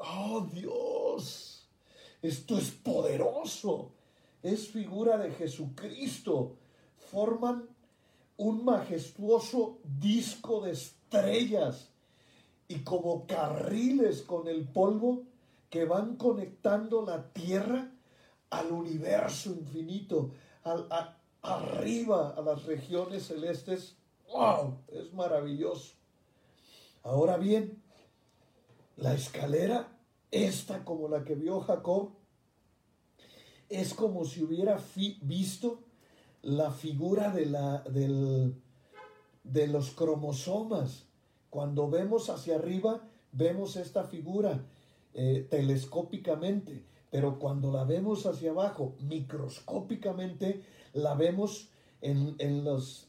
Oh 0.04 0.48
Dios, 0.52 1.68
esto 2.22 2.58
es 2.58 2.70
poderoso. 2.72 3.92
Es 4.42 4.68
figura 4.68 5.16
de 5.16 5.30
Jesucristo. 5.30 6.56
Forman 7.12 7.68
un 8.38 8.64
majestuoso 8.64 9.80
disco 9.84 10.62
de 10.62 10.70
estrellas 10.70 11.90
y 12.68 12.78
como 12.78 13.26
carriles 13.26 14.22
con 14.22 14.48
el 14.48 14.66
polvo 14.66 15.24
que 15.68 15.84
van 15.84 16.16
conectando 16.16 17.04
la 17.04 17.30
tierra 17.34 17.92
al 18.48 18.72
universo 18.72 19.50
infinito, 19.50 20.30
al, 20.64 20.88
arriba 21.42 22.30
a 22.30 22.40
las 22.40 22.64
regiones 22.64 23.26
celestes. 23.26 23.94
¡Wow! 24.32 24.78
Es 24.88 25.12
maravilloso. 25.12 25.92
Ahora 27.02 27.36
bien, 27.36 27.82
la 28.96 29.12
escalera, 29.12 29.98
esta 30.30 30.82
como 30.82 31.08
la 31.08 31.24
que 31.24 31.34
vio 31.34 31.60
Jacob, 31.60 32.12
es 33.68 33.92
como 33.92 34.24
si 34.24 34.42
hubiera 34.42 34.80
visto 35.20 35.91
la 36.42 36.70
figura 36.70 37.30
de, 37.30 37.46
la, 37.46 37.78
del, 37.82 38.54
de 39.44 39.66
los 39.68 39.90
cromosomas. 39.90 41.04
Cuando 41.50 41.88
vemos 41.88 42.30
hacia 42.30 42.56
arriba, 42.56 43.02
vemos 43.32 43.76
esta 43.76 44.04
figura 44.04 44.64
eh, 45.14 45.46
telescópicamente, 45.48 46.84
pero 47.10 47.38
cuando 47.38 47.70
la 47.70 47.84
vemos 47.84 48.26
hacia 48.26 48.50
abajo, 48.50 48.94
microscópicamente, 49.00 50.62
la 50.94 51.14
vemos 51.14 51.68
en, 52.00 52.64
los, 52.64 53.06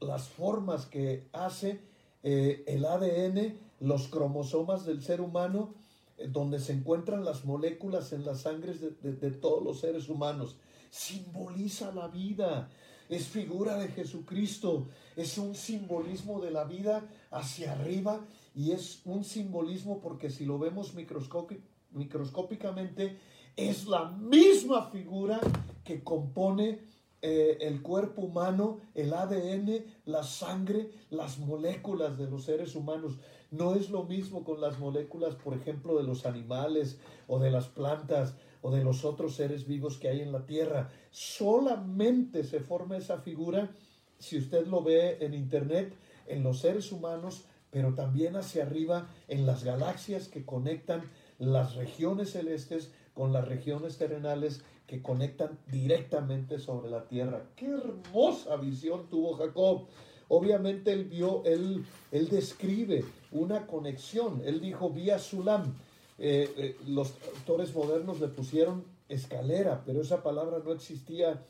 las 0.00 0.28
formas 0.28 0.86
que 0.86 1.26
hace 1.32 1.80
eh, 2.22 2.62
el 2.66 2.84
ADN, 2.84 3.58
los 3.80 4.08
cromosomas 4.08 4.86
del 4.86 5.02
ser 5.02 5.20
humano, 5.20 5.74
eh, 6.18 6.28
donde 6.28 6.60
se 6.60 6.72
encuentran 6.72 7.24
las 7.24 7.44
moléculas 7.44 8.12
en 8.12 8.24
las 8.24 8.42
sangres 8.42 8.80
de 8.80 9.30
todos 9.32 9.64
los 9.64 9.80
seres 9.80 10.08
humanos 10.08 10.56
simboliza 10.90 11.92
la 11.92 12.08
vida, 12.08 12.68
es 13.08 13.26
figura 13.26 13.76
de 13.76 13.88
Jesucristo, 13.88 14.88
es 15.16 15.38
un 15.38 15.54
simbolismo 15.54 16.40
de 16.40 16.50
la 16.50 16.64
vida 16.64 17.08
hacia 17.30 17.72
arriba 17.72 18.26
y 18.54 18.72
es 18.72 19.00
un 19.04 19.24
simbolismo 19.24 20.00
porque 20.00 20.30
si 20.30 20.44
lo 20.44 20.58
vemos 20.58 20.94
microscópicamente, 20.94 23.16
es 23.56 23.86
la 23.86 24.10
misma 24.10 24.90
figura 24.90 25.40
que 25.84 26.04
compone 26.04 26.86
eh, 27.20 27.58
el 27.62 27.82
cuerpo 27.82 28.22
humano, 28.22 28.78
el 28.94 29.12
ADN, 29.12 29.84
la 30.04 30.22
sangre, 30.22 30.92
las 31.10 31.38
moléculas 31.38 32.16
de 32.16 32.30
los 32.30 32.44
seres 32.44 32.76
humanos. 32.76 33.18
No 33.50 33.74
es 33.74 33.90
lo 33.90 34.04
mismo 34.04 34.44
con 34.44 34.60
las 34.60 34.78
moléculas, 34.78 35.34
por 35.34 35.54
ejemplo, 35.54 35.96
de 35.96 36.02
los 36.02 36.26
animales 36.26 36.98
o 37.26 37.38
de 37.38 37.50
las 37.50 37.68
plantas 37.68 38.34
o 38.60 38.70
de 38.70 38.84
los 38.84 39.04
otros 39.04 39.36
seres 39.36 39.66
vivos 39.66 39.96
que 39.96 40.08
hay 40.08 40.20
en 40.20 40.32
la 40.32 40.44
tierra. 40.44 40.90
Solamente 41.10 42.44
se 42.44 42.60
forma 42.60 42.96
esa 42.96 43.18
figura, 43.20 43.70
si 44.18 44.38
usted 44.38 44.66
lo 44.66 44.82
ve 44.82 45.18
en 45.20 45.32
internet, 45.32 45.94
en 46.26 46.42
los 46.42 46.60
seres 46.60 46.92
humanos, 46.92 47.44
pero 47.70 47.94
también 47.94 48.36
hacia 48.36 48.64
arriba 48.64 49.08
en 49.28 49.46
las 49.46 49.64
galaxias 49.64 50.28
que 50.28 50.44
conectan 50.44 51.02
las 51.38 51.74
regiones 51.74 52.32
celestes 52.32 52.92
con 53.14 53.32
las 53.32 53.48
regiones 53.48 53.98
terrenales 53.98 54.62
que 54.86 55.02
conectan 55.02 55.58
directamente 55.70 56.58
sobre 56.58 56.90
la 56.90 57.06
tierra. 57.06 57.44
Qué 57.56 57.66
hermosa 57.66 58.56
visión 58.56 59.08
tuvo 59.08 59.34
Jacob. 59.34 59.86
Obviamente 60.28 60.92
él 60.92 61.04
vio, 61.04 61.42
él, 61.44 61.84
él 62.12 62.28
describe 62.28 63.04
una 63.32 63.66
conexión. 63.66 64.42
Él 64.44 64.60
dijo, 64.60 64.90
vía 64.90 65.18
Sulam, 65.18 65.74
eh, 66.18 66.52
eh, 66.56 66.76
los 66.86 67.14
autores 67.36 67.74
modernos 67.74 68.20
le 68.20 68.28
pusieron 68.28 68.84
escalera, 69.08 69.82
pero 69.86 70.02
esa 70.02 70.22
palabra 70.22 70.58
no 70.64 70.72
existía 70.72 71.42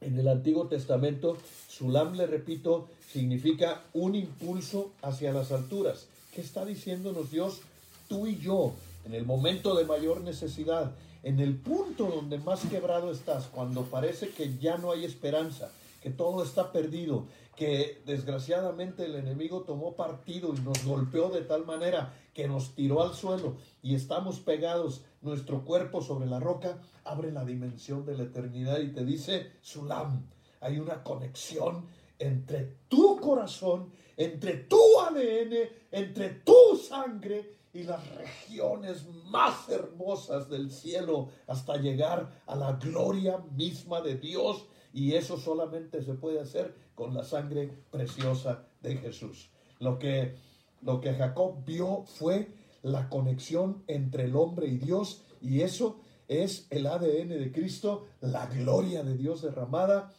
en 0.00 0.18
el 0.18 0.28
Antiguo 0.28 0.68
Testamento. 0.68 1.36
Sulam, 1.68 2.14
le 2.14 2.26
repito, 2.26 2.88
significa 3.10 3.82
un 3.94 4.14
impulso 4.14 4.92
hacia 5.02 5.32
las 5.32 5.52
alturas. 5.52 6.06
¿Qué 6.34 6.40
está 6.40 6.64
diciéndonos 6.64 7.30
Dios? 7.30 7.60
Tú 8.08 8.26
y 8.26 8.38
yo, 8.38 8.72
en 9.04 9.14
el 9.14 9.24
momento 9.24 9.74
de 9.74 9.84
mayor 9.84 10.20
necesidad, 10.20 10.92
en 11.22 11.40
el 11.40 11.56
punto 11.56 12.06
donde 12.06 12.38
más 12.38 12.60
quebrado 12.66 13.10
estás, 13.10 13.46
cuando 13.46 13.84
parece 13.84 14.30
que 14.30 14.56
ya 14.58 14.76
no 14.76 14.90
hay 14.90 15.04
esperanza, 15.04 15.70
que 16.02 16.10
todo 16.10 16.42
está 16.42 16.72
perdido, 16.72 17.26
que 17.56 18.02
desgraciadamente 18.06 19.04
el 19.04 19.14
enemigo 19.14 19.62
tomó 19.62 19.94
partido 19.94 20.54
y 20.54 20.60
nos 20.60 20.84
golpeó 20.84 21.28
de 21.28 21.42
tal 21.42 21.66
manera 21.66 22.14
que 22.32 22.48
nos 22.48 22.74
tiró 22.74 23.02
al 23.02 23.14
suelo 23.14 23.56
y 23.82 23.94
estamos 23.94 24.40
pegados 24.40 25.04
nuestro 25.20 25.64
cuerpo 25.64 26.00
sobre 26.00 26.26
la 26.26 26.40
roca, 26.40 26.80
abre 27.04 27.30
la 27.30 27.44
dimensión 27.44 28.06
de 28.06 28.16
la 28.16 28.24
eternidad 28.24 28.80
y 28.80 28.92
te 28.92 29.04
dice, 29.04 29.52
Sulam, 29.60 30.28
hay 30.60 30.78
una 30.78 31.02
conexión 31.02 31.86
entre 32.18 32.76
tu 32.88 33.20
corazón, 33.20 33.90
entre 34.16 34.54
tu 34.54 34.80
ADN, 35.00 35.54
entre 35.90 36.30
tu 36.30 36.76
sangre 36.76 37.56
y 37.74 37.82
las 37.84 38.06
regiones 38.16 39.06
más 39.26 39.68
hermosas 39.68 40.48
del 40.48 40.70
cielo 40.70 41.30
hasta 41.46 41.76
llegar 41.76 42.42
a 42.46 42.54
la 42.54 42.72
gloria 42.74 43.38
misma 43.56 44.00
de 44.00 44.16
Dios. 44.16 44.66
Y 44.92 45.14
eso 45.14 45.38
solamente 45.38 46.02
se 46.02 46.14
puede 46.14 46.40
hacer 46.40 46.74
con 46.94 47.14
la 47.14 47.24
sangre 47.24 47.70
preciosa 47.90 48.66
de 48.80 48.96
Jesús. 48.96 49.50
Lo 49.78 49.98
que, 49.98 50.36
lo 50.82 51.00
que 51.00 51.14
Jacob 51.14 51.64
vio 51.64 52.04
fue 52.04 52.48
la 52.82 53.08
conexión 53.08 53.82
entre 53.86 54.24
el 54.24 54.36
hombre 54.36 54.66
y 54.66 54.78
Dios 54.78 55.22
y 55.40 55.60
eso 55.60 56.00
es 56.28 56.66
el 56.70 56.86
ADN 56.86 57.28
de 57.28 57.52
Cristo, 57.52 58.06
la 58.20 58.46
gloria 58.46 59.02
de 59.02 59.16
Dios 59.16 59.42
derramada. 59.42 60.12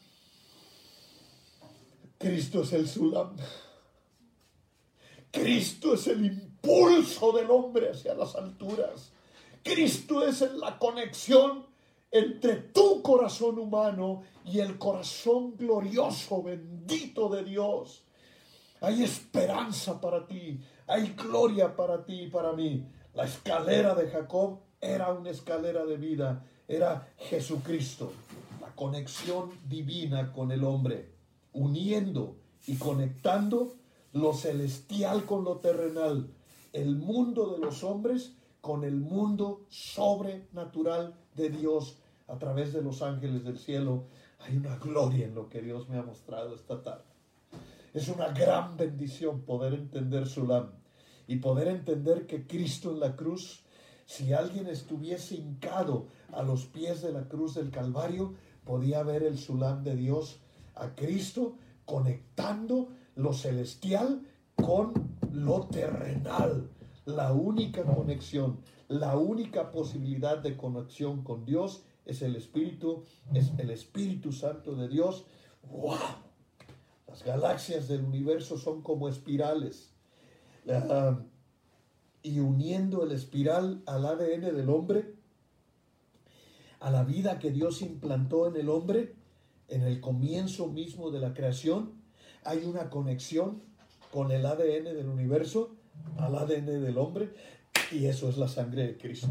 Cristo 2.17 2.61
es 2.61 2.73
el 2.73 2.87
Sulam. 2.87 3.35
Cristo 5.31 5.95
es 5.95 6.07
el 6.07 6.25
impulso 6.25 7.31
del 7.31 7.49
hombre 7.49 7.89
hacia 7.89 8.13
las 8.13 8.35
alturas. 8.35 9.11
Cristo 9.63 10.25
es 10.25 10.41
la 10.41 10.77
conexión 10.77 11.65
entre 12.11 12.57
tu 12.57 12.92
corazón 13.03 13.59
humano 13.59 14.23
y 14.43 14.59
el 14.59 14.79
corazón 14.79 15.55
glorioso, 15.55 16.41
bendito 16.41 17.29
de 17.29 17.43
Dios. 17.43 18.03
Hay 18.81 19.03
esperanza 19.03 20.01
para 20.01 20.25
ti, 20.25 20.59
hay 20.87 21.09
gloria 21.09 21.75
para 21.75 22.03
ti 22.03 22.23
y 22.23 22.27
para 22.29 22.53
mí. 22.53 22.87
La 23.13 23.25
escalera 23.25 23.93
de 23.93 24.09
Jacob 24.09 24.61
era 24.81 25.13
una 25.13 25.29
escalera 25.29 25.85
de 25.85 25.97
vida, 25.97 26.43
era 26.67 27.13
Jesucristo, 27.17 28.11
la 28.59 28.73
conexión 28.75 29.51
divina 29.69 30.31
con 30.31 30.51
el 30.51 30.63
hombre, 30.63 31.11
uniendo 31.53 32.37
y 32.65 32.77
conectando 32.77 33.75
lo 34.13 34.33
celestial 34.33 35.25
con 35.25 35.43
lo 35.43 35.57
terrenal, 35.57 36.33
el 36.71 36.95
mundo 36.95 37.51
de 37.51 37.59
los 37.59 37.83
hombres 37.83 38.33
con 38.61 38.83
el 38.83 38.95
mundo 38.95 39.65
sobrenatural 39.69 41.15
de 41.35 41.49
Dios 41.49 41.97
a 42.33 42.39
través 42.39 42.73
de 42.73 42.81
los 42.81 43.03
ángeles 43.03 43.43
del 43.43 43.59
cielo. 43.59 44.05
Hay 44.39 44.57
una 44.57 44.77
gloria 44.77 45.27
en 45.27 45.35
lo 45.35 45.49
que 45.49 45.61
Dios 45.61 45.87
me 45.87 45.97
ha 45.97 46.01
mostrado 46.01 46.55
esta 46.55 46.81
tarde. 46.81 47.05
Es 47.93 48.09
una 48.09 48.29
gran 48.29 48.75
bendición 48.75 49.41
poder 49.41 49.75
entender 49.75 50.27
Sulam 50.27 50.71
y 51.27 51.35
poder 51.35 51.67
entender 51.67 52.25
que 52.25 52.47
Cristo 52.47 52.91
en 52.91 52.99
la 52.99 53.15
cruz, 53.15 53.63
si 54.07 54.33
alguien 54.33 54.65
estuviese 54.67 55.35
hincado 55.35 56.07
a 56.31 56.41
los 56.41 56.65
pies 56.65 57.03
de 57.03 57.11
la 57.11 57.27
cruz 57.27 57.53
del 57.53 57.69
Calvario, 57.69 58.33
podía 58.65 59.03
ver 59.03 59.21
el 59.21 59.37
Sulam 59.37 59.83
de 59.83 59.95
Dios 59.95 60.39
a 60.73 60.95
Cristo 60.95 61.57
conectando 61.85 62.89
lo 63.15 63.33
celestial 63.33 64.23
con 64.55 64.93
lo 65.31 65.67
terrenal. 65.67 66.71
La 67.05 67.31
única 67.31 67.83
conexión, 67.83 68.59
la 68.87 69.17
única 69.17 69.71
posibilidad 69.71 70.39
de 70.39 70.57
conexión 70.57 71.23
con 71.23 71.45
Dios 71.45 71.83
es 72.05 72.21
el 72.21 72.35
Espíritu, 72.35 73.03
es 73.33 73.51
el 73.57 73.69
Espíritu 73.69 74.31
Santo 74.31 74.75
de 74.75 74.87
Dios. 74.87 75.25
¡Wow! 75.63 75.97
Las 77.07 77.23
galaxias 77.23 77.87
del 77.87 78.03
universo 78.03 78.57
son 78.57 78.81
como 78.81 79.07
espirales. 79.07 79.91
Y 82.21 82.39
uniendo 82.39 83.03
el 83.03 83.11
espiral 83.11 83.83
al 83.85 84.05
ADN 84.05 84.55
del 84.55 84.69
hombre, 84.69 85.13
a 86.79 86.91
la 86.91 87.03
vida 87.03 87.39
que 87.39 87.51
Dios 87.51 87.81
implantó 87.81 88.47
en 88.47 88.55
el 88.57 88.69
hombre, 88.69 89.15
en 89.69 89.83
el 89.83 90.01
comienzo 90.01 90.67
mismo 90.67 91.11
de 91.11 91.19
la 91.19 91.33
creación, 91.33 91.93
hay 92.43 92.65
una 92.65 92.89
conexión 92.89 93.61
con 94.11 94.31
el 94.31 94.45
ADN 94.45 94.83
del 94.83 95.07
universo 95.07 95.75
al 96.17 96.35
ADN 96.35 96.83
del 96.83 96.97
hombre, 96.97 97.33
y 97.91 98.05
eso 98.05 98.29
es 98.29 98.37
la 98.37 98.47
sangre 98.47 98.87
de 98.87 98.97
Cristo. 98.97 99.29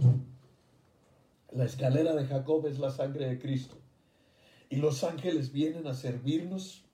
La 1.55 1.64
escalera 1.64 2.14
de 2.14 2.26
Jacob 2.26 2.66
es 2.66 2.78
la 2.78 2.90
sangre 2.90 3.28
de 3.28 3.38
Cristo. 3.38 3.76
Y 4.70 4.76
los 4.76 5.05
ángeles 5.05 5.53
vienen 5.53 5.86
a 5.86 5.94
servirnos, 5.94 6.84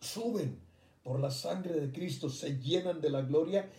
suben 0.00 0.60
por 1.02 1.18
la 1.18 1.30
sangre 1.30 1.80
de 1.80 1.90
Cristo, 1.92 2.28
se 2.28 2.58
llenan 2.58 3.00
de 3.00 3.10
la 3.10 3.22
gloria 3.22 3.70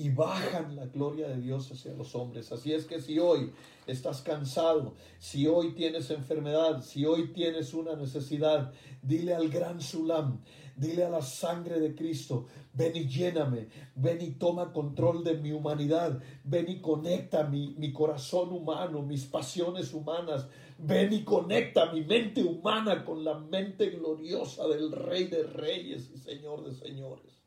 y 0.00 0.08
bajan 0.08 0.76
la 0.76 0.86
gloria 0.86 1.28
de 1.28 1.42
Dios 1.42 1.70
hacia 1.70 1.92
los 1.92 2.14
hombres. 2.14 2.50
Así 2.52 2.72
es 2.72 2.86
que 2.86 3.02
si 3.02 3.18
hoy 3.18 3.52
estás 3.86 4.22
cansado, 4.22 4.94
si 5.18 5.46
hoy 5.46 5.74
tienes 5.74 6.10
enfermedad, 6.10 6.82
si 6.82 7.04
hoy 7.04 7.34
tienes 7.34 7.74
una 7.74 7.94
necesidad, 7.96 8.72
dile 9.02 9.34
al 9.34 9.50
gran 9.50 9.82
Sulam, 9.82 10.40
dile 10.74 11.04
a 11.04 11.10
la 11.10 11.20
sangre 11.20 11.78
de 11.80 11.94
Cristo, 11.94 12.46
ven 12.72 12.96
y 12.96 13.08
lléname, 13.08 13.68
ven 13.94 14.22
y 14.22 14.30
toma 14.30 14.72
control 14.72 15.22
de 15.22 15.34
mi 15.34 15.52
humanidad, 15.52 16.18
ven 16.44 16.70
y 16.70 16.80
conecta 16.80 17.44
mi, 17.44 17.74
mi 17.76 17.92
corazón 17.92 18.52
humano, 18.52 19.02
mis 19.02 19.26
pasiones 19.26 19.92
humanas, 19.92 20.48
ven 20.78 21.12
y 21.12 21.24
conecta 21.24 21.92
mi 21.92 22.00
mente 22.04 22.42
humana 22.42 23.04
con 23.04 23.22
la 23.22 23.38
mente 23.38 23.90
gloriosa 23.90 24.66
del 24.66 24.92
Rey 24.92 25.24
de 25.24 25.42
Reyes 25.42 26.10
y 26.14 26.16
Señor 26.16 26.64
de 26.64 26.72
Señores. 26.72 27.39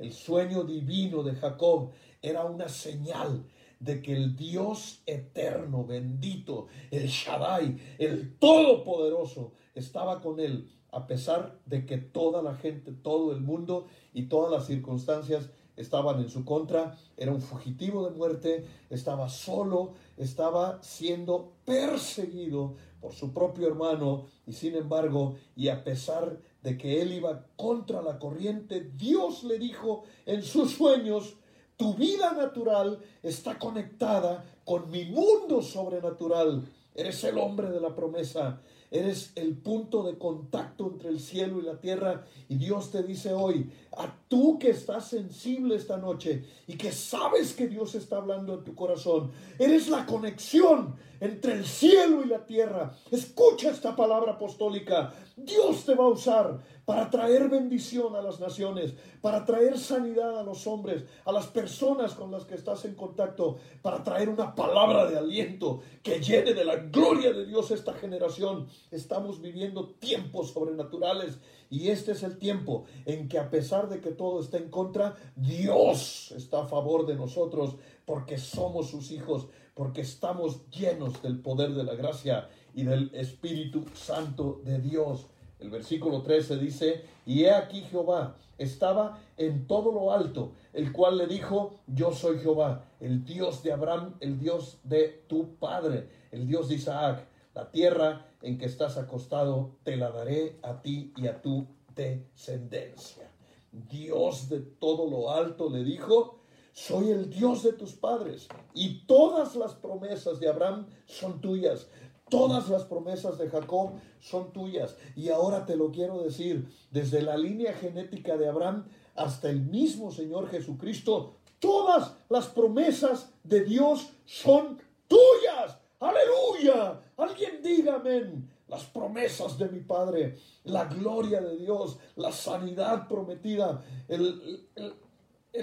El 0.00 0.14
sueño 0.14 0.64
divino 0.64 1.22
de 1.22 1.34
Jacob 1.34 1.90
era 2.22 2.44
una 2.46 2.70
señal 2.70 3.44
de 3.80 4.00
que 4.00 4.16
el 4.16 4.34
Dios 4.34 5.02
eterno, 5.04 5.84
bendito, 5.84 6.68
el 6.90 7.06
Shaddai, 7.06 7.76
el 7.98 8.38
Todopoderoso, 8.38 9.52
estaba 9.74 10.22
con 10.22 10.40
él, 10.40 10.70
a 10.90 11.06
pesar 11.06 11.60
de 11.66 11.84
que 11.84 11.98
toda 11.98 12.42
la 12.42 12.54
gente, 12.54 12.92
todo 12.92 13.32
el 13.32 13.42
mundo 13.42 13.88
y 14.14 14.24
todas 14.24 14.50
las 14.50 14.66
circunstancias 14.66 15.50
estaban 15.76 16.18
en 16.20 16.30
su 16.30 16.46
contra, 16.46 16.96
era 17.18 17.32
un 17.32 17.42
fugitivo 17.42 18.08
de 18.08 18.16
muerte, 18.16 18.66
estaba 18.88 19.28
solo, 19.28 19.92
estaba 20.16 20.82
siendo 20.82 21.52
perseguido 21.66 22.74
por 23.00 23.12
su 23.12 23.34
propio 23.34 23.68
hermano 23.68 24.26
y 24.46 24.54
sin 24.54 24.76
embargo, 24.76 25.36
y 25.56 25.68
a 25.68 25.84
pesar 25.84 26.38
de 26.62 26.76
que 26.76 27.00
él 27.00 27.12
iba 27.12 27.46
contra 27.56 28.02
la 28.02 28.18
corriente, 28.18 28.90
Dios 28.96 29.44
le 29.44 29.58
dijo 29.58 30.04
en 30.26 30.42
sus 30.42 30.72
sueños, 30.72 31.36
tu 31.76 31.94
vida 31.94 32.32
natural 32.32 32.98
está 33.22 33.58
conectada 33.58 34.44
con 34.64 34.90
mi 34.90 35.06
mundo 35.06 35.62
sobrenatural. 35.62 36.68
Eres 36.94 37.24
el 37.24 37.38
hombre 37.38 37.70
de 37.70 37.80
la 37.80 37.94
promesa. 37.94 38.60
Eres 38.90 39.32
el 39.36 39.56
punto 39.56 40.02
de 40.02 40.18
contacto 40.18 40.88
entre 40.88 41.10
el 41.10 41.20
cielo 41.20 41.60
y 41.60 41.62
la 41.62 41.80
tierra. 41.80 42.26
Y 42.48 42.56
Dios 42.56 42.90
te 42.90 43.02
dice 43.02 43.32
hoy, 43.32 43.70
a 43.96 44.12
tú 44.28 44.58
que 44.58 44.70
estás 44.70 45.08
sensible 45.08 45.76
esta 45.76 45.96
noche 45.96 46.44
y 46.66 46.76
que 46.76 46.90
sabes 46.90 47.54
que 47.54 47.68
Dios 47.68 47.94
está 47.94 48.16
hablando 48.16 48.54
en 48.54 48.64
tu 48.64 48.74
corazón, 48.74 49.30
eres 49.58 49.88
la 49.88 50.04
conexión 50.06 50.96
entre 51.20 51.52
el 51.52 51.66
cielo 51.66 52.24
y 52.24 52.28
la 52.28 52.44
tierra. 52.44 52.92
Escucha 53.10 53.70
esta 53.70 53.94
palabra 53.94 54.32
apostólica. 54.32 55.12
Dios 55.36 55.84
te 55.84 55.94
va 55.94 56.04
a 56.04 56.08
usar 56.08 56.60
para 56.84 57.08
traer 57.08 57.48
bendición 57.48 58.16
a 58.16 58.22
las 58.22 58.40
naciones, 58.40 58.94
para 59.20 59.44
traer 59.44 59.78
sanidad 59.78 60.38
a 60.38 60.42
los 60.42 60.66
hombres, 60.66 61.04
a 61.24 61.30
las 61.30 61.46
personas 61.46 62.14
con 62.14 62.30
las 62.32 62.44
que 62.44 62.56
estás 62.56 62.84
en 62.84 62.94
contacto, 62.94 63.58
para 63.80 64.02
traer 64.02 64.28
una 64.28 64.54
palabra 64.54 65.08
de 65.08 65.16
aliento 65.16 65.82
que 66.02 66.20
llene 66.20 66.52
de 66.52 66.64
la 66.64 66.76
gloria 66.76 67.32
de 67.32 67.46
Dios 67.46 67.70
esta 67.70 67.92
generación. 67.92 68.66
Estamos 68.90 69.40
viviendo 69.40 69.90
tiempos 70.00 70.50
sobrenaturales 70.50 71.38
y 71.70 71.90
este 71.90 72.12
es 72.12 72.24
el 72.24 72.38
tiempo 72.38 72.84
en 73.06 73.28
que 73.28 73.38
a 73.38 73.50
pesar 73.50 73.88
de 73.88 74.00
que 74.00 74.10
todo 74.10 74.40
está 74.40 74.56
en 74.58 74.70
contra, 74.70 75.14
Dios 75.36 76.32
está 76.36 76.62
a 76.62 76.66
favor 76.66 77.06
de 77.06 77.14
nosotros 77.14 77.76
porque 78.04 78.38
somos 78.38 78.90
sus 78.90 79.12
hijos, 79.12 79.46
porque 79.80 80.02
estamos 80.02 80.68
llenos 80.68 81.22
del 81.22 81.38
poder 81.38 81.72
de 81.72 81.84
la 81.84 81.94
gracia 81.94 82.50
y 82.74 82.82
del 82.82 83.10
Espíritu 83.14 83.86
Santo 83.94 84.60
de 84.62 84.78
Dios. 84.78 85.24
El 85.58 85.70
versículo 85.70 86.20
13 86.20 86.58
dice, 86.58 87.06
y 87.24 87.44
he 87.44 87.50
aquí 87.50 87.80
Jehová 87.90 88.36
estaba 88.58 89.18
en 89.38 89.66
todo 89.66 89.90
lo 89.90 90.12
alto, 90.12 90.52
el 90.74 90.92
cual 90.92 91.16
le 91.16 91.26
dijo, 91.26 91.80
yo 91.86 92.12
soy 92.12 92.40
Jehová, 92.40 92.90
el 93.00 93.24
Dios 93.24 93.62
de 93.62 93.72
Abraham, 93.72 94.16
el 94.20 94.38
Dios 94.38 94.80
de 94.84 95.24
tu 95.26 95.54
padre, 95.54 96.10
el 96.30 96.46
Dios 96.46 96.68
de 96.68 96.74
Isaac. 96.74 97.26
La 97.54 97.70
tierra 97.70 98.26
en 98.42 98.58
que 98.58 98.66
estás 98.66 98.98
acostado 98.98 99.76
te 99.82 99.96
la 99.96 100.10
daré 100.10 100.58
a 100.60 100.82
ti 100.82 101.14
y 101.16 101.26
a 101.26 101.40
tu 101.40 101.66
descendencia. 101.96 103.30
Dios 103.72 104.50
de 104.50 104.60
todo 104.60 105.08
lo 105.08 105.30
alto 105.30 105.70
le 105.70 105.84
dijo, 105.84 106.39
soy 106.72 107.10
el 107.10 107.30
Dios 107.30 107.62
de 107.62 107.72
tus 107.72 107.92
padres 107.92 108.48
y 108.74 109.06
todas 109.06 109.56
las 109.56 109.74
promesas 109.74 110.40
de 110.40 110.48
Abraham 110.48 110.86
son 111.06 111.40
tuyas. 111.40 111.88
Todas 112.28 112.68
las 112.68 112.84
promesas 112.84 113.38
de 113.38 113.50
Jacob 113.50 113.94
son 114.20 114.52
tuyas. 114.52 114.96
Y 115.16 115.30
ahora 115.30 115.66
te 115.66 115.76
lo 115.76 115.90
quiero 115.90 116.22
decir, 116.22 116.72
desde 116.90 117.22
la 117.22 117.36
línea 117.36 117.72
genética 117.74 118.36
de 118.36 118.48
Abraham 118.48 118.86
hasta 119.16 119.50
el 119.50 119.62
mismo 119.62 120.12
Señor 120.12 120.48
Jesucristo, 120.48 121.34
todas 121.58 122.14
las 122.28 122.46
promesas 122.46 123.32
de 123.42 123.64
Dios 123.64 124.12
son 124.24 124.78
tuyas. 125.08 125.76
Aleluya. 125.98 127.00
Alguien 127.16 127.60
diga 127.62 127.96
amén. 127.96 128.48
Las 128.68 128.84
promesas 128.84 129.58
de 129.58 129.68
mi 129.68 129.80
Padre, 129.80 130.38
la 130.62 130.84
gloria 130.84 131.40
de 131.40 131.56
Dios, 131.56 131.98
la 132.14 132.30
sanidad 132.30 133.08
prometida, 133.08 133.82
el, 134.06 134.68
el 134.76 134.94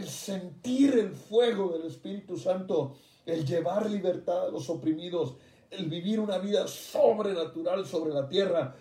sentir 0.08 0.98
el 0.98 1.12
fuego 1.12 1.78
del 1.78 1.88
Espíritu 1.88 2.38
Santo, 2.38 2.98
el 3.26 3.46
llevar 3.46 3.90
libertad 3.90 4.48
a 4.48 4.52
los 4.52 4.70
oprimidos, 4.70 5.36
el 5.70 5.86
vivir 5.88 6.20
una 6.20 6.38
vida 6.38 6.68
sobrenatural 6.68 7.86
sobre 7.86 8.14
la 8.14 8.28
tierra. 8.28 8.76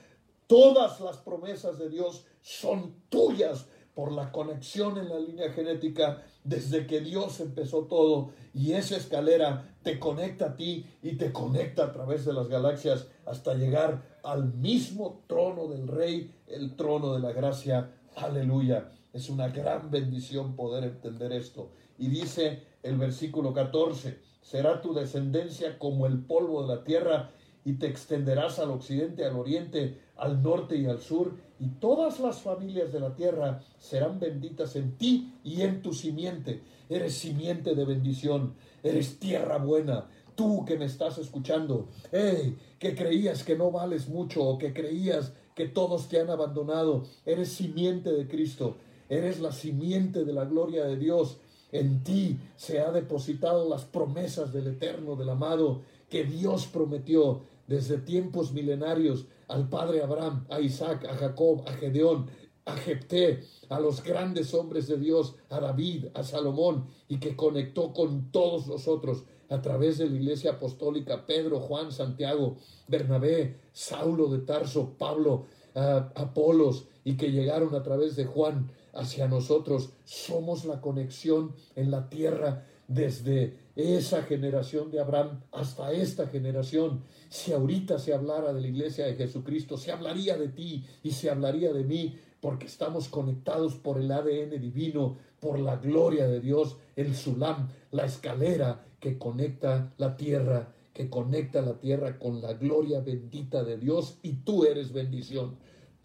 Todas 0.46 1.00
las 1.00 1.18
promesas 1.18 1.78
de 1.78 1.88
Dios 1.88 2.24
son 2.42 2.94
tuyas 3.08 3.66
por 3.94 4.12
la 4.12 4.30
conexión 4.30 4.98
en 4.98 5.08
la 5.08 5.18
línea 5.18 5.50
genética 5.52 6.22
desde 6.44 6.86
que 6.86 7.00
Dios 7.00 7.40
empezó 7.40 7.84
todo 7.86 8.30
y 8.52 8.72
esa 8.72 8.96
escalera 8.96 9.74
te 9.82 9.98
conecta 9.98 10.48
a 10.48 10.56
ti 10.56 10.86
y 11.02 11.16
te 11.16 11.32
conecta 11.32 11.84
a 11.84 11.92
través 11.92 12.24
de 12.24 12.34
las 12.34 12.48
galaxias 12.48 13.06
hasta 13.24 13.54
llegar 13.54 14.18
al 14.22 14.52
mismo 14.52 15.24
trono 15.26 15.66
del 15.68 15.88
Rey, 15.88 16.30
el 16.46 16.76
trono 16.76 17.14
de 17.14 17.20
la 17.20 17.32
gracia. 17.32 17.90
Aleluya. 18.16 18.95
Es 19.16 19.30
una 19.30 19.48
gran 19.48 19.90
bendición 19.90 20.56
poder 20.56 20.84
entender 20.84 21.32
esto. 21.32 21.70
Y 21.98 22.08
dice 22.08 22.64
el 22.82 22.98
versículo 22.98 23.54
14, 23.54 24.18
será 24.42 24.82
tu 24.82 24.92
descendencia 24.92 25.78
como 25.78 26.04
el 26.06 26.18
polvo 26.18 26.60
de 26.60 26.76
la 26.76 26.84
tierra 26.84 27.30
y 27.64 27.78
te 27.78 27.86
extenderás 27.86 28.58
al 28.58 28.70
occidente, 28.72 29.24
al 29.24 29.36
oriente, 29.36 29.98
al 30.18 30.42
norte 30.42 30.76
y 30.76 30.84
al 30.84 31.00
sur, 31.00 31.34
y 31.58 31.68
todas 31.80 32.20
las 32.20 32.42
familias 32.42 32.92
de 32.92 33.00
la 33.00 33.14
tierra 33.14 33.62
serán 33.78 34.20
benditas 34.20 34.76
en 34.76 34.98
ti 34.98 35.32
y 35.42 35.62
en 35.62 35.80
tu 35.80 35.94
simiente. 35.94 36.60
Eres 36.90 37.14
simiente 37.14 37.74
de 37.74 37.86
bendición, 37.86 38.52
eres 38.82 39.18
tierra 39.18 39.56
buena. 39.56 40.08
Tú 40.34 40.66
que 40.66 40.76
me 40.76 40.84
estás 40.84 41.16
escuchando, 41.16 41.88
hey, 42.12 42.58
que 42.78 42.94
creías 42.94 43.44
que 43.44 43.56
no 43.56 43.70
vales 43.70 44.10
mucho 44.10 44.44
o 44.44 44.58
que 44.58 44.74
creías 44.74 45.32
que 45.54 45.66
todos 45.66 46.08
te 46.08 46.20
han 46.20 46.28
abandonado, 46.28 47.04
eres 47.24 47.48
simiente 47.48 48.12
de 48.12 48.28
Cristo, 48.28 48.76
eres 49.08 49.40
la 49.40 49.52
simiente 49.52 50.24
de 50.24 50.32
la 50.32 50.44
gloria 50.44 50.84
de 50.84 50.96
Dios. 50.96 51.38
En 51.72 52.02
ti 52.02 52.38
se 52.56 52.80
ha 52.80 52.90
depositado 52.92 53.68
las 53.68 53.84
promesas 53.84 54.52
del 54.52 54.68
eterno, 54.68 55.16
del 55.16 55.30
amado, 55.30 55.82
que 56.08 56.24
Dios 56.24 56.66
prometió 56.66 57.42
desde 57.66 57.98
tiempos 57.98 58.52
milenarios 58.52 59.26
al 59.48 59.68
padre 59.68 60.02
Abraham, 60.02 60.46
a 60.50 60.60
Isaac, 60.60 61.04
a 61.04 61.16
Jacob, 61.16 61.62
a 61.66 61.72
Gedeón, 61.72 62.26
a 62.64 62.76
Jepté, 62.76 63.44
a 63.68 63.80
los 63.80 64.02
grandes 64.02 64.52
hombres 64.54 64.88
de 64.88 64.98
Dios, 64.98 65.36
a 65.50 65.60
David, 65.60 66.06
a 66.14 66.22
Salomón, 66.22 66.86
y 67.08 67.18
que 67.18 67.36
conectó 67.36 67.92
con 67.92 68.30
todos 68.32 68.66
nosotros 68.66 69.24
a 69.48 69.62
través 69.62 69.98
de 69.98 70.10
la 70.10 70.16
iglesia 70.16 70.52
apostólica, 70.52 71.26
Pedro, 71.26 71.60
Juan, 71.60 71.92
Santiago, 71.92 72.56
Bernabé, 72.88 73.60
Saulo 73.72 74.28
de 74.28 74.38
Tarso, 74.38 74.94
Pablo, 74.98 75.46
Apolos, 75.74 76.86
y 77.04 77.16
que 77.16 77.30
llegaron 77.30 77.74
a 77.76 77.82
través 77.82 78.16
de 78.16 78.24
Juan 78.24 78.72
hacia 78.96 79.28
nosotros. 79.28 79.90
Somos 80.04 80.64
la 80.64 80.80
conexión 80.80 81.54
en 81.74 81.90
la 81.90 82.08
tierra 82.08 82.64
desde 82.88 83.58
esa 83.74 84.22
generación 84.22 84.90
de 84.90 85.00
Abraham 85.00 85.42
hasta 85.52 85.92
esta 85.92 86.26
generación. 86.28 87.02
Si 87.28 87.52
ahorita 87.52 87.98
se 87.98 88.14
hablara 88.14 88.52
de 88.52 88.60
la 88.60 88.68
iglesia 88.68 89.06
de 89.06 89.14
Jesucristo, 89.14 89.76
se 89.76 89.92
hablaría 89.92 90.36
de 90.36 90.48
ti 90.48 90.84
y 91.02 91.10
se 91.10 91.30
hablaría 91.30 91.72
de 91.72 91.84
mí, 91.84 92.18
porque 92.40 92.66
estamos 92.66 93.08
conectados 93.08 93.74
por 93.74 93.98
el 93.98 94.10
ADN 94.10 94.60
divino, 94.60 95.16
por 95.40 95.58
la 95.58 95.76
gloria 95.76 96.28
de 96.28 96.40
Dios, 96.40 96.76
el 96.94 97.14
Sulam, 97.14 97.68
la 97.90 98.04
escalera 98.06 98.84
que 99.00 99.18
conecta 99.18 99.92
la 99.98 100.16
tierra, 100.16 100.72
que 100.92 101.10
conecta 101.10 101.60
la 101.60 101.78
tierra 101.78 102.18
con 102.18 102.40
la 102.40 102.54
gloria 102.54 103.00
bendita 103.00 103.62
de 103.64 103.76
Dios 103.76 104.18
y 104.22 104.34
tú 104.44 104.64
eres 104.64 104.92
bendición. 104.92 105.56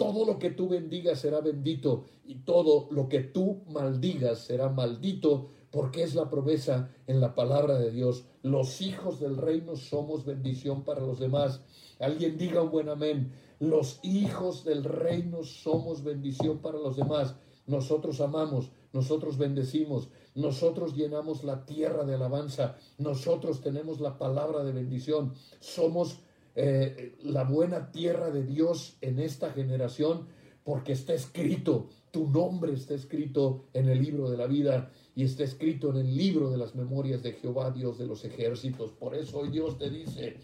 Todo 0.01 0.25
lo 0.25 0.39
que 0.39 0.49
tú 0.49 0.67
bendigas 0.67 1.19
será 1.19 1.41
bendito 1.41 2.05
y 2.25 2.39
todo 2.39 2.87
lo 2.89 3.07
que 3.07 3.19
tú 3.19 3.61
maldigas 3.67 4.39
será 4.39 4.67
maldito, 4.67 5.49
porque 5.69 6.01
es 6.01 6.15
la 6.15 6.27
promesa 6.27 6.89
en 7.05 7.21
la 7.21 7.35
palabra 7.35 7.77
de 7.77 7.91
Dios. 7.91 8.25
Los 8.41 8.81
hijos 8.81 9.19
del 9.19 9.37
reino 9.37 9.75
somos 9.75 10.25
bendición 10.25 10.85
para 10.85 11.01
los 11.01 11.19
demás. 11.19 11.61
Alguien 11.99 12.39
diga 12.39 12.63
un 12.63 12.71
buen 12.71 12.89
amén. 12.89 13.31
Los 13.59 13.99
hijos 14.01 14.63
del 14.63 14.85
reino 14.85 15.43
somos 15.43 16.03
bendición 16.03 16.63
para 16.63 16.79
los 16.79 16.95
demás. 16.95 17.35
Nosotros 17.67 18.21
amamos, 18.21 18.71
nosotros 18.93 19.37
bendecimos, 19.37 20.09
Nosotros 20.33 20.95
llenamos 20.95 21.43
la 21.43 21.63
tierra 21.67 22.05
de 22.05 22.15
alabanza. 22.15 22.75
Nosotros 22.97 23.61
tenemos 23.61 23.99
la 23.99 24.17
palabra 24.17 24.63
de 24.63 24.71
bendición. 24.71 25.35
Somos 25.59 26.21
eh, 26.55 27.15
la 27.23 27.43
buena 27.43 27.91
tierra 27.91 28.29
de 28.29 28.43
Dios 28.43 28.97
en 29.01 29.19
esta 29.19 29.51
generación 29.51 30.27
porque 30.63 30.91
está 30.91 31.13
escrito, 31.13 31.89
tu 32.11 32.29
nombre 32.29 32.73
está 32.73 32.93
escrito 32.93 33.65
en 33.73 33.89
el 33.89 34.01
libro 34.01 34.29
de 34.29 34.37
la 34.37 34.47
vida 34.47 34.91
y 35.15 35.23
está 35.23 35.43
escrito 35.43 35.89
en 35.89 35.97
el 35.97 36.15
libro 36.15 36.49
de 36.49 36.57
las 36.57 36.75
memorias 36.75 37.23
de 37.23 37.33
Jehová, 37.33 37.71
Dios 37.71 37.97
de 37.97 38.05
los 38.05 38.23
ejércitos. 38.25 38.91
Por 38.91 39.15
eso 39.15 39.39
hoy 39.39 39.49
Dios 39.49 39.77
te 39.77 39.89
dice, 39.89 40.37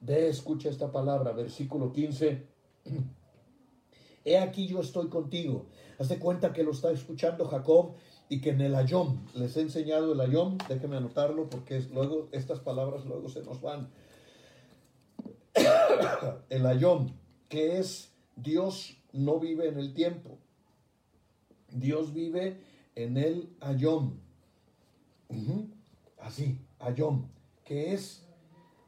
ve, 0.00 0.28
escucha 0.28 0.68
esta 0.68 0.90
palabra, 0.90 1.32
versículo 1.32 1.92
15. 1.92 2.46
He 4.24 4.38
aquí 4.38 4.66
yo 4.66 4.80
estoy 4.80 5.08
contigo. 5.08 5.66
Haz 5.98 6.08
de 6.08 6.18
cuenta 6.18 6.52
que 6.52 6.62
lo 6.62 6.72
está 6.72 6.90
escuchando 6.90 7.46
Jacob 7.46 7.94
y 8.28 8.40
que 8.40 8.50
en 8.50 8.60
el 8.60 8.74
ayón, 8.74 9.26
les 9.34 9.56
he 9.56 9.60
enseñado 9.60 10.12
el 10.12 10.20
ayón, 10.20 10.58
déjeme 10.68 10.96
anotarlo 10.96 11.50
porque 11.50 11.80
luego 11.92 12.28
estas 12.32 12.60
palabras 12.60 13.04
luego 13.04 13.28
se 13.28 13.42
nos 13.42 13.60
van. 13.60 13.90
el 16.48 16.66
ayón, 16.66 17.14
que 17.48 17.78
es 17.78 18.12
Dios 18.36 18.96
no 19.12 19.38
vive 19.38 19.68
en 19.68 19.78
el 19.78 19.94
tiempo. 19.94 20.38
Dios 21.70 22.12
vive 22.12 22.60
en 22.94 23.16
el 23.16 23.50
ayón. 23.60 24.20
Así, 26.18 26.58
ayón, 26.78 27.30
que 27.64 27.94
es 27.94 28.24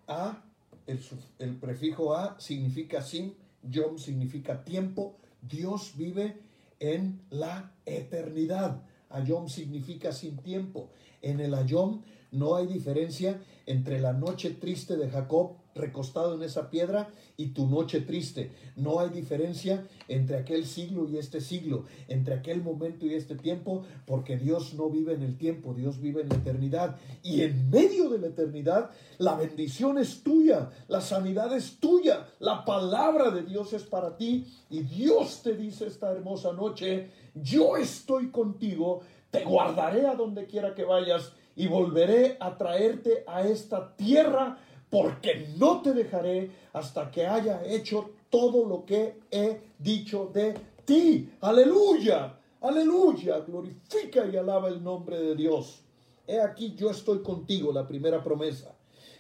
a, 0.07 0.45
el, 0.87 1.57
prefijo 1.57 2.15
a 2.15 2.39
significa 2.39 3.03
sin, 3.03 3.35
yom 3.63 3.99
significa 3.99 4.65
tiempo. 4.65 5.17
Dios 5.41 5.95
vive 5.97 6.39
en 6.81 7.23
la 7.31 7.73
eternidad. 7.87 8.83
Ayom 9.11 9.49
significa 9.49 10.13
sin 10.13 10.37
tiempo. 10.39 10.91
En 11.23 11.41
el 11.41 11.55
ayom 11.55 12.03
no 12.33 12.57
hay 12.57 12.67
diferencia 12.67 13.41
entre 13.67 14.01
la 14.01 14.13
noche 14.13 14.51
triste 14.51 14.97
de 14.97 15.09
Jacob 15.09 15.57
recostado 15.75 16.35
en 16.35 16.43
esa 16.43 16.71
piedra 16.71 17.09
y 17.37 17.49
tu 17.49 17.67
noche 17.67 18.01
triste. 18.01 18.53
No 18.77 19.01
hay 19.01 19.11
diferencia 19.11 19.87
entre 20.09 20.37
aquel 20.37 20.67
siglo 20.67 21.09
y 21.09 21.19
este 21.19 21.41
siglo, 21.41 21.85
entre 22.09 22.35
aquel 22.35 22.63
momento 22.63 23.07
y 23.07 23.15
este 23.15 23.35
tiempo, 23.35 23.83
porque 24.07 24.37
Dios 24.37 24.75
no 24.75 24.89
vive 24.89 25.15
en 25.15 25.23
el 25.23 25.37
tiempo, 25.37 25.75
Dios 25.75 26.01
vive 26.01 26.23
en 26.23 26.29
la 26.29 26.37
eternidad. 26.37 26.97
Y 27.23 27.43
en 27.43 27.71
medio 27.71 28.09
de 28.09 28.19
la 28.19 28.29
eternidad, 28.29 28.91
la 29.19 29.35
bendición 29.35 29.99
es 29.99 30.23
tuya, 30.23 30.71
la 30.89 31.01
sanidad 31.01 31.55
es 31.57 31.79
tuya, 31.79 32.27
la 32.39 32.65
palabra 32.65 33.31
de 33.31 33.43
Dios 33.43 33.73
es 33.73 33.83
para 33.83 34.17
ti. 34.17 34.47
Y 34.71 34.83
Dios 34.83 35.43
te 35.43 35.57
dice 35.57 35.87
esta 35.87 36.11
hermosa 36.13 36.53
noche, 36.53 37.11
yo 37.35 37.77
estoy 37.77 38.31
contigo, 38.31 39.01
te 39.31 39.45
guardaré 39.45 40.07
a 40.07 40.15
donde 40.15 40.47
quiera 40.47 40.75
que 40.75 40.85
vayas 40.85 41.33
y 41.57 41.67
volveré 41.67 42.37
a 42.41 42.57
traerte 42.57 43.25
a 43.27 43.43
esta 43.43 43.95
tierra 43.97 44.59
porque 44.95 45.49
no 45.59 45.83
te 45.83 45.93
dejaré 45.93 46.53
hasta 46.73 47.11
que 47.11 47.27
haya 47.27 47.65
hecho 47.67 48.11
todo 48.31 48.65
lo 48.65 48.85
que 48.85 49.19
he 49.29 49.61
dicho 49.77 50.31
de 50.33 50.55
ti. 50.85 51.31
Aleluya, 51.41 52.39
aleluya, 52.61 53.41
glorifica 53.41 54.25
y 54.25 54.37
alaba 54.37 54.69
el 54.69 54.85
nombre 54.85 55.19
de 55.19 55.35
Dios. 55.35 55.83
He 56.29 56.41
aquí 56.41 56.77
yo 56.77 56.91
estoy 56.91 57.25
contigo, 57.25 57.73
la 57.73 57.89
primera 57.89 58.23
promesa. 58.23 58.73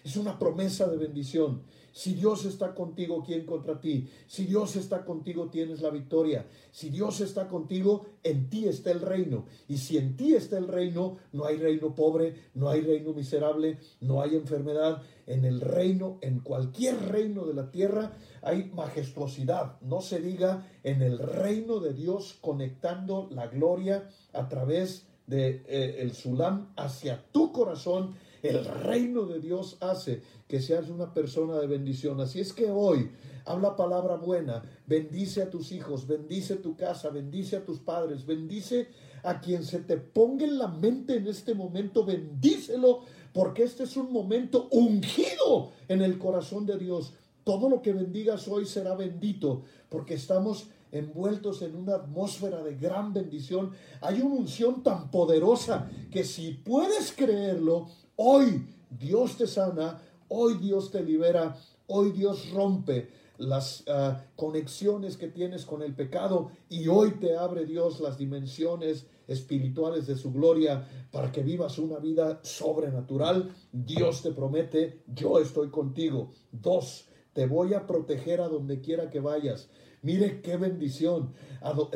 Es 0.04 0.16
una 0.16 0.38
promesa 0.38 0.86
de 0.86 0.96
bendición. 0.96 1.62
Si 1.94 2.14
Dios 2.14 2.44
está 2.44 2.74
contigo, 2.74 3.22
¿quién 3.24 3.46
contra 3.46 3.80
ti? 3.80 4.10
Si 4.26 4.46
Dios 4.46 4.74
está 4.74 5.04
contigo, 5.04 5.48
tienes 5.48 5.80
la 5.80 5.90
victoria. 5.90 6.44
Si 6.72 6.90
Dios 6.90 7.20
está 7.20 7.46
contigo, 7.46 8.06
en 8.24 8.50
ti 8.50 8.66
está 8.66 8.90
el 8.90 9.00
reino. 9.00 9.46
Y 9.68 9.78
si 9.78 9.96
en 9.96 10.16
ti 10.16 10.34
está 10.34 10.58
el 10.58 10.66
reino, 10.66 11.18
no 11.30 11.44
hay 11.44 11.56
reino 11.56 11.94
pobre, 11.94 12.50
no 12.54 12.68
hay 12.68 12.80
reino 12.80 13.12
miserable, 13.12 13.78
no 14.00 14.22
hay 14.22 14.34
enfermedad. 14.34 15.02
En 15.28 15.44
el 15.44 15.60
reino, 15.60 16.18
en 16.20 16.40
cualquier 16.40 17.00
reino 17.12 17.46
de 17.46 17.54
la 17.54 17.70
tierra, 17.70 18.10
hay 18.42 18.72
majestuosidad. 18.74 19.80
No 19.80 20.00
se 20.00 20.18
diga 20.18 20.66
en 20.82 21.00
el 21.00 21.20
reino 21.20 21.78
de 21.78 21.94
Dios 21.94 22.36
conectando 22.40 23.28
la 23.30 23.46
gloria 23.46 24.10
a 24.32 24.48
través 24.48 25.06
de 25.28 25.62
eh, 25.68 25.98
el 26.00 26.12
sulam 26.12 26.72
hacia 26.76 27.24
tu 27.30 27.52
corazón 27.52 28.16
el 28.44 28.62
reino 28.62 29.24
de 29.24 29.40
Dios 29.40 29.78
hace 29.80 30.22
que 30.46 30.60
seas 30.60 30.90
una 30.90 31.14
persona 31.14 31.58
de 31.58 31.66
bendición. 31.66 32.20
Así 32.20 32.40
es 32.40 32.52
que 32.52 32.70
hoy 32.70 33.10
habla 33.46 33.74
palabra 33.74 34.16
buena, 34.16 34.62
bendice 34.86 35.42
a 35.42 35.50
tus 35.50 35.72
hijos, 35.72 36.06
bendice 36.06 36.56
tu 36.56 36.76
casa, 36.76 37.08
bendice 37.08 37.56
a 37.56 37.64
tus 37.64 37.78
padres, 37.80 38.26
bendice 38.26 38.88
a 39.22 39.40
quien 39.40 39.64
se 39.64 39.78
te 39.80 39.96
ponga 39.96 40.44
en 40.44 40.58
la 40.58 40.68
mente 40.68 41.16
en 41.16 41.26
este 41.26 41.54
momento, 41.54 42.04
bendícelo, 42.04 43.00
porque 43.32 43.62
este 43.62 43.84
es 43.84 43.96
un 43.96 44.12
momento 44.12 44.68
ungido 44.70 45.72
en 45.88 46.02
el 46.02 46.18
corazón 46.18 46.66
de 46.66 46.76
Dios. 46.76 47.14
Todo 47.44 47.70
lo 47.70 47.80
que 47.80 47.94
bendigas 47.94 48.46
hoy 48.46 48.66
será 48.66 48.94
bendito, 48.94 49.62
porque 49.88 50.14
estamos 50.14 50.68
envueltos 50.92 51.62
en 51.62 51.76
una 51.76 51.96
atmósfera 51.96 52.62
de 52.62 52.76
gran 52.76 53.14
bendición. 53.14 53.72
Hay 54.02 54.20
una 54.20 54.34
unción 54.36 54.82
tan 54.82 55.10
poderosa 55.10 55.90
que 56.10 56.24
si 56.24 56.52
puedes 56.52 57.12
creerlo, 57.12 57.88
Hoy 58.16 58.64
Dios 58.90 59.36
te 59.36 59.48
sana, 59.48 60.00
hoy 60.28 60.54
Dios 60.54 60.92
te 60.92 61.02
libera, 61.02 61.56
hoy 61.88 62.12
Dios 62.12 62.52
rompe 62.52 63.08
las 63.38 63.82
ah, 63.88 64.22
conexiones 64.36 65.16
que 65.16 65.26
tienes 65.26 65.64
con 65.64 65.82
el 65.82 65.96
pecado 65.96 66.52
y 66.68 66.86
hoy 66.86 67.12
te 67.18 67.36
abre 67.36 67.66
Dios 67.66 67.98
las 67.98 68.16
dimensiones 68.16 69.06
espirituales 69.26 70.06
de 70.06 70.14
su 70.14 70.32
gloria 70.32 70.86
para 71.10 71.32
que 71.32 71.42
vivas 71.42 71.78
una 71.78 71.98
vida 71.98 72.38
sobrenatural. 72.44 73.52
Dios 73.72 74.22
te 74.22 74.30
promete, 74.30 75.02
yo 75.08 75.40
estoy 75.40 75.70
contigo. 75.70 76.30
Dos, 76.52 77.08
te 77.32 77.46
voy 77.46 77.74
a 77.74 77.84
proteger 77.84 78.40
a 78.40 78.48
donde 78.48 78.80
quiera 78.80 79.10
que 79.10 79.18
vayas. 79.18 79.68
Mire 80.02 80.40
qué 80.42 80.56
bendición. 80.56 81.32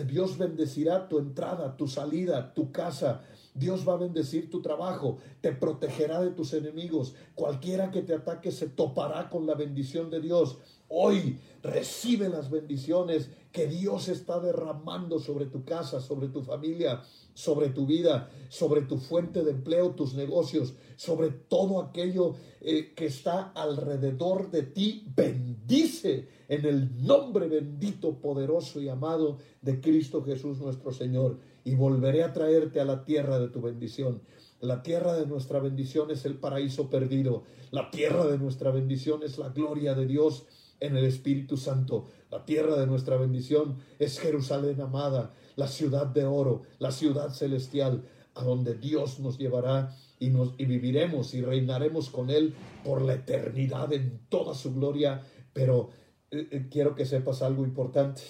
Dios 0.07 0.39
bendecirá 0.39 1.09
tu 1.09 1.19
entrada, 1.19 1.77
tu 1.77 1.87
salida, 1.87 2.55
tu 2.55 2.73
casa. 2.73 3.23
Dios 3.55 3.89
va 3.89 3.95
a 3.95 3.99
bendecir 3.99 4.51
tu 4.51 4.63
trabajo, 4.63 5.19
te 5.41 5.53
protegerá 5.53 6.21
de 6.21 6.31
tus 6.31 6.53
enemigos. 6.53 7.15
Cualquiera 7.35 7.91
que 7.91 8.03
te 8.03 8.15
ataque 8.15 8.53
se 8.53 8.69
topará 8.69 9.29
con 9.29 9.47
la 9.47 9.55
bendición 9.55 10.11
de 10.11 10.21
Dios. 10.21 10.59
Hoy 10.89 11.39
recibe 11.63 12.29
las 12.29 12.51
bendiciones 12.51 13.31
que 13.53 13.67
Dios 13.67 14.09
está 14.09 14.41
derramando 14.41 15.19
sobre 15.19 15.47
tu 15.47 15.65
casa, 15.65 16.01
sobre 16.01 16.29
tu 16.29 16.43
familia, 16.43 17.03
sobre 17.35 17.69
tu 17.69 17.87
vida, 17.87 18.31
sobre 18.49 18.83
tu 18.83 18.99
fuente 18.99 19.45
de 19.45 19.53
empleo, 19.53 19.91
tus 19.91 20.15
negocios, 20.15 20.75
sobre 20.97 21.31
todo 21.31 21.81
aquello 21.81 22.35
eh, 22.61 22.95
que 22.95 23.07
está 23.07 23.53
alrededor 23.53 24.51
de 24.51 24.63
ti. 24.63 25.07
Bendice 25.15 26.29
en 26.49 26.65
el 26.65 27.07
nombre 27.07 27.49
bendito, 27.49 28.19
poderoso 28.19 28.81
y 28.81 28.89
amado 28.89 29.39
de 29.61 29.81
Cristo 29.81 30.25
Jesús 30.25 30.59
nuestro 30.59 30.93
Señor 30.93 31.39
y 31.69 31.75
volveré 31.75 32.25
a 32.25 32.33
traerte 32.33 32.81
a 32.81 32.87
la 32.87 33.05
tierra 33.05 33.39
de 33.39 33.49
tu 33.49 33.61
bendición. 33.61 34.23
La 34.61 34.83
tierra 34.83 35.15
de 35.15 35.27
nuestra 35.27 35.61
bendición 35.61 36.11
es 36.11 36.25
el 36.25 36.39
paraíso 36.39 36.89
perdido. 36.89 37.45
La 37.71 37.91
tierra 37.91 38.27
de 38.27 38.39
nuestra 38.39 38.71
bendición 38.71 39.23
es 39.23 39.37
la 39.37 39.51
gloria 39.51 39.95
de 39.95 40.07
Dios 40.07 40.47
en 40.81 40.97
el 40.97 41.05
Espíritu 41.05 41.59
Santo. 41.59 42.07
La 42.31 42.47
tierra 42.47 42.77
de 42.77 42.87
nuestra 42.87 43.19
bendición 43.19 43.81
es 43.99 44.19
Jerusalén 44.19 44.81
amada, 44.81 45.35
la 45.57 45.69
ciudad 45.69 46.07
de 46.07 46.25
oro, 46.25 46.63
la 46.79 46.91
ciudad 46.91 47.35
celestial, 47.35 48.03
a 48.35 48.43
donde 48.43 48.75
Dios 48.75 49.21
nos 49.21 49.37
llevará 49.37 49.95
y, 50.19 50.31
nos, 50.31 50.55
y 50.57 50.65
viviremos 50.65 51.35
y 51.35 51.43
reinaremos 51.43 52.09
con 52.09 52.31
Él 52.31 52.55
por 52.83 53.03
la 53.03 53.13
eternidad 53.13 53.93
en 53.93 54.21
toda 54.31 54.55
su 54.55 54.73
gloria. 54.73 55.21
Pero 55.53 55.91
eh, 56.31 56.49
eh, 56.51 56.69
quiero 56.71 56.95
que 56.95 57.05
sepas 57.05 57.43
algo 57.43 57.63
importante 57.63 58.23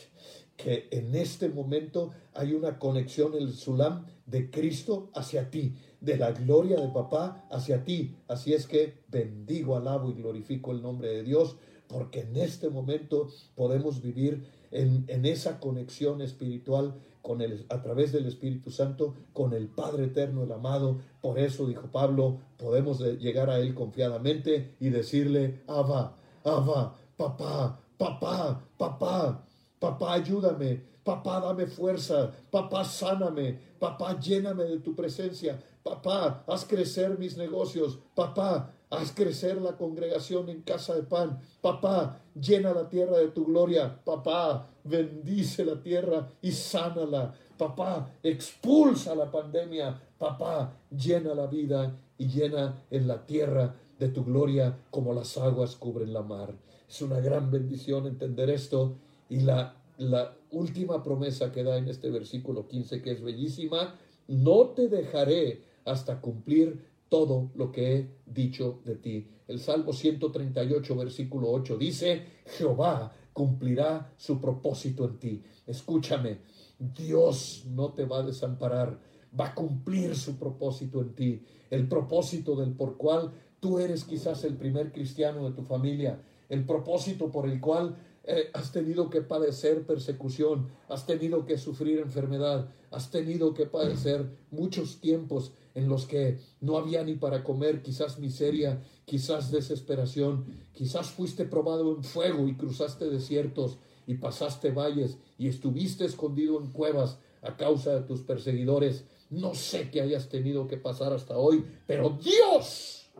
que 0.58 0.88
en 0.90 1.14
este 1.14 1.48
momento 1.48 2.10
hay 2.38 2.54
una 2.54 2.78
conexión, 2.78 3.34
el 3.34 3.52
Sulam 3.52 4.06
de 4.26 4.48
Cristo 4.50 5.10
hacia 5.14 5.50
ti, 5.50 5.74
de 6.00 6.16
la 6.16 6.30
gloria 6.30 6.80
de 6.80 6.88
papá 6.88 7.44
hacia 7.50 7.82
ti. 7.82 8.14
Así 8.28 8.54
es 8.54 8.66
que 8.66 9.02
bendigo, 9.08 9.76
alabo 9.76 10.10
y 10.10 10.14
glorifico 10.14 10.70
el 10.70 10.80
nombre 10.80 11.08
de 11.08 11.24
Dios, 11.24 11.56
porque 11.88 12.20
en 12.20 12.36
este 12.36 12.70
momento 12.70 13.28
podemos 13.56 14.00
vivir 14.02 14.46
en, 14.70 15.24
esa 15.24 15.58
conexión 15.58 16.20
espiritual 16.20 16.94
con 17.22 17.40
el, 17.40 17.66
a 17.70 17.82
través 17.82 18.12
del 18.12 18.26
Espíritu 18.26 18.70
Santo 18.70 19.14
con 19.32 19.52
el 19.52 19.66
Padre 19.66 20.04
Eterno, 20.04 20.44
el 20.44 20.52
amado. 20.52 20.98
Por 21.20 21.40
eso, 21.40 21.66
dijo 21.66 21.90
Pablo, 21.90 22.38
podemos 22.56 23.00
llegar 23.00 23.50
a 23.50 23.58
Él 23.58 23.74
confiadamente 23.74 24.76
y 24.78 24.90
decirle, 24.90 25.62
Abba, 25.66 26.16
Abba, 26.44 26.94
papá, 27.16 27.80
papá, 27.96 28.64
papá. 28.76 29.44
Papá, 29.78 30.14
ayúdame. 30.14 30.82
Papá, 31.08 31.40
dame 31.40 31.66
fuerza. 31.66 32.30
Papá, 32.50 32.84
sáname. 32.84 33.58
Papá, 33.78 34.20
lléname 34.20 34.64
de 34.64 34.78
tu 34.80 34.94
presencia. 34.94 35.58
Papá, 35.82 36.44
haz 36.46 36.66
crecer 36.66 37.18
mis 37.18 37.34
negocios. 37.38 37.98
Papá, 38.14 38.74
Haz 38.90 39.12
crecer 39.12 39.60
la 39.60 39.76
congregación 39.76 40.48
en 40.48 40.62
casa 40.62 40.94
de 40.94 41.02
pan. 41.02 41.40
Papá, 41.60 42.22
llena 42.34 42.72
la 42.72 42.88
tierra 42.88 43.18
de 43.18 43.28
tu 43.28 43.44
gloria. 43.44 44.02
Papá, 44.02 44.66
bendice 44.82 45.64
la 45.64 45.82
tierra 45.82 46.26
y 46.40 46.52
sánala. 46.52 47.34
Papá, 47.58 48.10
expulsa 48.22 49.14
la 49.14 49.30
pandemia. 49.30 50.00
Papá, 50.18 50.72
llena 50.90 51.34
la 51.34 51.46
vida 51.46 51.94
y 52.16 52.28
llena 52.28 52.82
en 52.90 53.06
la 53.06 53.26
tierra 53.26 53.74
de 53.98 54.08
tu 54.08 54.24
gloria 54.24 54.78
como 54.90 55.12
las 55.12 55.36
aguas 55.36 55.76
cubren 55.76 56.14
la 56.14 56.22
mar. 56.22 56.54
Es 56.88 57.02
una 57.02 57.20
gran 57.20 57.50
bendición 57.50 58.06
entender 58.06 58.48
esto 58.48 58.96
y 59.28 59.40
la, 59.40 59.74
la 59.98 60.37
última 60.50 61.02
promesa 61.02 61.52
que 61.52 61.62
da 61.62 61.78
en 61.78 61.88
este 61.88 62.10
versículo 62.10 62.66
15 62.66 63.02
que 63.02 63.12
es 63.12 63.22
bellísima, 63.22 63.98
no 64.28 64.68
te 64.68 64.88
dejaré 64.88 65.62
hasta 65.84 66.20
cumplir 66.20 66.84
todo 67.08 67.50
lo 67.54 67.72
que 67.72 67.96
he 67.96 68.10
dicho 68.26 68.80
de 68.84 68.96
ti. 68.96 69.28
El 69.46 69.60
Salmo 69.60 69.92
138, 69.92 70.96
versículo 70.96 71.50
8 71.50 71.78
dice, 71.78 72.24
Jehová 72.44 73.14
cumplirá 73.32 74.12
su 74.16 74.40
propósito 74.40 75.04
en 75.06 75.18
ti. 75.18 75.42
Escúchame, 75.66 76.40
Dios 76.78 77.64
no 77.66 77.92
te 77.92 78.04
va 78.04 78.18
a 78.18 78.22
desamparar, 78.24 79.00
va 79.38 79.48
a 79.48 79.54
cumplir 79.54 80.16
su 80.16 80.38
propósito 80.38 81.00
en 81.00 81.14
ti. 81.14 81.42
El 81.70 81.88
propósito 81.88 82.56
del 82.56 82.72
por 82.72 82.96
cual 82.96 83.32
tú 83.60 83.78
eres 83.78 84.04
quizás 84.04 84.44
el 84.44 84.56
primer 84.56 84.92
cristiano 84.92 85.48
de 85.48 85.54
tu 85.54 85.62
familia, 85.62 86.20
el 86.48 86.64
propósito 86.64 87.30
por 87.30 87.48
el 87.48 87.60
cual 87.60 87.96
eh, 88.30 88.50
has 88.52 88.72
tenido 88.72 89.08
que 89.08 89.22
padecer 89.22 89.86
persecución, 89.86 90.68
has 90.90 91.06
tenido 91.06 91.46
que 91.46 91.56
sufrir 91.56 91.98
enfermedad, 91.98 92.68
has 92.90 93.10
tenido 93.10 93.54
que 93.54 93.64
padecer 93.64 94.28
muchos 94.50 95.00
tiempos 95.00 95.52
en 95.74 95.88
los 95.88 96.04
que 96.04 96.38
no 96.60 96.76
había 96.76 97.02
ni 97.04 97.14
para 97.14 97.42
comer, 97.42 97.80
quizás 97.80 98.18
miseria, 98.18 98.82
quizás 99.06 99.50
desesperación, 99.50 100.44
quizás 100.74 101.08
fuiste 101.08 101.46
probado 101.46 101.96
en 101.96 102.04
fuego 102.04 102.46
y 102.48 102.54
cruzaste 102.54 103.08
desiertos 103.08 103.78
y 104.06 104.16
pasaste 104.16 104.72
valles 104.72 105.16
y 105.38 105.48
estuviste 105.48 106.04
escondido 106.04 106.60
en 106.60 106.70
cuevas 106.70 107.18
a 107.40 107.56
causa 107.56 107.94
de 107.94 108.02
tus 108.02 108.20
perseguidores. 108.20 109.06
No 109.30 109.54
sé 109.54 109.90
qué 109.90 110.02
hayas 110.02 110.28
tenido 110.28 110.68
que 110.68 110.76
pasar 110.76 111.14
hasta 111.14 111.38
hoy, 111.38 111.64
pero 111.86 112.10
Dios, 112.10 113.10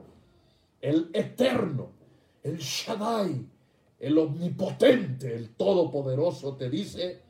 el 0.82 1.08
eterno, 1.14 1.92
el 2.42 2.58
Shaddai, 2.58 3.46
el 3.98 4.16
omnipotente, 4.18 5.34
el 5.34 5.50
todopoderoso, 5.50 6.56
te 6.56 6.70
dice, 6.70 7.20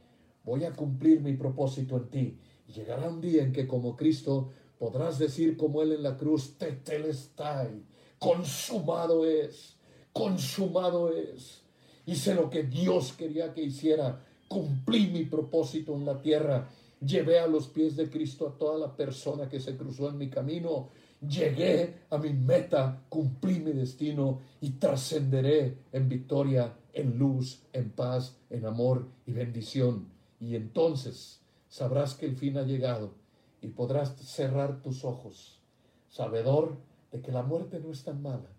voy 0.45 0.65
a 0.65 0.73
cumplir 0.73 1.21
mi 1.21 1.35
propósito 1.35 1.97
en 1.97 2.09
ti. 2.09 2.39
Llegará 2.75 3.09
un 3.09 3.21
día 3.21 3.43
en 3.43 3.53
que 3.53 3.67
como 3.67 3.97
Cristo 3.97 4.51
podrás 4.79 5.19
decir 5.19 5.57
como 5.57 5.83
Él 5.83 5.93
en 5.93 6.03
la 6.03 6.17
cruz, 6.17 6.57
tetelestai, 6.59 7.83
consumado 8.19 9.25
es, 9.27 9.77
consumado 10.13 11.13
es. 11.13 11.63
Hice 12.07 12.35
lo 12.35 12.51
que 12.51 12.65
Dios 12.65 13.13
quería 13.13 13.53
que 13.53 13.63
hiciera, 13.63 14.25
cumplí 14.47 15.09
mi 15.09 15.25
propósito 15.25 15.95
en 15.95 16.05
la 16.05 16.21
tierra, 16.21 16.69
llevé 17.01 17.39
a 17.39 17.47
los 17.47 17.69
pies 17.69 17.97
de 17.97 18.11
Cristo 18.11 18.49
a 18.49 18.59
toda 18.59 18.79
la 18.79 18.97
persona 18.97 19.49
que 19.49 19.61
se 19.61 19.77
cruzó 19.77 20.09
en 20.09 20.19
mi 20.19 20.29
camino 20.29 20.91
llegué 21.27 22.03
a 22.11 22.19
mi 22.19 22.33
meta, 22.33 23.03
cumplí 23.09 23.61
mi 23.61 23.73
destino 23.73 24.41
y 24.61 24.71
trascenderé 24.73 25.79
en 25.93 26.09
victoria, 26.09 26.75
en 26.93 27.19
luz, 27.19 27.63
en 27.73 27.91
paz, 27.91 28.37
en 28.51 28.67
amor 28.67 29.09
y 29.27 29.33
bendición. 29.33 30.09
Y 30.41 30.55
entonces 30.57 31.41
sabrás 31.69 32.15
que 32.15 32.27
el 32.27 32.37
fin 32.37 32.57
ha 32.57 32.63
llegado 32.63 33.15
y 33.61 33.69
podrás 33.69 34.17
cerrar 34.17 34.83
tus 34.83 35.05
ojos, 35.05 35.61
sabedor 36.09 36.77
de 37.13 37.21
que 37.21 37.33
la 37.33 37.43
muerte 37.43 37.81
no 37.81 37.91
es 37.91 38.05
tan 38.05 38.23
mala, 38.23 38.51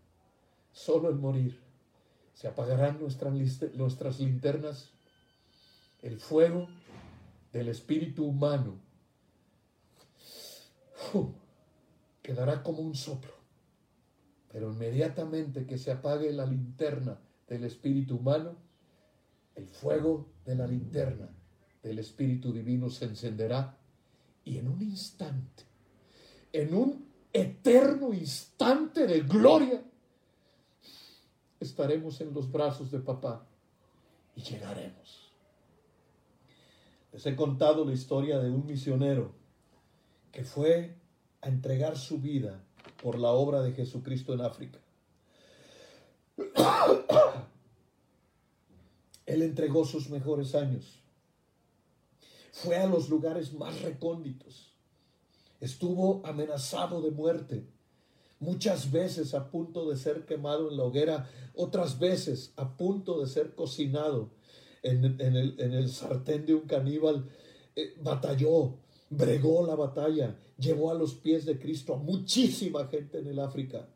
solo 0.71 1.09
el 1.09 1.15
morir. 1.15 1.59
Se 2.33 2.47
apagarán 2.47 2.99
nuestras, 2.99 3.33
nuestras 3.73 4.19
linternas, 4.19 4.91
el 6.01 6.19
fuego 6.19 6.67
del 7.51 7.69
espíritu 7.69 8.25
humano 8.25 8.75
quedará 12.29 12.61
como 12.61 12.83
un 12.83 12.93
soplo. 12.93 13.33
Pero 14.51 14.71
inmediatamente 14.71 15.65
que 15.65 15.79
se 15.79 15.91
apague 15.91 16.31
la 16.31 16.45
linterna 16.45 17.19
del 17.47 17.63
espíritu 17.63 18.17
humano, 18.17 18.55
el 19.55 19.65
fuego 19.65 20.27
de 20.45 20.53
la 20.53 20.67
linterna 20.67 21.27
del 21.81 21.97
espíritu 21.97 22.53
divino 22.53 22.87
se 22.91 23.05
encenderá 23.05 23.75
y 24.45 24.59
en 24.59 24.67
un 24.67 24.79
instante, 24.83 25.63
en 26.53 26.75
un 26.75 27.07
eterno 27.33 28.13
instante 28.13 29.07
de 29.07 29.21
gloria, 29.21 29.83
estaremos 31.59 32.21
en 32.21 32.31
los 32.31 32.51
brazos 32.51 32.91
de 32.91 32.99
papá 32.99 33.43
y 34.35 34.41
llegaremos. 34.43 35.33
Les 37.11 37.25
he 37.25 37.35
contado 37.35 37.83
la 37.85 37.93
historia 37.93 38.37
de 38.37 38.51
un 38.51 38.67
misionero 38.67 39.33
que 40.31 40.43
fue 40.43 40.99
a 41.41 41.47
entregar 41.47 41.97
su 41.97 42.19
vida 42.19 42.63
por 43.01 43.17
la 43.17 43.31
obra 43.31 43.61
de 43.61 43.73
Jesucristo 43.73 44.33
en 44.33 44.41
África. 44.41 44.79
Él 49.25 49.41
entregó 49.41 49.85
sus 49.85 50.09
mejores 50.09 50.55
años. 50.55 50.99
Fue 52.51 52.77
a 52.77 52.87
los 52.87 53.09
lugares 53.09 53.53
más 53.53 53.81
recónditos. 53.81 54.73
Estuvo 55.59 56.25
amenazado 56.25 57.01
de 57.01 57.11
muerte. 57.11 57.67
Muchas 58.39 58.91
veces 58.91 59.33
a 59.33 59.51
punto 59.51 59.89
de 59.89 59.97
ser 59.97 60.25
quemado 60.25 60.69
en 60.69 60.77
la 60.77 60.83
hoguera, 60.83 61.29
otras 61.55 61.99
veces 61.99 62.53
a 62.55 62.77
punto 62.77 63.19
de 63.19 63.27
ser 63.27 63.53
cocinado 63.53 64.29
en, 64.81 65.19
el, 65.19 65.89
sartén 65.89 66.45
de 66.45 66.55
un 66.55 66.61
caníbal. 66.61 67.29
Eh, 67.75 67.95
batalló, 68.01 68.77
bregó 69.09 69.65
la 69.65 69.75
batalla, 69.75 70.37
llevó 70.57 70.91
a 70.91 70.93
los 70.93 71.15
pies 71.15 71.45
de 71.45 71.59
Cristo 71.59 71.93
a 71.93 71.97
muchísima 71.97 72.87
gente 72.87 73.19
en 73.19 73.27
el 73.27 73.39
África. 73.39 73.87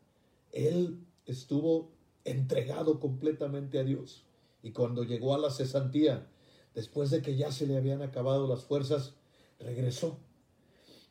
Él 0.52 0.98
estuvo 1.26 1.92
entregado 2.24 3.00
completamente 3.00 3.78
a 3.78 3.84
Dios. 3.84 4.24
Y 4.62 4.72
cuando 4.72 5.04
llegó 5.04 5.34
a 5.34 5.38
la 5.38 5.50
cesantía, 5.50 6.26
después 6.74 7.10
de 7.10 7.22
que 7.22 7.36
ya 7.36 7.52
se 7.52 7.66
le 7.66 7.76
habían 7.76 8.02
acabado 8.02 8.46
las 8.46 8.64
fuerzas, 8.64 9.14
regresó. 9.58 10.18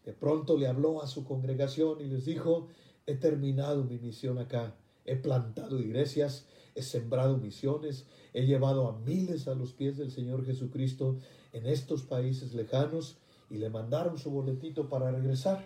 De 0.05 0.13
pronto 0.13 0.57
le 0.57 0.67
habló 0.67 1.01
a 1.01 1.07
su 1.07 1.23
congregación 1.23 2.01
y 2.01 2.05
les 2.05 2.25
dijo, 2.25 2.67
he 3.05 3.15
terminado 3.15 3.83
mi 3.83 3.99
misión 3.99 4.37
acá, 4.37 4.75
he 5.05 5.15
plantado 5.15 5.79
iglesias, 5.79 6.45
he 6.75 6.81
sembrado 6.81 7.37
misiones, 7.37 8.05
he 8.33 8.45
llevado 8.45 8.87
a 8.87 8.97
miles 8.99 9.47
a 9.47 9.55
los 9.55 9.73
pies 9.73 9.97
del 9.97 10.11
Señor 10.11 10.45
Jesucristo 10.45 11.17
en 11.53 11.67
estos 11.67 12.03
países 12.03 12.53
lejanos 12.53 13.17
y 13.53 13.57
le 13.57 13.69
mandaron 13.69 14.17
su 14.17 14.31
boletito 14.31 14.89
para 14.89 15.11
regresar. 15.11 15.63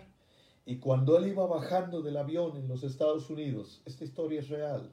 Y 0.66 0.76
cuando 0.76 1.16
él 1.16 1.28
iba 1.28 1.46
bajando 1.46 2.02
del 2.02 2.18
avión 2.18 2.58
en 2.58 2.68
los 2.68 2.84
Estados 2.84 3.30
Unidos, 3.30 3.80
esta 3.86 4.04
historia 4.04 4.40
es 4.40 4.50
real, 4.50 4.92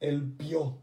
él 0.00 0.22
vio 0.22 0.78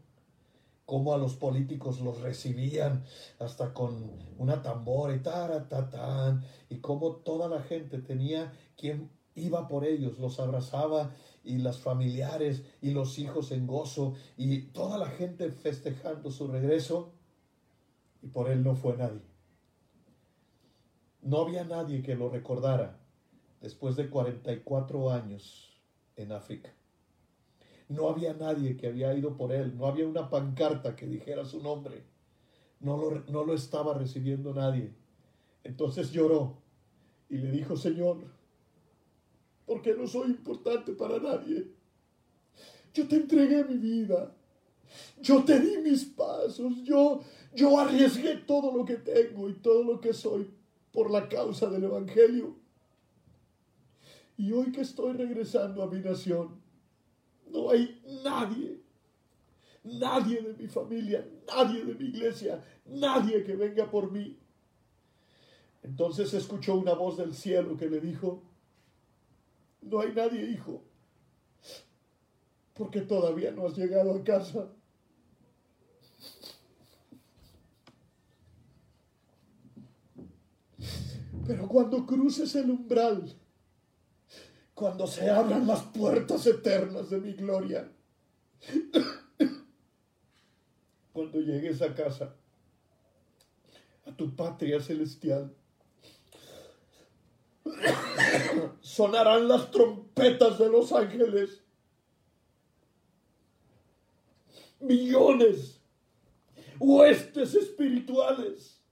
cómo 0.86 1.12
a 1.12 1.18
los 1.18 1.34
políticos 1.34 2.00
los 2.00 2.20
recibían 2.20 3.04
hasta 3.40 3.74
con 3.74 4.12
una 4.38 4.62
tambora 4.62 5.16
y 5.16 5.18
taratatán, 5.18 6.44
y 6.68 6.76
cómo 6.78 7.16
toda 7.16 7.48
la 7.48 7.60
gente 7.62 7.98
tenía 7.98 8.52
quien 8.76 9.10
iba 9.34 9.66
por 9.66 9.84
ellos, 9.84 10.20
los 10.20 10.38
abrazaba 10.38 11.10
y 11.42 11.58
las 11.58 11.78
familiares 11.80 12.62
y 12.80 12.92
los 12.92 13.18
hijos 13.18 13.50
en 13.50 13.66
gozo 13.66 14.14
y 14.36 14.66
toda 14.68 14.98
la 14.98 15.08
gente 15.08 15.50
festejando 15.50 16.30
su 16.30 16.46
regreso 16.46 17.12
y 18.22 18.28
por 18.28 18.48
él 18.48 18.62
no 18.62 18.76
fue 18.76 18.96
nadie. 18.96 19.33
No 21.24 21.40
había 21.40 21.64
nadie 21.64 22.02
que 22.02 22.14
lo 22.14 22.28
recordara 22.28 23.00
después 23.62 23.96
de 23.96 24.10
44 24.10 25.10
años 25.10 25.74
en 26.16 26.32
África. 26.32 26.70
No 27.88 28.10
había 28.10 28.34
nadie 28.34 28.76
que 28.76 28.88
había 28.88 29.14
ido 29.14 29.34
por 29.34 29.50
él, 29.50 29.74
no 29.74 29.86
había 29.86 30.06
una 30.06 30.28
pancarta 30.28 30.94
que 30.94 31.06
dijera 31.06 31.46
su 31.46 31.62
nombre. 31.62 32.04
No 32.80 32.98
lo, 32.98 33.20
no 33.30 33.42
lo 33.42 33.54
estaba 33.54 33.94
recibiendo 33.94 34.52
nadie. 34.52 34.92
Entonces 35.62 36.12
lloró 36.12 36.58
y 37.30 37.38
le 37.38 37.50
dijo, 37.52 37.74
Señor, 37.74 38.18
¿por 39.64 39.80
qué 39.80 39.94
no 39.94 40.06
soy 40.06 40.28
importante 40.28 40.92
para 40.92 41.18
nadie? 41.18 41.68
Yo 42.92 43.08
te 43.08 43.16
entregué 43.16 43.64
mi 43.64 43.78
vida, 43.78 44.36
yo 45.22 45.42
te 45.42 45.58
di 45.58 45.78
mis 45.78 46.04
pasos, 46.04 46.82
yo, 46.82 47.22
yo 47.54 47.78
arriesgué 47.80 48.36
todo 48.46 48.76
lo 48.76 48.84
que 48.84 48.96
tengo 48.96 49.48
y 49.48 49.54
todo 49.54 49.82
lo 49.84 49.98
que 50.02 50.12
soy 50.12 50.52
por 50.94 51.10
la 51.10 51.28
causa 51.28 51.68
del 51.68 51.84
Evangelio. 51.84 52.56
Y 54.36 54.52
hoy 54.52 54.70
que 54.72 54.80
estoy 54.80 55.12
regresando 55.12 55.82
a 55.82 55.88
mi 55.88 55.98
nación, 55.98 56.60
no 57.50 57.70
hay 57.70 58.00
nadie, 58.24 58.80
nadie 59.82 60.40
de 60.40 60.54
mi 60.54 60.68
familia, 60.68 61.26
nadie 61.48 61.84
de 61.84 61.94
mi 61.94 62.06
iglesia, 62.06 62.64
nadie 62.86 63.42
que 63.42 63.56
venga 63.56 63.90
por 63.90 64.10
mí. 64.10 64.38
Entonces 65.82 66.32
escuchó 66.32 66.76
una 66.76 66.94
voz 66.94 67.18
del 67.18 67.34
cielo 67.34 67.76
que 67.76 67.90
le 67.90 68.00
dijo, 68.00 68.42
no 69.82 70.00
hay 70.00 70.12
nadie, 70.12 70.48
hijo. 70.48 70.82
porque 72.74 73.02
todavía 73.02 73.52
no 73.52 73.66
has 73.66 73.76
llegado 73.76 74.14
a 74.14 74.24
casa. 74.24 74.68
Pero 81.46 81.68
cuando 81.68 82.06
cruces 82.06 82.54
el 82.54 82.70
umbral, 82.70 83.34
cuando 84.74 85.06
se 85.06 85.30
abran 85.30 85.66
las 85.66 85.82
puertas 85.82 86.46
eternas 86.46 87.10
de 87.10 87.20
mi 87.20 87.34
gloria, 87.34 87.90
cuando 91.12 91.40
llegues 91.40 91.82
a 91.82 91.94
casa, 91.94 92.34
a 94.06 94.16
tu 94.16 94.34
patria 94.34 94.80
celestial, 94.80 95.54
sonarán 98.80 99.46
las 99.46 99.70
trompetas 99.70 100.58
de 100.58 100.68
los 100.70 100.92
ángeles. 100.92 101.62
Millones, 104.80 105.80
huestes 106.78 107.54
espirituales 107.54 108.83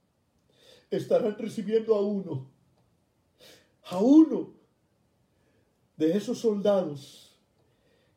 estarán 0.97 1.37
recibiendo 1.37 1.95
a 1.95 2.01
uno, 2.01 2.49
a 3.85 3.97
uno 3.99 4.53
de 5.97 6.17
esos 6.17 6.39
soldados 6.39 7.37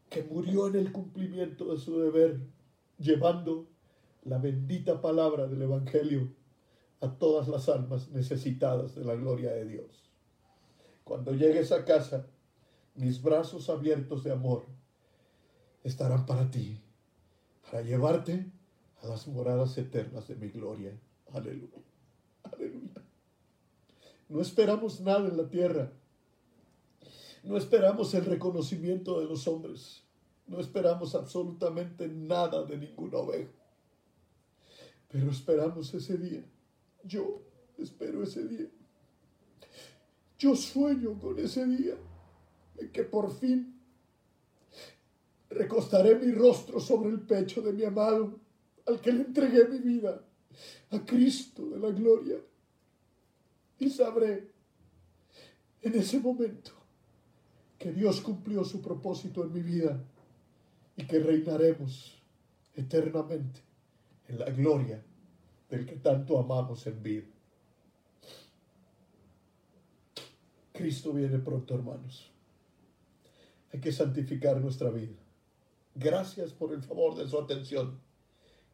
que 0.08 0.22
murió 0.22 0.68
en 0.68 0.76
el 0.76 0.92
cumplimiento 0.92 1.72
de 1.72 1.78
su 1.78 1.98
deber, 2.00 2.40
llevando 2.98 3.66
la 4.24 4.38
bendita 4.38 5.00
palabra 5.00 5.46
del 5.46 5.62
Evangelio 5.62 6.32
a 7.00 7.18
todas 7.18 7.48
las 7.48 7.68
almas 7.68 8.08
necesitadas 8.10 8.94
de 8.94 9.04
la 9.04 9.14
gloria 9.14 9.52
de 9.52 9.66
Dios. 9.66 10.10
Cuando 11.04 11.32
llegues 11.32 11.70
a 11.72 11.84
casa, 11.84 12.26
mis 12.94 13.22
brazos 13.22 13.68
abiertos 13.68 14.24
de 14.24 14.32
amor 14.32 14.66
estarán 15.84 16.26
para 16.26 16.50
ti, 16.50 16.80
para 17.70 17.82
llevarte 17.82 18.50
a 19.02 19.06
las 19.06 19.28
moradas 19.28 19.76
eternas 19.78 20.26
de 20.28 20.36
mi 20.36 20.48
gloria. 20.48 20.98
Aleluya. 21.32 21.95
No 24.28 24.40
esperamos 24.40 25.00
nada 25.00 25.28
en 25.28 25.36
la 25.36 25.48
tierra. 25.48 25.92
No 27.44 27.56
esperamos 27.56 28.12
el 28.14 28.24
reconocimiento 28.24 29.20
de 29.20 29.26
los 29.26 29.46
hombres. 29.46 30.02
No 30.46 30.60
esperamos 30.60 31.14
absolutamente 31.14 32.08
nada 32.08 32.64
de 32.64 32.76
ninguna 32.76 33.18
oveja. 33.18 33.50
Pero 35.08 35.30
esperamos 35.30 35.92
ese 35.94 36.16
día. 36.16 36.44
Yo 37.04 37.42
espero 37.78 38.22
ese 38.22 38.46
día. 38.46 38.66
Yo 40.38 40.54
sueño 40.54 41.18
con 41.18 41.38
ese 41.38 41.64
día 41.66 41.94
en 42.78 42.92
que 42.92 43.04
por 43.04 43.32
fin 43.32 43.80
recostaré 45.48 46.16
mi 46.16 46.32
rostro 46.32 46.80
sobre 46.80 47.10
el 47.10 47.20
pecho 47.20 47.62
de 47.62 47.72
mi 47.72 47.84
amado, 47.84 48.38
al 48.86 49.00
que 49.00 49.12
le 49.12 49.22
entregué 49.22 49.66
mi 49.68 49.78
vida, 49.78 50.22
a 50.90 51.04
Cristo 51.04 51.68
de 51.70 51.78
la 51.78 51.90
gloria. 51.90 52.36
Y 53.78 53.90
sabré 53.90 54.50
en 55.82 55.94
ese 55.94 56.18
momento 56.18 56.72
que 57.78 57.92
Dios 57.92 58.20
cumplió 58.20 58.64
su 58.64 58.80
propósito 58.80 59.44
en 59.44 59.52
mi 59.52 59.60
vida 59.60 60.02
y 60.96 61.06
que 61.06 61.18
reinaremos 61.18 62.20
eternamente 62.74 63.60
en 64.28 64.38
la 64.38 64.50
gloria 64.50 65.02
del 65.68 65.84
que 65.84 65.96
tanto 65.96 66.38
amamos 66.38 66.86
en 66.86 67.02
vida. 67.02 67.26
Cristo 70.72 71.12
viene 71.12 71.38
pronto, 71.38 71.74
hermanos. 71.74 72.30
Hay 73.72 73.80
que 73.80 73.92
santificar 73.92 74.60
nuestra 74.60 74.90
vida. 74.90 75.16
Gracias 75.94 76.52
por 76.52 76.72
el 76.72 76.82
favor 76.82 77.16
de 77.16 77.26
su 77.26 77.38
atención. 77.38 77.98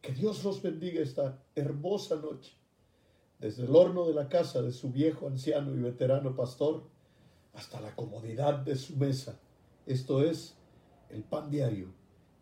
Que 0.03 0.11
Dios 0.11 0.43
los 0.43 0.61
bendiga 0.61 1.01
esta 1.01 1.39
hermosa 1.55 2.17
noche. 2.17 2.53
Desde 3.39 3.63
el 3.63 3.75
horno 3.75 4.05
de 4.05 4.13
la 4.13 4.29
casa 4.29 4.61
de 4.61 4.71
su 4.71 4.91
viejo, 4.91 5.27
anciano 5.27 5.73
y 5.73 5.79
veterano 5.79 6.35
pastor 6.35 6.83
hasta 7.55 7.81
la 7.81 7.95
comodidad 7.95 8.59
de 8.59 8.75
su 8.75 8.95
mesa. 8.97 9.39
Esto 9.87 10.21
es 10.21 10.55
el 11.09 11.23
pan 11.23 11.49
diario, 11.49 11.87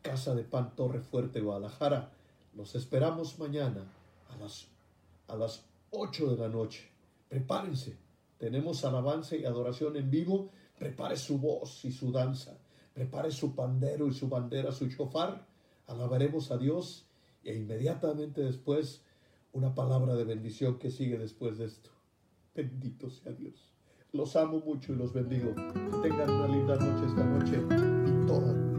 Casa 0.01 0.36
de 0.36 0.43
Pan 0.43 0.76
Torre 0.76 0.99
Fuerte, 0.99 1.39
Guadalajara. 1.39 2.12
Los 2.55 2.76
esperamos 2.76 3.39
mañana 3.39 3.86
a 4.30 4.36
las, 4.38 4.68
a 5.30 5.38
las 5.38 5.64
8 5.91 6.36
de 6.36 6.38
la 6.38 6.49
noche. 6.49 6.89
Prepárense 7.30 7.95
tenemos 8.41 8.84
alabanza 8.86 9.36
y 9.36 9.45
adoración 9.45 9.95
en 9.97 10.09
vivo, 10.09 10.49
prepare 10.80 11.16
su 11.16 11.38
voz 11.38 11.86
y 11.86 11.91
su 11.91 12.12
danza, 12.12 12.57
prepare 12.91 13.30
su 13.30 13.53
pandero 13.53 14.07
y 14.07 14.16
su 14.16 14.28
bandera, 14.28 14.72
su 14.72 14.89
chofar, 14.89 15.45
alabaremos 15.86 16.49
a 16.49 16.57
Dios 16.57 17.05
e 17.43 17.55
inmediatamente 17.55 18.41
después 18.41 19.03
una 19.53 19.75
palabra 19.75 20.15
de 20.15 20.23
bendición 20.23 20.79
que 20.79 20.91
sigue 20.91 21.17
después 21.17 21.57
de 21.57 21.65
esto. 21.65 21.89
Bendito 22.55 23.09
sea 23.09 23.33
Dios. 23.33 23.73
Los 24.11 24.35
amo 24.35 24.59
mucho 24.59 24.93
y 24.93 24.97
los 24.97 25.13
bendigo. 25.13 25.53
Que 25.55 26.09
tengan 26.09 26.29
una 26.29 26.47
linda 26.47 26.75
noche 26.75 27.07
esta 27.07 27.23
noche 27.23 27.61
y 28.07 28.27
toda 28.27 28.70